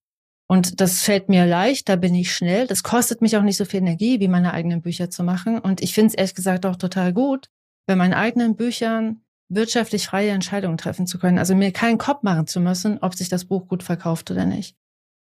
Und 0.50 0.82
das 0.82 1.02
fällt 1.02 1.30
mir 1.30 1.46
leicht, 1.46 1.90
da 1.90 1.98
bin 1.98 2.16
ich 2.16 2.34
schnell. 2.34 2.68
Das 2.68 2.82
kostet 2.82 3.22
mich 3.22 3.38
auch 3.38 3.44
nicht 3.44 3.58
so 3.58 3.66
viel 3.66 3.82
Energie, 3.82 4.20
wie 4.20 4.30
meine 4.30 4.54
eigenen 4.54 4.82
Bücher 4.82 5.10
zu 5.10 5.24
machen. 5.24 5.60
Und 5.60 5.82
ich 5.82 5.94
finde 5.94 6.08
es 6.08 6.14
ehrlich 6.16 6.36
gesagt 6.36 6.66
auch 6.66 6.78
total 6.78 7.14
gut, 7.14 7.50
bei 7.86 7.96
meinen 7.96 8.14
eigenen 8.14 8.56
Büchern 8.56 9.22
wirtschaftlich 9.50 10.08
freie 10.08 10.32
Entscheidungen 10.32 10.78
treffen 10.78 11.06
zu 11.06 11.20
können. 11.20 11.38
Also 11.38 11.54
mir 11.54 11.72
keinen 11.72 11.98
Kopf 11.98 12.24
machen 12.24 12.48
zu 12.48 12.60
müssen, 12.60 12.98
ob 13.02 13.16
sich 13.16 13.30
das 13.30 13.46
Buch 13.46 13.68
gut 13.68 13.84
verkauft 13.84 14.32
oder 14.32 14.46
nicht. 14.46 14.76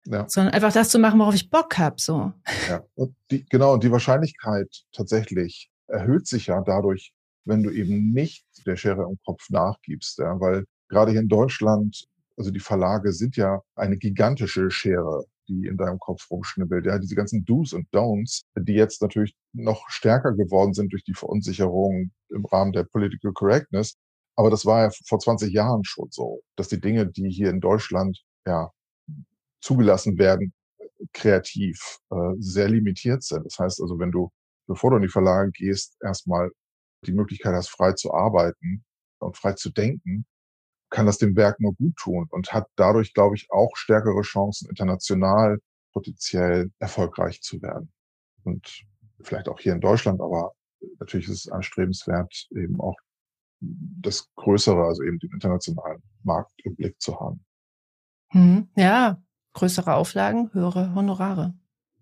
Ja. 0.06 0.28
Sondern 0.28 0.54
einfach 0.54 0.74
das 0.74 0.90
zu 0.90 1.00
machen, 1.00 1.20
worauf 1.20 1.36
ich 1.36 1.50
Bock 1.50 1.78
habe. 1.78 1.96
So. 2.00 2.34
Ja, 2.68 2.84
und 2.96 3.16
die, 3.32 3.46
genau, 3.46 3.74
und 3.74 3.84
die 3.84 3.92
Wahrscheinlichkeit 3.92 4.84
tatsächlich 4.92 5.70
erhöht 5.88 6.28
sich 6.28 6.48
ja 6.48 6.62
dadurch, 6.62 7.14
wenn 7.46 7.64
du 7.64 7.70
eben 7.70 8.12
nicht 8.12 8.46
der 8.66 8.76
Schere 8.76 9.04
im 9.04 9.18
Kopf 9.26 9.50
nachgibst. 9.50 10.20
Ja, 10.20 10.40
weil 10.40 10.66
gerade 10.90 11.12
hier 11.12 11.22
in 11.22 11.30
Deutschland, 11.30 12.06
also 12.38 12.52
die 12.52 12.60
Verlage 12.60 13.14
sind 13.14 13.36
ja 13.38 13.62
eine 13.76 13.98
gigantische 13.98 14.70
Schere, 14.70 15.26
die 15.48 15.68
in 15.68 15.78
deinem 15.78 16.00
Kopf 16.00 16.30
rumschnibbelt. 16.30 16.86
Ja, 16.86 17.00
diese 17.00 17.16
ganzen 17.16 17.46
Do's 17.46 17.74
und 17.74 17.88
Don'ts, 17.94 18.44
die 18.58 18.74
jetzt 18.74 19.02
natürlich 19.02 19.36
noch 19.54 19.90
stärker 19.90 20.34
geworden 20.34 20.74
sind 20.74 20.92
durch 20.92 21.04
die 21.04 21.14
Verunsicherung 21.14 22.12
im 22.30 22.46
Rahmen 22.46 22.72
der 22.72 22.84
Political 22.84 23.34
Correctness. 23.34 23.96
Aber 24.36 24.50
das 24.50 24.66
war 24.66 24.84
ja 24.84 24.92
vor 25.06 25.20
20 25.20 25.54
Jahren 25.54 25.84
schon 25.84 26.08
so, 26.12 26.42
dass 26.56 26.68
die 26.68 26.82
Dinge, 26.82 27.06
die 27.06 27.30
hier 27.30 27.50
in 27.50 27.60
Deutschland 27.60 28.24
ja 28.48 28.72
zugelassen 29.64 30.18
werden, 30.18 30.54
kreativ 31.14 32.00
äh, 32.12 32.34
sehr 32.38 32.70
limitiert 32.70 33.24
sind. 33.24 33.46
Das 33.46 33.58
heißt 33.60 33.82
also, 33.82 33.98
wenn 33.98 34.12
du, 34.12 34.30
bevor 34.68 34.92
du 34.92 34.98
in 34.98 35.04
die 35.04 35.10
Verlage 35.10 35.52
gehst, 35.52 35.98
erstmal 36.02 36.52
die 37.06 37.14
Möglichkeit 37.14 37.54
hast, 37.54 37.70
frei 37.70 37.94
zu 37.94 38.14
arbeiten 38.14 38.84
und 39.20 39.38
frei 39.38 39.54
zu 39.54 39.72
denken, 39.72 40.26
kann 40.90 41.06
das 41.06 41.18
dem 41.18 41.36
Werk 41.36 41.60
nur 41.60 41.74
gut 41.74 41.96
tun 41.96 42.28
und 42.30 42.54
hat 42.54 42.68
dadurch, 42.76 43.14
glaube 43.14 43.36
ich, 43.36 43.48
auch 43.50 43.76
stärkere 43.76 44.22
Chancen, 44.22 44.70
international 44.70 45.60
potenziell 45.94 46.72
erfolgreich 46.80 47.42
zu 47.42 47.62
werden. 47.62 47.92
Und 48.44 48.84
vielleicht 49.22 49.48
auch 49.48 49.60
hier 49.60 49.74
in 49.74 49.82
Deutschland, 49.82 50.22
aber 50.22 50.54
natürlich 51.00 51.28
ist 51.30 51.46
es 51.46 51.52
anstrebenswert, 51.52 52.48
eben 52.52 52.80
auch 52.80 52.96
das 53.60 54.30
Größere, 54.36 54.84
also 54.84 55.04
eben 55.04 55.20
den 55.20 55.32
internationalen 55.32 56.04
Markt 56.24 56.52
im 56.64 56.76
Blick 56.76 57.00
zu 57.02 57.18
haben. 57.20 57.44
Hm, 58.32 58.68
ja, 58.76 59.22
größere 59.54 59.94
Auflagen, 59.94 60.50
höhere 60.54 60.94
Honorare. 60.96 61.54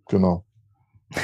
Genau. 0.08 0.46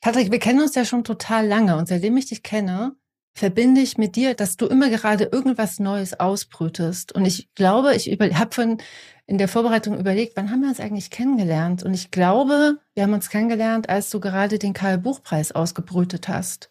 Patrick, 0.00 0.30
wir 0.30 0.38
kennen 0.38 0.60
uns 0.60 0.74
ja 0.74 0.84
schon 0.84 1.04
total 1.04 1.46
lange 1.46 1.76
und 1.76 1.88
seitdem 1.88 2.16
ich 2.16 2.26
dich 2.26 2.42
kenne, 2.42 2.96
verbinde 3.32 3.80
ich 3.80 3.98
mit 3.98 4.16
dir, 4.16 4.34
dass 4.34 4.56
du 4.56 4.66
immer 4.66 4.88
gerade 4.90 5.24
irgendwas 5.24 5.78
Neues 5.78 6.18
ausbrütest. 6.18 7.12
Und 7.12 7.26
ich 7.26 7.52
glaube, 7.54 7.94
ich 7.94 8.08
habe 8.10 8.54
von 8.54 8.78
in 9.26 9.38
der 9.38 9.48
Vorbereitung 9.48 9.98
überlegt, 9.98 10.36
wann 10.36 10.50
haben 10.50 10.62
wir 10.62 10.68
uns 10.68 10.80
eigentlich 10.80 11.10
kennengelernt? 11.10 11.82
Und 11.82 11.94
ich 11.94 12.10
glaube, 12.10 12.78
wir 12.94 13.02
haben 13.02 13.12
uns 13.12 13.30
kennengelernt, 13.30 13.88
als 13.88 14.10
du 14.10 14.20
gerade 14.20 14.58
den 14.58 14.72
Karl 14.72 14.98
Buchpreis 14.98 15.52
ausgebrütet 15.52 16.28
hast. 16.28 16.70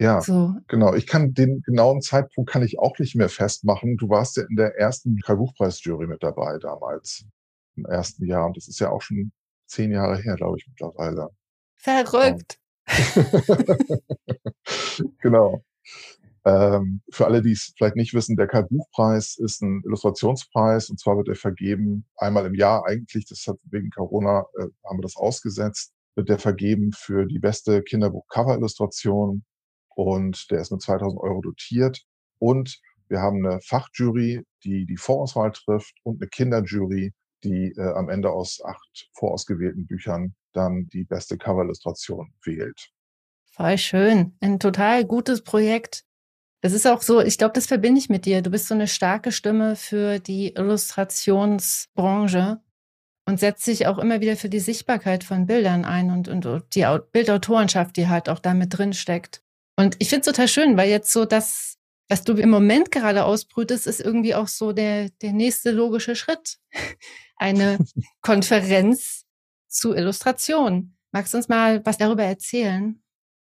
Ja, 0.00 0.20
so. 0.20 0.54
genau. 0.68 0.94
Ich 0.94 1.06
kann 1.06 1.34
den 1.34 1.62
genauen 1.62 2.00
Zeitpunkt 2.02 2.50
kann 2.50 2.62
ich 2.62 2.78
auch 2.78 2.96
nicht 2.98 3.16
mehr 3.16 3.28
festmachen. 3.28 3.96
Du 3.96 4.08
warst 4.08 4.36
ja 4.36 4.44
in 4.48 4.54
der 4.56 4.76
ersten 4.78 5.18
Karl-Buchpreis-Jury 5.18 6.06
mit 6.06 6.22
dabei 6.22 6.58
damals, 6.58 7.24
im 7.76 7.84
ersten 7.84 8.24
Jahr. 8.24 8.46
Und 8.46 8.56
das 8.56 8.68
ist 8.68 8.78
ja 8.78 8.90
auch 8.90 9.02
schon 9.02 9.32
zehn 9.66 9.90
Jahre 9.90 10.16
her, 10.18 10.36
glaube 10.36 10.58
ich, 10.58 10.68
mittlerweile. 10.68 11.30
Verrückt. 11.76 12.58
genau. 15.20 15.62
Ähm, 16.44 17.02
für 17.10 17.26
alle, 17.26 17.42
die 17.42 17.52
es 17.52 17.74
vielleicht 17.76 17.96
nicht 17.96 18.14
wissen, 18.14 18.36
der 18.36 18.46
Karl-Buchpreis 18.46 19.36
ist 19.36 19.60
ein 19.60 19.82
Illustrationspreis 19.84 20.88
und 20.88 20.98
zwar 20.98 21.18
wird 21.18 21.28
er 21.28 21.34
vergeben 21.34 22.06
einmal 22.16 22.46
im 22.46 22.54
Jahr 22.54 22.86
eigentlich. 22.86 23.26
Das 23.26 23.44
hat 23.46 23.58
wegen 23.64 23.90
Corona 23.90 24.46
äh, 24.56 24.68
haben 24.88 24.98
wir 24.98 25.02
das 25.02 25.16
ausgesetzt. 25.16 25.92
Wird 26.14 26.30
der 26.30 26.38
vergeben 26.38 26.92
für 26.96 27.26
die 27.26 27.38
beste 27.38 27.82
Kinderbuch-Cover-Illustration 27.82 29.44
und 29.98 30.50
der 30.52 30.60
ist 30.60 30.70
mit 30.70 30.80
2000 30.80 31.20
Euro 31.20 31.40
dotiert. 31.40 32.04
Und 32.38 32.78
wir 33.08 33.18
haben 33.18 33.44
eine 33.44 33.60
Fachjury, 33.60 34.44
die 34.62 34.86
die 34.86 34.96
Vorauswahl 34.96 35.50
trifft 35.50 35.96
und 36.04 36.22
eine 36.22 36.28
Kinderjury, 36.28 37.12
die 37.42 37.74
äh, 37.76 37.94
am 37.94 38.08
Ende 38.08 38.30
aus 38.30 38.62
acht 38.64 39.08
vorausgewählten 39.14 39.86
Büchern 39.86 40.36
dann 40.52 40.86
die 40.92 41.02
beste 41.02 41.36
Coverillustration 41.36 42.32
wählt. 42.44 42.90
Voll 43.50 43.76
schön. 43.76 44.36
Ein 44.40 44.60
total 44.60 45.04
gutes 45.04 45.42
Projekt. 45.42 46.04
Das 46.60 46.74
ist 46.74 46.86
auch 46.86 47.02
so, 47.02 47.20
ich 47.20 47.36
glaube, 47.36 47.54
das 47.54 47.66
verbinde 47.66 47.98
ich 47.98 48.08
mit 48.08 48.24
dir. 48.24 48.40
Du 48.40 48.50
bist 48.50 48.68
so 48.68 48.74
eine 48.74 48.86
starke 48.86 49.32
Stimme 49.32 49.74
für 49.74 50.20
die 50.20 50.54
Illustrationsbranche 50.54 52.60
und 53.26 53.40
setzt 53.40 53.64
sich 53.64 53.88
auch 53.88 53.98
immer 53.98 54.20
wieder 54.20 54.36
für 54.36 54.48
die 54.48 54.60
Sichtbarkeit 54.60 55.24
von 55.24 55.46
Bildern 55.46 55.84
ein 55.84 56.12
und, 56.12 56.28
und, 56.28 56.46
die 56.76 56.86
Bildautorenschaft, 57.10 57.96
die 57.96 58.06
halt 58.06 58.28
auch 58.28 58.38
da 58.38 58.54
mit 58.54 58.78
drin 58.78 58.92
steckt. 58.92 59.42
Und 59.78 59.96
ich 59.98 60.08
finde 60.08 60.20
es 60.20 60.26
total 60.26 60.48
schön, 60.48 60.76
weil 60.76 60.90
jetzt 60.90 61.12
so 61.12 61.24
das, 61.24 61.76
was 62.08 62.24
du 62.24 62.32
im 62.34 62.50
Moment 62.50 62.90
gerade 62.90 63.24
ausbrütest, 63.24 63.86
ist 63.86 64.00
irgendwie 64.00 64.34
auch 64.34 64.48
so 64.48 64.72
der, 64.72 65.10
der 65.22 65.32
nächste 65.32 65.70
logische 65.70 66.16
Schritt. 66.16 66.58
Eine 67.36 67.78
Konferenz 68.20 69.24
zu 69.68 69.94
Illustration. 69.94 70.96
Magst 71.12 71.32
du 71.32 71.38
uns 71.38 71.48
mal 71.48 71.84
was 71.86 71.98
darüber 71.98 72.24
erzählen? 72.24 73.02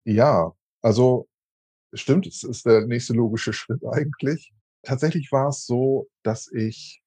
Ja, 0.04 0.52
also 0.82 1.28
Stimmt, 1.94 2.26
es 2.26 2.42
ist 2.42 2.66
der 2.66 2.86
nächste 2.86 3.14
logische 3.14 3.52
Schritt 3.52 3.82
eigentlich. 3.86 4.52
Tatsächlich 4.82 5.32
war 5.32 5.48
es 5.48 5.64
so, 5.64 6.08
dass 6.22 6.50
ich 6.52 7.02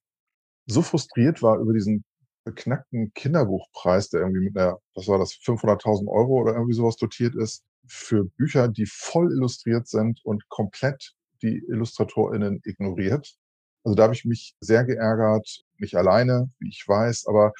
so 0.65 0.82
frustriert 0.82 1.41
war 1.43 1.59
über 1.59 1.74
diesen 1.74 2.03
beknackten 2.43 3.13
Kinderbuchpreis, 3.13 4.09
der 4.09 4.21
irgendwie 4.21 4.45
mit 4.45 4.57
einer, 4.57 4.77
was 4.95 5.07
war 5.07 5.19
das, 5.19 5.33
500.000 5.33 6.07
Euro 6.09 6.41
oder 6.41 6.53
irgendwie 6.53 6.73
sowas 6.73 6.97
dotiert 6.97 7.35
ist, 7.35 7.63
für 7.87 8.25
Bücher, 8.37 8.67
die 8.67 8.85
voll 8.85 9.31
illustriert 9.31 9.87
sind 9.87 10.21
und 10.23 10.47
komplett 10.49 11.13
die 11.41 11.63
IllustratorInnen 11.67 12.61
ignoriert. 12.63 13.35
Also 13.83 13.95
da 13.95 14.03
habe 14.03 14.13
ich 14.13 14.25
mich 14.25 14.55
sehr 14.59 14.85
geärgert, 14.85 15.63
nicht 15.77 15.95
alleine, 15.95 16.51
wie 16.59 16.69
ich 16.69 16.83
weiß, 16.87 17.25
aber 17.27 17.53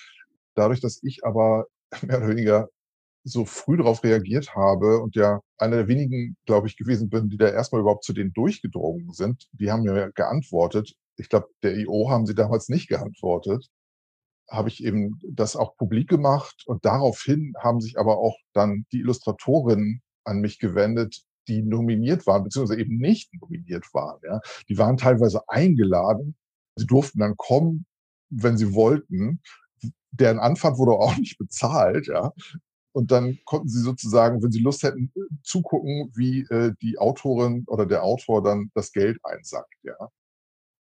dadurch, 0.56 0.80
dass 0.82 1.02
ich 1.04 1.24
aber 1.24 1.66
mehr 2.04 2.18
oder 2.18 2.30
weniger 2.30 2.70
so 3.24 3.46
früh 3.46 3.78
darauf 3.78 4.04
reagiert 4.04 4.56
habe 4.56 5.00
und 5.00 5.16
ja 5.16 5.42
einer 5.58 5.78
der 5.78 5.88
wenigen, 5.88 6.38
glaube 6.46 6.68
ich, 6.68 6.78
gewesen 6.78 7.10
bin, 7.10 7.30
die 7.30 7.38
da 7.38 7.50
erstmal 7.50 7.82
überhaupt 7.82 8.04
zu 8.04 8.14
denen 8.14 8.34
durchgedrungen 8.34 9.14
sind. 9.14 9.48
Die 9.52 9.72
haben 9.72 9.84
mir 9.84 10.12
geantwortet. 10.14 10.96
Ich 11.18 11.30
glaube, 11.30 11.48
der 11.62 11.78
IO 11.78 12.10
haben 12.10 12.26
sie 12.26 12.34
damals 12.34 12.70
nicht 12.70 12.88
geantwortet. 12.90 13.70
Habe 14.52 14.70
ich 14.70 14.84
eben 14.84 15.20
das 15.28 15.56
auch 15.56 15.78
publik 15.78 16.10
gemacht 16.10 16.64
und 16.68 16.86
daraufhin 16.86 17.54
haben 17.60 17.82
sich 17.82 17.98
aber 17.98 18.18
auch 18.18 18.38
dann 18.54 18.86
die 18.92 19.00
Illustratorinnen 19.00 20.02
an 20.26 20.42
mich 20.42 20.60
gewendet, 20.60 21.24
die 21.48 21.64
nominiert 21.64 22.28
waren, 22.28 22.44
beziehungsweise 22.44 22.80
eben 22.80 22.98
nicht 22.98 23.34
nominiert 23.42 23.86
waren. 23.94 24.20
Ja. 24.24 24.42
Die 24.70 24.78
waren 24.78 24.98
teilweise 24.98 25.42
eingeladen. 25.48 26.36
Sie 26.76 26.86
durften 26.86 27.20
dann 27.20 27.36
kommen, 27.38 27.86
wenn 28.30 28.58
sie 28.58 28.74
wollten 28.74 29.42
deren 30.12 30.40
Anfahrt 30.40 30.78
wurde 30.78 30.92
auch 30.92 31.16
nicht 31.18 31.38
bezahlt, 31.38 32.08
ja. 32.08 32.32
Und 32.94 33.12
dann 33.12 33.40
konnten 33.46 33.70
sie 33.70 33.82
sozusagen, 33.82 34.44
wenn 34.44 34.52
sie 34.52 34.60
Lust 34.60 34.84
hätten, 34.84 35.14
zugucken, 35.44 36.12
wie 36.14 36.42
äh, 36.50 36.74
die 36.82 36.98
Autorin 36.98 37.64
oder 37.68 37.86
der 37.86 38.04
Autor 38.04 38.44
dann 38.44 38.70
das 38.74 38.92
Geld 38.92 39.18
einsackt, 39.24 39.76
ja. 39.84 39.96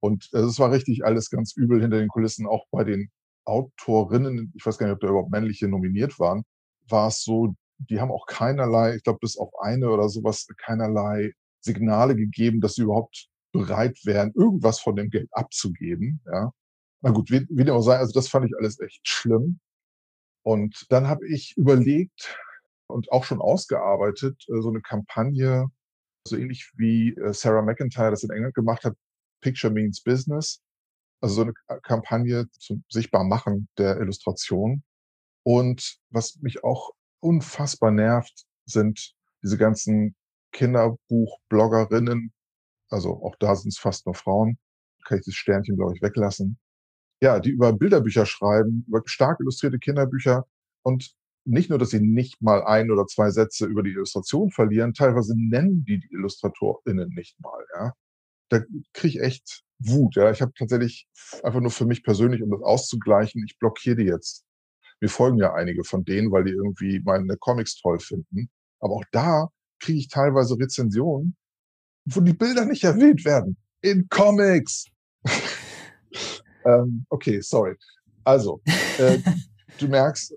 Und 0.01 0.29
äh, 0.33 0.39
es 0.39 0.59
war 0.59 0.73
richtig 0.73 1.05
alles 1.05 1.31
ganz 1.31 1.57
übel 1.57 1.81
hinter 1.81 1.99
den 1.99 2.09
Kulissen, 2.09 2.47
auch 2.47 2.67
bei 2.71 2.85
den 2.85 3.11
Autorinnen, 3.45 4.53
ich 4.57 4.65
weiß 4.65 4.79
gar 4.79 4.87
nicht, 4.87 4.95
ob 4.95 5.01
da 5.01 5.09
überhaupt 5.09 5.31
männliche 5.31 5.69
nominiert 5.69 6.19
waren, 6.19 6.45
war 6.89 7.09
es 7.09 7.23
so, 7.23 7.55
die 7.79 8.01
haben 8.01 8.11
auch 8.13 8.27
keinerlei, 8.27 8.97
ich 8.97 9.03
glaube, 9.03 9.21
bis 9.21 9.39
auf 9.39 9.51
eine 9.61 9.91
oder 9.91 10.09
sowas, 10.09 10.47
keinerlei 10.59 11.33
Signale 11.61 12.17
gegeben, 12.17 12.61
dass 12.61 12.75
sie 12.75 12.83
überhaupt 12.83 13.29
bereit 13.53 13.99
wären, 14.05 14.33
irgendwas 14.35 14.81
von 14.81 14.97
dem 14.97 15.11
Geld 15.11 15.29
abzugeben, 15.33 16.21
ja. 16.33 16.53
Na 17.03 17.11
gut, 17.11 17.31
wie, 17.31 17.47
wie 17.51 17.65
dem 17.65 17.75
auch 17.75 17.83
sei, 17.83 17.97
also 17.97 18.13
das 18.13 18.29
fand 18.29 18.47
ich 18.47 18.57
alles 18.59 18.79
echt 18.81 19.01
schlimm. 19.09 19.61
Und 20.43 20.87
dann 20.91 21.09
habe 21.09 21.27
ich 21.29 21.55
überlegt 21.57 22.39
und 22.89 23.11
auch 23.13 23.25
schon 23.25 23.41
ausgearbeitet, 23.41 24.45
äh, 24.49 24.61
so 24.61 24.69
eine 24.69 24.81
Kampagne, 24.83 25.67
so 26.27 26.37
ähnlich 26.37 26.71
wie 26.77 27.15
äh, 27.15 27.33
Sarah 27.33 27.63
McIntyre 27.63 28.11
das 28.11 28.23
in 28.25 28.31
England 28.31 28.55
gemacht 28.55 28.85
hat, 28.85 28.95
Picture 29.43 29.73
Means 29.73 30.03
Business. 30.03 30.61
Also 31.21 31.35
so 31.37 31.43
eine 31.43 31.55
Kampagne 31.83 32.49
zum 32.53 32.85
Sichtbarmachen 32.89 33.69
der 33.79 33.99
Illustration. 34.01 34.83
Und 35.43 35.99
was 36.11 36.37
mich 36.37 36.65
auch 36.65 36.91
unfassbar 37.21 37.91
nervt, 37.91 38.45
sind 38.67 39.15
diese 39.43 39.59
ganzen 39.59 40.15
Kinderbuch-Bloggerinnen. 40.53 42.33
Also 42.91 43.23
auch 43.23 43.37
da 43.39 43.55
sind 43.57 43.71
es 43.71 43.79
fast 43.79 44.07
nur 44.07 44.15
Frauen. 44.15 44.59
Kann 45.05 45.19
ich 45.19 45.25
das 45.25 45.35
Sternchen, 45.35 45.77
glaube 45.77 45.95
ich, 45.97 46.03
weglassen 46.03 46.59
ja, 47.21 47.39
die 47.39 47.51
über 47.51 47.73
Bilderbücher 47.73 48.27
schreiben, 48.27 48.85
über 48.89 49.03
stark 49.05 49.41
illustrierte 49.41 49.79
Kinderbücher 49.79 50.47
und 50.83 51.13
nicht 51.45 51.71
nur, 51.71 51.79
dass 51.79 51.91
sie 51.91 52.01
nicht 52.01 52.41
mal 52.43 52.63
ein 52.65 52.91
oder 52.91 53.07
zwei 53.07 53.31
Sätze 53.31 53.67
über 53.67 53.83
die 53.83 53.91
Illustration 53.91 54.51
verlieren, 54.51 54.95
teilweise 54.95 55.35
nennen 55.37 55.85
die 55.85 56.01
die 56.01 56.13
IllustratorInnen 56.13 57.11
nicht 57.11 57.39
mal, 57.41 57.65
ja. 57.75 57.93
Da 58.51 58.61
kriege 58.93 59.19
ich 59.19 59.21
echt 59.21 59.63
Wut, 59.79 60.17
ja. 60.17 60.31
Ich 60.31 60.43
habe 60.43 60.53
tatsächlich 60.57 61.09
einfach 61.43 61.61
nur 61.61 61.71
für 61.71 61.87
mich 61.87 62.03
persönlich, 62.05 62.43
um 62.43 62.51
das 62.51 62.63
auszugleichen, 62.63 63.43
ich 63.47 63.59
blockiere 63.59 63.97
die 63.97 64.05
jetzt. 64.05 64.45
Mir 65.01 65.09
folgen 65.09 65.39
ja 65.39 65.55
einige 65.55 65.83
von 65.85 66.05
denen, 66.05 66.31
weil 66.31 66.45
die 66.45 66.53
irgendwie 66.53 67.01
meine 67.03 67.37
Comics 67.39 67.81
toll 67.81 67.99
finden. 67.99 68.51
Aber 68.81 68.95
auch 68.95 69.05
da 69.13 69.49
kriege 69.79 69.99
ich 69.99 70.09
teilweise 70.09 70.59
Rezensionen, 70.59 71.37
wo 72.05 72.21
die 72.21 72.35
Bilder 72.35 72.67
nicht 72.67 72.85
erwähnt 72.85 73.25
werden. 73.25 73.57
In 73.81 74.09
Comics. 74.09 74.87
Ähm, 76.65 77.07
okay, 77.09 77.41
sorry. 77.41 77.75
Also, 78.25 78.61
äh, 78.99 79.19
du 79.79 79.89
merkst, 79.89 80.35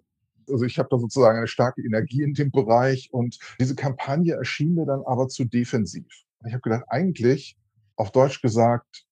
also 0.50 0.66
ich 0.66 0.78
habe 0.80 0.90
da 0.90 0.98
sozusagen 0.98 1.38
eine 1.38 1.48
starke 1.48 1.82
Energie 1.82 2.24
in 2.24 2.34
dem 2.34 2.52
Bereich 2.52 3.10
und 3.12 3.38
diese 3.60 3.76
Kampagne 3.76 4.34
erschien 4.34 4.76
mir 4.76 4.86
dann 4.86 5.02
aber 5.06 5.28
zu 5.28 5.46
defensiv. 5.46 6.06
Ich 6.46 6.54
habe 6.54 6.62
gedacht, 6.62 6.84
eigentlich, 6.88 7.58
auf 7.96 8.12
Deutsch 8.12 8.42
gesagt, 8.42 9.06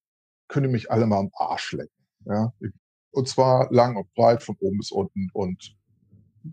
könne 0.48 0.68
mich 0.68 0.92
alle 0.92 1.08
mal 1.08 1.20
am 1.20 1.32
Arsch 1.34 1.74
lecken. 1.74 2.06
Ja? 2.26 2.54
Und 3.12 3.28
zwar 3.28 3.72
lang 3.72 3.96
und 3.98 4.14
breit, 4.14 4.44
von 4.44 4.56
oben 4.60 4.78
bis 4.78 4.92
unten 4.92 5.30
und 5.34 5.76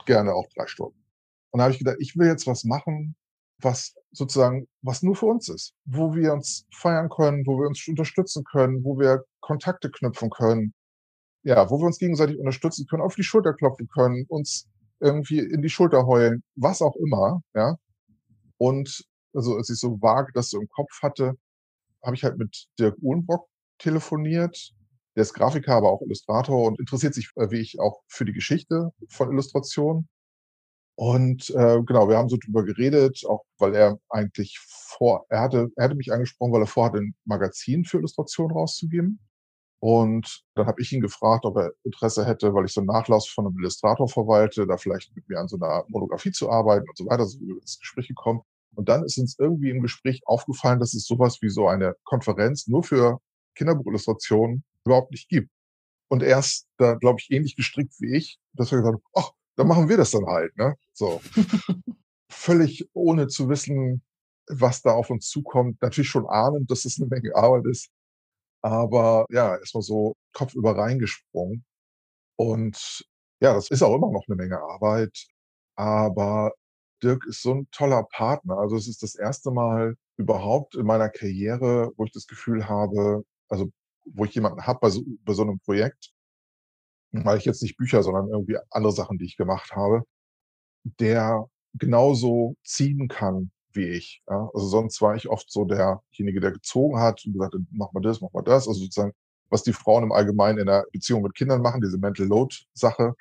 gerne 0.06 0.34
auch 0.34 0.46
drei 0.54 0.66
Stunden. 0.66 1.02
Und 1.50 1.58
da 1.58 1.64
habe 1.64 1.72
ich 1.72 1.78
gedacht, 1.78 1.96
ich 2.00 2.16
will 2.16 2.26
jetzt 2.26 2.46
was 2.46 2.64
machen, 2.64 3.16
was 3.60 3.94
sozusagen, 4.12 4.68
was 4.82 5.02
nur 5.02 5.16
für 5.16 5.26
uns 5.26 5.48
ist, 5.48 5.74
wo 5.84 6.14
wir 6.14 6.32
uns 6.32 6.66
feiern 6.72 7.08
können, 7.08 7.46
wo 7.46 7.58
wir 7.58 7.66
uns 7.66 7.86
unterstützen 7.88 8.44
können, 8.44 8.84
wo 8.84 8.98
wir 8.98 9.24
Kontakte 9.40 9.90
knüpfen 9.90 10.30
können, 10.30 10.74
ja, 11.42 11.68
wo 11.70 11.78
wir 11.78 11.86
uns 11.86 11.98
gegenseitig 11.98 12.38
unterstützen 12.38 12.86
können, 12.86 13.02
auf 13.02 13.14
die 13.14 13.22
Schulter 13.22 13.54
klopfen 13.54 13.88
können, 13.88 14.26
uns 14.28 14.68
irgendwie 15.00 15.38
in 15.38 15.62
die 15.62 15.70
Schulter 15.70 16.06
heulen, 16.06 16.42
was 16.56 16.82
auch 16.82 16.96
immer, 16.96 17.40
ja. 17.54 17.76
Und 18.58 19.04
also 19.34 19.56
als 19.56 19.70
ich 19.70 19.78
so 19.78 20.00
vage 20.00 20.32
das 20.34 20.50
so 20.50 20.60
im 20.60 20.68
Kopf 20.68 21.02
hatte, 21.02 21.34
habe 22.04 22.16
ich 22.16 22.24
halt 22.24 22.38
mit 22.38 22.66
Dirk 22.78 22.96
Uhlenbock 23.00 23.48
telefoniert. 23.78 24.72
Der 25.16 25.22
ist 25.22 25.34
Grafiker, 25.34 25.74
aber 25.74 25.90
auch 25.90 26.02
Illustrator 26.02 26.64
und 26.66 26.78
interessiert 26.78 27.14
sich, 27.14 27.30
äh, 27.36 27.50
wie 27.50 27.60
ich, 27.60 27.80
auch 27.80 28.00
für 28.08 28.24
die 28.24 28.32
Geschichte 28.32 28.92
von 29.08 29.30
Illustration. 29.30 30.08
Und 30.96 31.50
äh, 31.50 31.80
genau, 31.84 32.08
wir 32.08 32.16
haben 32.16 32.28
so 32.28 32.36
drüber 32.36 32.64
geredet, 32.64 33.24
auch 33.28 33.44
weil 33.58 33.74
er 33.74 34.00
eigentlich 34.08 34.58
vor, 34.58 35.26
er 35.28 35.40
hatte, 35.42 35.68
er 35.76 35.84
hatte 35.84 35.94
mich 35.94 36.12
angesprochen, 36.12 36.52
weil 36.52 36.62
er 36.62 36.66
vorhat, 36.66 36.96
ein 36.96 37.14
Magazin 37.24 37.84
für 37.84 37.98
Illustration 37.98 38.50
rauszugeben. 38.50 39.20
Und 39.80 40.42
dann 40.54 40.66
habe 40.66 40.82
ich 40.82 40.92
ihn 40.92 41.00
gefragt, 41.00 41.44
ob 41.44 41.56
er 41.56 41.72
Interesse 41.84 42.26
hätte, 42.26 42.52
weil 42.52 42.64
ich 42.64 42.72
so 42.72 42.80
einen 42.80 42.88
Nachlass 42.88 43.28
von 43.28 43.46
einem 43.46 43.56
Illustrator 43.58 44.08
verwalte, 44.08 44.66
da 44.66 44.76
vielleicht 44.76 45.14
mit 45.14 45.28
mir 45.28 45.38
an 45.38 45.46
so 45.46 45.56
einer 45.56 45.84
Monographie 45.88 46.32
zu 46.32 46.50
arbeiten 46.50 46.88
und 46.88 46.98
so 46.98 47.06
weiter, 47.06 47.26
so 47.26 47.38
ins 47.38 47.78
Gespräch 47.78 48.08
gekommen. 48.08 48.42
Und 48.78 48.88
dann 48.88 49.04
ist 49.04 49.18
uns 49.18 49.36
irgendwie 49.40 49.70
im 49.70 49.82
Gespräch 49.82 50.20
aufgefallen, 50.24 50.78
dass 50.78 50.94
es 50.94 51.04
sowas 51.04 51.42
wie 51.42 51.48
so 51.48 51.66
eine 51.66 51.96
Konferenz 52.04 52.68
nur 52.68 52.84
für 52.84 53.18
Kinderbuchillustrationen 53.56 54.62
überhaupt 54.86 55.10
nicht 55.10 55.28
gibt. 55.28 55.50
Und 56.06 56.22
er 56.22 56.38
ist 56.38 56.68
da, 56.76 56.94
glaube 56.94 57.18
ich, 57.20 57.28
ähnlich 57.32 57.56
gestrickt 57.56 57.94
wie 57.98 58.16
ich, 58.16 58.38
dass 58.52 58.70
er 58.70 58.78
gesagt 58.78 58.94
hat, 58.94 59.02
ach, 59.16 59.32
dann 59.56 59.66
machen 59.66 59.88
wir 59.88 59.96
das 59.96 60.12
dann 60.12 60.26
halt, 60.26 60.56
ne? 60.56 60.76
So. 60.92 61.20
Völlig 62.30 62.88
ohne 62.92 63.26
zu 63.26 63.48
wissen, 63.48 64.04
was 64.46 64.80
da 64.80 64.92
auf 64.92 65.10
uns 65.10 65.28
zukommt. 65.28 65.82
Natürlich 65.82 66.10
schon 66.10 66.28
ahnend, 66.28 66.70
dass 66.70 66.84
es 66.84 67.00
eine 67.00 67.08
Menge 67.08 67.34
Arbeit 67.34 67.66
ist. 67.66 67.90
Aber 68.62 69.26
ja, 69.30 69.56
erstmal 69.56 69.82
so 69.82 70.14
Kopf 70.32 70.54
über 70.54 70.78
reingesprungen. 70.78 71.64
Und 72.36 73.04
ja, 73.40 73.54
das 73.54 73.72
ist 73.72 73.82
auch 73.82 73.96
immer 73.96 74.12
noch 74.12 74.22
eine 74.28 74.36
Menge 74.36 74.60
Arbeit. 74.60 75.26
Aber 75.74 76.52
Dirk 77.02 77.26
ist 77.26 77.42
so 77.42 77.54
ein 77.54 77.68
toller 77.70 78.04
Partner. 78.04 78.58
Also 78.58 78.76
es 78.76 78.88
ist 78.88 79.02
das 79.02 79.14
erste 79.14 79.50
Mal 79.50 79.96
überhaupt 80.16 80.74
in 80.74 80.86
meiner 80.86 81.08
Karriere, 81.08 81.92
wo 81.96 82.04
ich 82.04 82.12
das 82.12 82.26
Gefühl 82.26 82.68
habe, 82.68 83.24
also 83.48 83.70
wo 84.04 84.24
ich 84.24 84.34
jemanden 84.34 84.66
habe 84.66 84.78
bei 84.80 84.90
so, 84.90 85.02
bei 85.24 85.34
so 85.34 85.42
einem 85.42 85.60
Projekt, 85.60 86.12
weil 87.12 87.38
ich 87.38 87.44
jetzt 87.44 87.62
nicht 87.62 87.76
Bücher, 87.76 88.02
sondern 88.02 88.28
irgendwie 88.28 88.58
andere 88.70 88.92
Sachen, 88.92 89.18
die 89.18 89.26
ich 89.26 89.36
gemacht 89.36 89.72
habe, 89.72 90.02
der 90.84 91.46
genauso 91.74 92.56
ziehen 92.64 93.08
kann 93.08 93.50
wie 93.72 93.88
ich. 93.88 94.22
Ja? 94.28 94.50
Also 94.52 94.66
sonst 94.66 95.00
war 95.00 95.14
ich 95.14 95.28
oft 95.28 95.50
so 95.50 95.64
derjenige, 95.64 96.40
der 96.40 96.52
gezogen 96.52 96.98
hat 96.98 97.24
und 97.24 97.32
gesagt, 97.34 97.54
mach 97.70 97.92
mal 97.92 98.00
das, 98.00 98.20
mach 98.20 98.32
mal 98.32 98.42
das. 98.42 98.68
Also 98.68 98.80
sozusagen, 98.80 99.12
was 99.50 99.62
die 99.62 99.72
Frauen 99.72 100.04
im 100.04 100.12
Allgemeinen 100.12 100.58
in 100.58 100.66
der 100.66 100.84
Beziehung 100.92 101.22
mit 101.22 101.34
Kindern 101.34 101.62
machen, 101.62 101.80
diese 101.80 101.98
Mental 101.98 102.26
Load 102.26 102.54
Sache, 102.74 103.14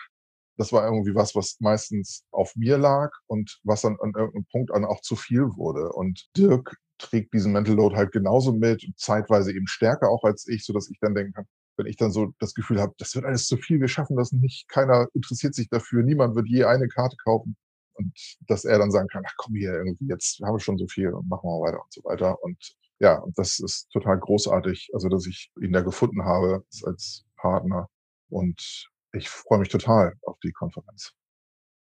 das 0.58 0.74
war 0.74 0.86
irgendwie 0.86 1.16
was, 1.16 1.36
was 1.36 1.58
meistens 1.60 2.26
auf 2.32 2.56
mir 2.56 2.78
lag 2.78 3.12
und 3.28 3.60
was 3.64 3.82
dann 3.82 3.98
an 4.02 4.14
irgendeinem 4.16 4.46
Punkt 4.52 4.72
an 4.72 4.86
auch 4.86 5.02
zu 5.02 5.16
viel 5.16 5.44
wurde. 5.56 5.92
Und 5.94 6.28
Dirk 6.36 6.76
trägt 6.98 7.34
diesen 7.34 7.54
Mental 7.54 7.76
Load 7.76 7.96
halt 7.96 8.12
genauso 8.12 8.54
mit, 8.54 8.86
zeitweise 8.98 9.52
eben 9.54 9.68
stärker 9.68 10.10
auch 10.10 10.24
als 10.24 10.48
ich, 10.48 10.66
so 10.66 10.74
dass 10.74 10.90
ich 10.90 10.98
dann 11.00 11.14
denken 11.14 11.34
kann, 11.34 11.46
wenn 11.78 11.86
ich 11.86 11.96
dann 11.96 12.12
so 12.12 12.34
das 12.40 12.56
Gefühl 12.56 12.82
habe, 12.82 12.94
das 12.98 13.14
wird 13.16 13.26
alles 13.26 13.46
zu 13.46 13.58
viel, 13.58 13.80
wir 13.80 13.88
schaffen 13.88 14.18
das 14.18 14.32
nicht, 14.32 14.68
keiner 14.68 15.08
interessiert 15.14 15.54
sich 15.54 15.70
dafür, 15.70 16.04
niemand 16.04 16.36
wird 16.36 16.48
je 16.48 16.64
eine 16.64 16.88
Karte 16.88 17.16
kaufen. 17.24 17.56
Und 17.94 18.14
dass 18.48 18.66
er 18.66 18.78
dann 18.78 18.92
sagen 18.92 19.08
kann, 19.08 19.24
ach 19.26 19.34
komm 19.38 19.56
hier, 19.56 19.74
irgendwie, 19.74 20.08
jetzt 20.08 20.40
haben 20.44 20.56
wir 20.56 20.60
schon 20.60 20.78
so 20.78 20.88
viel 20.88 21.14
und 21.14 21.28
machen 21.30 21.48
wir 21.48 21.62
weiter 21.62 21.82
und 21.84 21.94
so 21.94 22.04
weiter. 22.04 22.44
Und 22.44 22.76
ja, 23.00 23.24
das 23.36 23.60
ist 23.60 23.90
total 23.92 24.20
großartig, 24.20 24.90
also 24.94 25.10
dass 25.10 25.26
ich 25.26 25.52
ihn 25.60 25.74
da 25.74 25.82
gefunden 25.82 26.24
habe 26.24 26.64
als 26.84 27.26
Partner. 27.38 27.90
Und 28.30 28.90
ich 29.14 29.30
freue 29.30 29.60
mich 29.60 29.70
total 29.70 30.14
auf 30.24 30.38
die 30.44 30.52
Konferenz. 30.52 31.14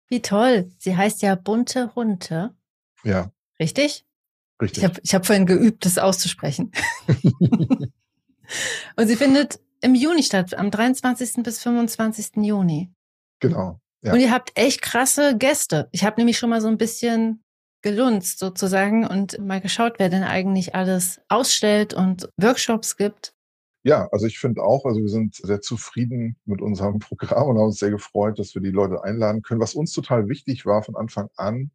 Wie 0.10 0.22
toll. 0.22 0.72
Sie 0.78 0.96
heißt 0.96 1.22
ja 1.22 1.36
Bunte 1.36 1.94
Hunde. 1.96 2.56
Ja. 3.04 3.32
Richtig? 3.60 4.06
Richtig. 4.62 4.84
Ich 4.84 4.90
habe 4.90 5.00
ich 5.04 5.16
hab 5.16 5.26
vorhin 5.26 5.46
geübt, 5.46 5.86
das 5.86 5.98
auszusprechen. 5.98 6.72
Und 8.96 9.08
sie 9.08 9.16
findet 9.16 9.60
im 9.82 9.94
Juni 9.94 10.24
statt, 10.24 10.56
am 10.56 10.72
23. 10.72 11.44
bis 11.44 11.62
25. 11.62 12.38
Juni. 12.38 12.92
Genau. 13.40 13.80
Ja. 14.02 14.14
Und 14.14 14.20
ihr 14.20 14.32
habt 14.32 14.58
echt 14.58 14.82
krasse 14.82 15.38
Gäste. 15.38 15.90
Ich 15.92 16.04
habe 16.04 16.18
nämlich 16.18 16.38
schon 16.38 16.50
mal 16.50 16.62
so 16.62 16.68
ein 16.68 16.78
bisschen 16.78 17.44
gelunzt 17.82 18.40
sozusagen 18.40 19.06
und 19.06 19.38
mal 19.40 19.62
geschaut, 19.62 20.00
wer 20.00 20.10
denn 20.10 20.24
eigentlich 20.24 20.74
alles 20.74 21.22
ausstellt 21.30 21.94
und 21.94 22.30
Workshops 22.38 22.98
gibt. 22.98 23.34
Ja, 23.88 24.10
also 24.12 24.26
ich 24.26 24.38
finde 24.38 24.64
auch, 24.64 24.84
also 24.86 25.00
wir 25.00 25.08
sind 25.08 25.36
sehr 25.36 25.62
zufrieden 25.62 26.36
mit 26.44 26.62
unserem 26.62 27.00
Programm 27.00 27.48
und 27.48 27.58
haben 27.58 27.68
uns 27.68 27.80
sehr 27.80 27.90
gefreut, 27.90 28.38
dass 28.38 28.54
wir 28.54 28.62
die 28.62 28.72
Leute 28.72 29.02
einladen 29.02 29.44
können. 29.44 29.62
Was 29.62 29.76
uns 29.76 29.94
total 29.94 30.28
wichtig 30.28 30.66
war 30.66 30.84
von 30.84 30.98
Anfang 30.98 31.30
an, 31.38 31.72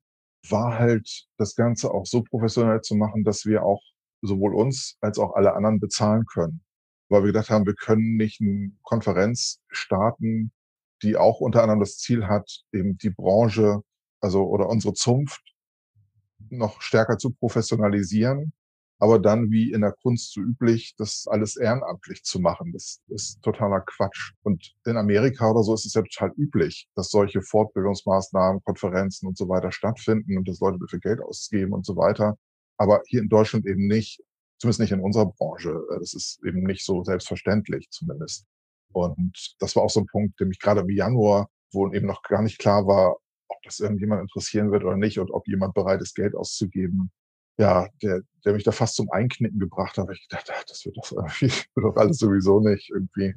war 0.51 0.79
halt 0.79 1.27
das 1.39 1.55
Ganze 1.57 1.91
auch 1.91 2.05
so 2.05 2.23
professionell 2.23 2.83
zu 2.83 2.97
machen, 2.97 3.25
dass 3.25 3.47
wir 3.47 3.63
auch 3.63 3.81
sowohl 4.21 4.55
uns 4.55 4.99
als 5.01 5.19
auch 5.19 5.35
alle 5.37 5.55
anderen 5.55 5.81
bezahlen 5.81 6.27
können. 6.27 6.63
Weil 7.09 7.23
wir 7.23 7.29
gedacht 7.29 7.49
haben, 7.49 7.65
wir 7.65 7.75
können 7.75 8.17
nicht 8.19 8.43
eine 8.43 8.73
Konferenz 8.83 9.63
starten, 9.71 10.53
die 11.03 11.17
auch 11.17 11.41
unter 11.41 11.63
anderem 11.63 11.81
das 11.81 11.97
Ziel 11.97 12.27
hat, 12.27 12.63
eben 12.73 12.99
die 12.99 13.11
Branche, 13.11 13.81
also 14.21 14.45
oder 14.45 14.69
unsere 14.69 14.93
Zunft 14.93 15.55
noch 16.51 16.83
stärker 16.83 17.17
zu 17.17 17.31
professionalisieren, 17.31 18.53
aber 19.03 19.19
dann 19.19 19.51
wie 19.51 19.73
in 19.73 19.81
der 19.81 19.91
Kunst 19.91 20.33
so 20.33 20.41
üblich, 20.41 20.95
das 20.97 21.27
alles 21.29 21.57
ehrenamtlich 21.57 22.23
zu 22.23 22.39
machen. 22.39 22.73
Das 22.73 23.01
ist 23.09 23.43
totaler 23.43 23.81
Quatsch. 23.81 24.31
Und 24.45 24.77
in 24.87 24.97
Amerika 24.97 25.51
oder 25.51 25.65
so 25.65 25.75
ist 25.75 25.85
es 25.85 25.95
ja 25.95 26.03
total 26.03 26.33
üblich, 26.37 26.89
dass 26.95 27.11
solche 27.11 27.43
Fortbildungsmaßnahmen, 27.43 28.63
Konferenzen 28.63 29.27
und 29.27 29.37
so 29.37 29.49
weiter 29.49 29.73
stattfinden 29.73 30.39
und 30.39 30.47
dass 30.47 30.61
Leute 30.61 30.79
dafür 30.79 31.01
Geld 31.01 31.21
ausgeben 31.21 31.73
und 31.73 31.85
so 31.85 31.97
weiter. 31.97 32.39
Aber 32.77 33.03
hier 33.09 33.23
in 33.23 33.29
Deutschland 33.29 33.67
eben 33.67 33.89
nicht, 33.89 34.23
zumindest 34.61 34.79
nicht 34.79 34.93
in 34.93 35.01
unserer 35.01 35.27
Branche. 35.27 35.81
Das 35.99 36.15
ist 36.15 36.39
eben 36.47 36.63
nicht 36.63 36.85
so 36.85 37.03
selbstverständlich 37.03 37.91
zumindest. 37.91 38.47
Und 38.93 39.57
das 39.59 39.75
war 39.75 39.83
auch 39.83 39.91
so 39.91 39.99
ein 39.99 40.07
Punkt, 40.07 40.39
der 40.39 40.47
mich 40.47 40.61
gerade 40.61 40.83
im 40.83 40.91
Januar, 40.91 41.49
wo 41.73 41.93
eben 41.93 42.07
noch 42.07 42.23
gar 42.23 42.43
nicht 42.43 42.61
klar 42.61 42.87
war, 42.87 43.17
ob 43.49 43.63
das 43.65 43.81
irgendjemand 43.81 44.21
interessieren 44.21 44.71
wird 44.71 44.85
oder 44.85 44.97
nicht 44.97 45.19
und 45.19 45.33
ob 45.33 45.49
jemand 45.49 45.75
bereit 45.75 46.01
ist, 46.03 46.15
Geld 46.15 46.37
auszugeben. 46.37 47.11
Ja, 47.63 47.87
der, 48.03 48.23
der 48.45 48.55
mich 48.55 48.65
da 48.65 48.73
fast 48.73 48.97
zum 48.97 49.09
Einknicken 49.13 49.61
gebracht 49.61 49.97
hat, 49.97 50.09
weil 50.09 50.17
ich 50.17 50.27
gedacht, 50.29 50.51
ach, 50.53 50.65
das 50.65 50.85
wird 50.85 50.97
doch 50.97 51.13
irgendwie, 51.13 51.47
wird 51.77 51.87
doch 51.87 51.97
alles 51.97 52.19
sowieso 52.19 52.59
nicht 52.59 52.91
irgendwie. 52.91 53.35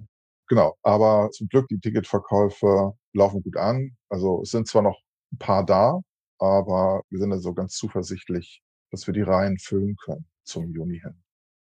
Genau. 0.47 0.75
Aber 0.81 1.29
zum 1.29 1.47
Glück, 1.47 1.67
die 1.67 1.79
Ticketverkäufe 1.79 2.93
laufen 3.13 3.43
gut 3.43 3.55
an. 3.55 3.95
Also 4.09 4.41
es 4.41 4.49
sind 4.49 4.67
zwar 4.67 4.81
noch 4.81 4.99
ein 5.31 5.37
paar 5.37 5.63
da, 5.63 5.99
aber 6.39 7.03
wir 7.11 7.19
sind 7.19 7.33
also 7.33 7.53
ganz 7.53 7.75
zuversichtlich, 7.75 8.63
dass 8.89 9.05
wir 9.05 9.13
die 9.13 9.21
Reihen 9.21 9.59
füllen 9.59 9.95
können 10.03 10.25
zum 10.43 10.73
Juni 10.73 11.01
hin. 11.01 11.21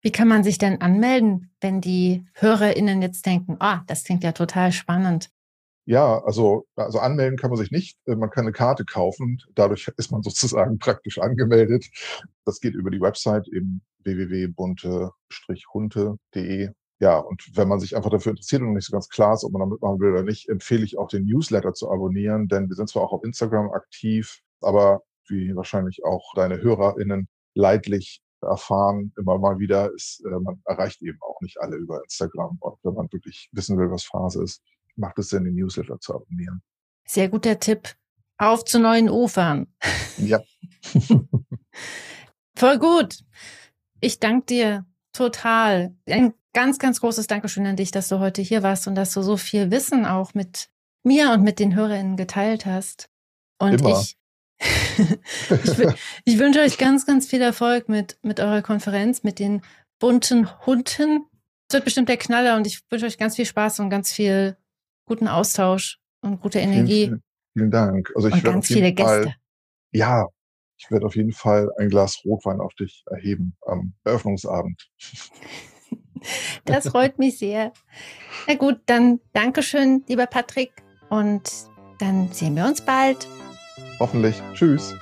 Wie 0.02 0.12
kann 0.12 0.28
man 0.28 0.44
sich 0.44 0.58
denn 0.58 0.82
anmelden, 0.82 1.54
wenn 1.62 1.80
die 1.80 2.26
HörerInnen 2.34 3.00
jetzt 3.00 3.24
denken, 3.24 3.56
ah, 3.60 3.78
oh, 3.78 3.84
das 3.86 4.04
klingt 4.04 4.24
ja 4.24 4.32
total 4.32 4.72
spannend? 4.72 5.30
Ja, 5.84 6.22
also, 6.24 6.66
also 6.76 7.00
anmelden 7.00 7.36
kann 7.36 7.50
man 7.50 7.58
sich 7.58 7.72
nicht. 7.72 7.98
Äh, 8.06 8.14
man 8.16 8.30
kann 8.30 8.44
eine 8.44 8.52
Karte 8.52 8.84
kaufen. 8.84 9.42
Dadurch 9.54 9.88
ist 9.96 10.12
man 10.12 10.22
sozusagen 10.22 10.78
praktisch 10.78 11.18
angemeldet. 11.18 11.86
Das 12.44 12.60
geht 12.60 12.74
über 12.74 12.90
die 12.90 13.00
Website 13.00 13.48
eben 13.48 13.82
www.bunte-hunte.de. 14.04 16.70
Ja, 17.00 17.18
und 17.18 17.56
wenn 17.56 17.68
man 17.68 17.80
sich 17.80 17.96
einfach 17.96 18.10
dafür 18.10 18.30
interessiert 18.30 18.62
und 18.62 18.74
nicht 18.74 18.86
so 18.86 18.92
ganz 18.92 19.08
klar 19.08 19.34
ist, 19.34 19.42
ob 19.44 19.50
man 19.52 19.60
da 19.60 19.66
mitmachen 19.66 19.98
will 19.98 20.12
oder 20.12 20.22
nicht, 20.22 20.48
empfehle 20.48 20.84
ich 20.84 20.98
auch 20.98 21.08
den 21.08 21.24
Newsletter 21.24 21.74
zu 21.74 21.90
abonnieren, 21.90 22.46
denn 22.46 22.68
wir 22.68 22.76
sind 22.76 22.88
zwar 22.88 23.02
auch 23.02 23.12
auf 23.12 23.24
Instagram 23.24 23.72
aktiv, 23.72 24.38
aber 24.60 25.02
wie 25.28 25.54
wahrscheinlich 25.56 26.04
auch 26.04 26.32
deine 26.34 26.62
HörerInnen 26.62 27.28
leidlich 27.54 28.22
erfahren, 28.40 29.12
immer 29.16 29.38
mal 29.38 29.58
wieder, 29.58 29.92
ist, 29.94 30.24
äh, 30.24 30.38
man 30.38 30.62
erreicht 30.64 31.02
eben 31.02 31.18
auch 31.22 31.40
nicht 31.40 31.60
alle 31.60 31.76
über 31.76 32.00
Instagram. 32.02 32.58
Wenn 32.82 32.94
man 32.94 33.12
wirklich 33.12 33.48
wissen 33.52 33.78
will, 33.78 33.90
was 33.90 34.04
Phase 34.04 34.42
ist, 34.42 34.62
macht 34.96 35.18
es 35.18 35.30
Sinn, 35.30 35.44
den 35.44 35.54
Newsletter 35.54 35.98
zu 36.00 36.14
abonnieren. 36.14 36.62
Sehr 37.06 37.28
guter 37.28 37.58
Tipp. 37.58 37.94
Auf 38.38 38.64
zu 38.64 38.78
neuen 38.78 39.08
Ufern. 39.08 39.66
Ja. 40.18 40.40
Voll 42.56 42.78
gut. 42.78 43.18
Ich 44.00 44.18
danke 44.18 44.46
dir 44.46 44.86
total. 45.12 45.94
Ein 46.08 46.34
ganz, 46.52 46.78
ganz 46.78 47.00
großes 47.00 47.26
Dankeschön 47.26 47.66
an 47.66 47.76
dich, 47.76 47.90
dass 47.90 48.08
du 48.08 48.18
heute 48.18 48.42
hier 48.42 48.62
warst 48.62 48.86
und 48.88 48.94
dass 48.94 49.12
du 49.12 49.22
so 49.22 49.36
viel 49.36 49.70
Wissen 49.70 50.04
auch 50.06 50.34
mit 50.34 50.68
mir 51.04 51.32
und 51.32 51.42
mit 51.42 51.58
den 51.58 51.74
HörerInnen 51.74 52.16
geteilt 52.16 52.66
hast. 52.66 53.08
Und 53.58 53.80
Immer. 53.80 54.00
ich 54.00 54.16
ich, 54.98 55.94
ich, 56.24 56.38
wünsche 56.38 56.60
euch 56.60 56.78
ganz, 56.78 57.04
ganz 57.04 57.26
viel 57.26 57.40
Erfolg 57.40 57.88
mit, 57.88 58.18
mit 58.22 58.38
eurer 58.38 58.62
Konferenz, 58.62 59.24
mit 59.24 59.40
den 59.40 59.62
bunten 59.98 60.48
Hunden. 60.66 61.26
Es 61.68 61.74
wird 61.74 61.84
bestimmt 61.84 62.08
der 62.08 62.16
Knaller 62.16 62.56
und 62.56 62.66
ich 62.66 62.80
wünsche 62.88 63.06
euch 63.06 63.18
ganz 63.18 63.34
viel 63.34 63.46
Spaß 63.46 63.80
und 63.80 63.90
ganz 63.90 64.12
viel 64.12 64.56
guten 65.06 65.28
Austausch 65.28 65.98
und 66.20 66.40
gute 66.40 66.58
Energie. 66.60 67.06
Vielen, 67.06 67.22
vielen 67.54 67.70
Dank. 67.70 68.12
Also 68.14 68.28
ich 68.28 68.34
und 68.34 68.44
ganz 68.44 68.66
viele 68.66 68.92
Gäste. 68.92 69.22
Fall, 69.22 69.34
ja, 69.92 70.26
ich 70.78 70.90
werde 70.90 71.06
auf 71.06 71.16
jeden 71.16 71.32
Fall 71.32 71.70
ein 71.78 71.88
Glas 71.88 72.22
Rotwein 72.24 72.60
auf 72.60 72.74
dich 72.74 73.04
erheben 73.10 73.56
am 73.66 73.94
Eröffnungsabend. 74.04 74.90
Das 76.64 76.88
freut 76.88 77.18
mich 77.18 77.38
sehr. 77.38 77.72
Na 78.46 78.54
gut, 78.54 78.80
dann 78.86 79.18
Dankeschön, 79.32 80.04
lieber 80.06 80.26
Patrick. 80.26 80.70
Und 81.10 81.50
dann 81.98 82.30
sehen 82.32 82.54
wir 82.54 82.64
uns 82.64 82.80
bald. 82.80 83.26
Hoffentlich. 83.98 84.40
Tschüss. 84.54 84.94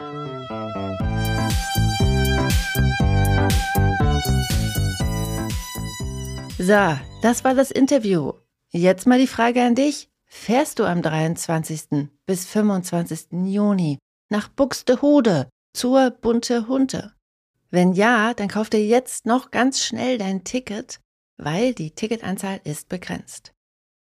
So, 6.58 6.98
das 7.22 7.44
war 7.44 7.54
das 7.54 7.70
Interview. 7.70 8.32
Jetzt 8.72 9.08
mal 9.08 9.18
die 9.18 9.26
Frage 9.26 9.64
an 9.64 9.74
dich. 9.74 10.10
Fährst 10.26 10.78
du 10.78 10.84
am 10.84 11.02
23. 11.02 12.08
bis 12.24 12.46
25. 12.46 13.32
Juni 13.46 13.98
nach 14.28 14.46
Buxtehude 14.46 15.50
zur 15.74 16.12
Bunte 16.12 16.68
Hunde? 16.68 17.12
Wenn 17.70 17.94
ja, 17.94 18.32
dann 18.32 18.46
kauf 18.46 18.70
dir 18.70 18.86
jetzt 18.86 19.26
noch 19.26 19.50
ganz 19.50 19.82
schnell 19.82 20.18
dein 20.18 20.44
Ticket, 20.44 21.00
weil 21.36 21.74
die 21.74 21.90
Ticketanzahl 21.90 22.60
ist 22.62 22.88
begrenzt. 22.88 23.52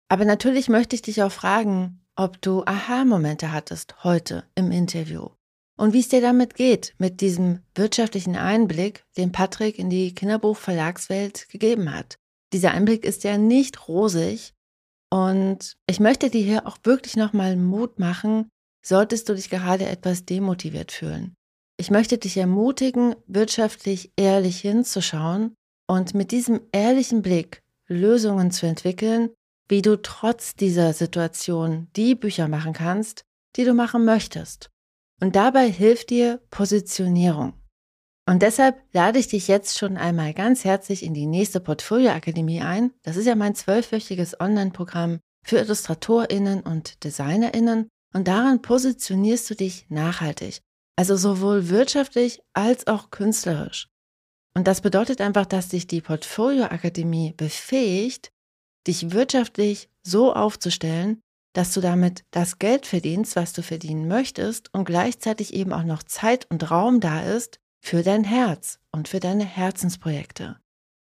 Aber 0.08 0.24
natürlich 0.24 0.70
möchte 0.70 0.96
ich 0.96 1.02
dich 1.02 1.22
auch 1.24 1.32
fragen, 1.32 2.02
ob 2.16 2.42
du 2.42 2.64
Aha-Momente 2.64 3.52
hattest 3.52 4.06
heute 4.06 4.46
im 4.56 4.72
Interview 4.72 5.28
und 5.76 5.92
wie 5.92 6.00
es 6.00 6.08
dir 6.08 6.22
damit 6.22 6.56
geht, 6.56 6.96
mit 7.00 7.20
diesem 7.20 7.64
wirtschaftlichen 7.76 8.38
Einblick, 8.38 9.04
den 9.18 9.34
Patrick 9.34 9.78
in 9.78 9.90
die 9.90 10.16
Kinderbuchverlagswelt 10.16 11.50
gegeben 11.50 11.94
hat. 11.94 12.18
Dieser 12.54 12.72
Einblick 12.72 13.04
ist 13.04 13.24
ja 13.24 13.38
nicht 13.38 13.88
rosig 13.88 14.54
und 15.12 15.76
ich 15.90 16.00
möchte 16.00 16.30
dir 16.30 16.44
hier 16.44 16.68
auch 16.68 16.78
wirklich 16.84 17.16
nochmal 17.16 17.58
Mut 17.58 18.00
machen, 18.00 18.50
solltest 18.86 19.28
du 19.28 19.36
dich 19.36 19.50
gerade 19.50 19.88
etwas 19.88 20.26
demotiviert 20.26 20.92
fühlen. 20.92 21.36
Ich 21.78 21.90
möchte 21.90 22.20
dich 22.20 22.38
ermutigen, 22.38 23.16
wirtschaftlich 23.26 24.12
ehrlich 24.16 24.62
hinzuschauen 24.62 25.56
und 25.88 26.14
mit 26.14 26.32
diesem 26.32 26.62
ehrlichen 26.72 27.24
Blick 27.24 27.62
Lösungen 27.88 28.52
zu 28.52 28.68
entwickeln, 28.68 29.32
wie 29.68 29.82
du 29.82 30.00
trotz 30.00 30.56
dieser 30.56 30.94
Situation 30.94 31.88
die 31.96 32.14
Bücher 32.14 32.48
machen 32.48 32.74
kannst, 32.74 33.24
die 33.56 33.64
du 33.64 33.74
machen 33.74 34.06
möchtest. 34.06 34.70
Und 35.20 35.36
dabei 35.36 35.70
hilft 35.70 36.12
dir 36.12 36.40
Positionierung. 36.50 37.54
Und 38.26 38.42
deshalb 38.42 38.82
lade 38.94 39.20
ich 39.20 39.28
dich 39.28 39.48
jetzt 39.48 39.78
schon 39.78 39.98
einmal 39.98 40.34
ganz 40.34 40.64
herzlich 40.64 41.04
in 41.04 41.14
die 41.14 41.26
nächste 41.26 41.60
Portfolio 41.60 42.12
Akademie 42.12 42.62
ein. 42.62 42.92
Das 43.04 43.18
ist 43.18 43.26
ja 43.26 43.36
mein 43.36 43.56
zwölfwöchiges 43.56 44.40
Online-Programm 44.40 45.20
für 45.46 45.60
IllustratorInnen 45.60 46.62
und 46.62 47.04
DesignerInnen. 47.04 47.90
Und 48.14 48.28
daran 48.28 48.62
positionierst 48.62 49.50
du 49.50 49.56
dich 49.56 49.88
nachhaltig. 49.90 50.62
Also 50.96 51.18
sowohl 51.18 51.70
wirtschaftlich 51.70 52.42
als 52.54 52.88
auch 52.88 53.10
künstlerisch. 53.10 53.88
Und 54.56 54.68
das 54.68 54.82
bedeutet 54.82 55.20
einfach, 55.20 55.46
dass 55.46 55.70
dich 55.70 55.88
die 55.88 56.02
Portfolio 56.02 56.66
Akademie 56.66 57.34
befähigt, 57.36 58.32
dich 58.88 59.12
wirtschaftlich 59.12 59.90
so 60.04 60.34
aufzustellen, 60.34 61.20
dass 61.54 61.74
du 61.74 61.82
damit 61.82 62.24
das 62.32 62.60
Geld 62.60 62.86
verdienst, 62.86 63.36
was 63.36 63.54
du 63.54 63.64
verdienen 63.64 64.08
möchtest 64.08 64.74
und 64.74 64.86
gleichzeitig 64.86 65.54
eben 65.54 65.74
auch 65.74 65.84
noch 65.84 66.04
Zeit 66.04 66.50
und 66.50 66.70
Raum 66.72 67.00
da 67.00 67.22
ist 67.22 67.60
für 67.84 68.02
dein 68.02 68.24
Herz 68.24 68.80
und 68.92 69.08
für 69.10 69.20
deine 69.20 69.44
Herzensprojekte. 69.44 70.58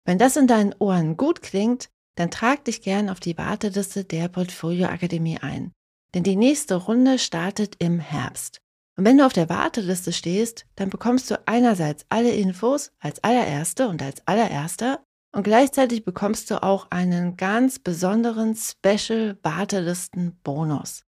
Wenn 0.05 0.19
das 0.19 0.37
in 0.37 0.45
deinen 0.45 0.75
Ohren 0.77 1.17
gut 1.17 1.41
klingt, 1.41 1.89
dann 2.15 2.29
trag 2.29 2.63
dich 2.65 2.83
gern 2.83 3.09
auf 3.09 3.19
die 3.19 3.35
Warteliste 3.37 4.05
der 4.05 4.27
Portfolio 4.27 4.85
Akademie 4.87 5.39
ein. 5.39 5.71
Denn 6.13 6.21
die 6.23 6.35
nächste 6.35 6.75
Runde 6.75 7.17
startet 7.17 7.77
im 7.79 7.99
Herbst. 7.99 8.61
Und 8.95 9.05
wenn 9.05 9.17
du 9.17 9.25
auf 9.25 9.33
der 9.33 9.49
Warteliste 9.49 10.13
stehst, 10.13 10.67
dann 10.75 10.91
bekommst 10.91 11.31
du 11.31 11.41
einerseits 11.47 12.05
alle 12.09 12.29
Infos 12.31 12.91
als 12.99 13.23
allererste 13.23 13.87
und 13.87 14.03
als 14.03 14.21
allererster 14.27 15.03
und 15.31 15.41
gleichzeitig 15.43 16.05
bekommst 16.05 16.51
du 16.51 16.61
auch 16.61 16.91
einen 16.91 17.35
ganz 17.35 17.79
besonderen 17.79 18.55
Special 18.55 19.39
Wartelisten 19.41 20.39
Bonus. 20.43 21.03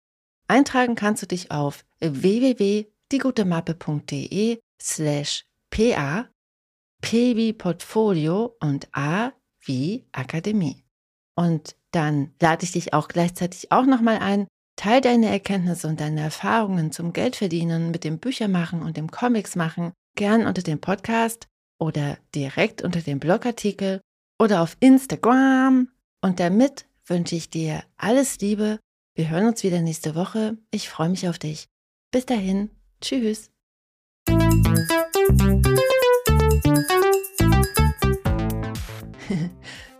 Eintragen 0.47 0.93
kannst 0.95 1.23
du 1.23 1.27
dich 1.27 1.49
auf 1.49 1.83
www.diegutemappe.de 1.99 4.59
slash 4.79 5.46
pa 5.69 6.27
p 7.01 7.35
wie 7.35 7.53
Portfolio 7.53 8.55
und 8.59 8.87
a 8.93 9.33
wie 9.61 10.07
Akademie. 10.11 10.83
Und 11.35 11.75
dann 11.91 12.33
lade 12.41 12.63
ich 12.63 12.71
dich 12.71 12.93
auch 12.93 13.07
gleichzeitig 13.07 13.71
auch 13.71 13.85
nochmal 13.85 14.17
ein, 14.19 14.47
Teil 14.77 15.01
deine 15.01 15.29
Erkenntnisse 15.29 15.87
und 15.87 15.99
deine 15.99 16.21
Erfahrungen 16.21 16.91
zum 16.91 17.11
Geldverdienen 17.11 17.89
mit 17.89 18.03
dem 18.03 18.19
Büchermachen 18.19 18.83
und 18.83 18.95
dem 18.95 19.09
Comics 19.09 19.55
machen 19.55 19.91
gern 20.15 20.45
unter 20.45 20.61
dem 20.61 20.79
Podcast 20.79 21.47
oder 21.79 22.17
direkt 22.35 22.83
unter 22.83 23.01
dem 23.01 23.19
Blogartikel 23.19 24.01
oder 24.39 24.61
auf 24.61 24.77
Instagram. 24.79 25.89
Und 26.21 26.39
damit 26.39 26.85
wünsche 27.05 27.35
ich 27.35 27.49
dir 27.49 27.83
alles 27.97 28.39
Liebe. 28.39 28.79
Wir 29.15 29.29
hören 29.29 29.47
uns 29.47 29.63
wieder 29.63 29.81
nächste 29.81 30.13
Woche. 30.15 30.57
Ich 30.71 30.89
freue 30.89 31.09
mich 31.09 31.27
auf 31.27 31.39
dich. 31.39 31.67
Bis 32.11 32.25
dahin. 32.25 32.69
Tschüss. 33.01 33.49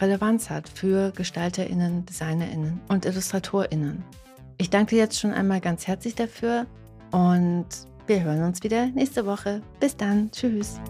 Relevanz 0.00 0.50
hat 0.50 0.68
für 0.68 1.10
GestalterInnen, 1.12 2.06
DesignerInnen 2.06 2.80
und 2.88 3.04
IllustratorInnen. 3.04 4.04
Ich 4.58 4.70
danke 4.70 4.96
jetzt 4.96 5.18
schon 5.18 5.32
einmal 5.32 5.60
ganz 5.60 5.86
herzlich 5.86 6.14
dafür 6.14 6.66
und 7.10 7.66
wir 8.06 8.22
hören 8.22 8.44
uns 8.44 8.62
wieder 8.62 8.86
nächste 8.86 9.26
Woche. 9.26 9.62
Bis 9.80 9.96
dann. 9.96 10.30
Tschüss. 10.30 10.80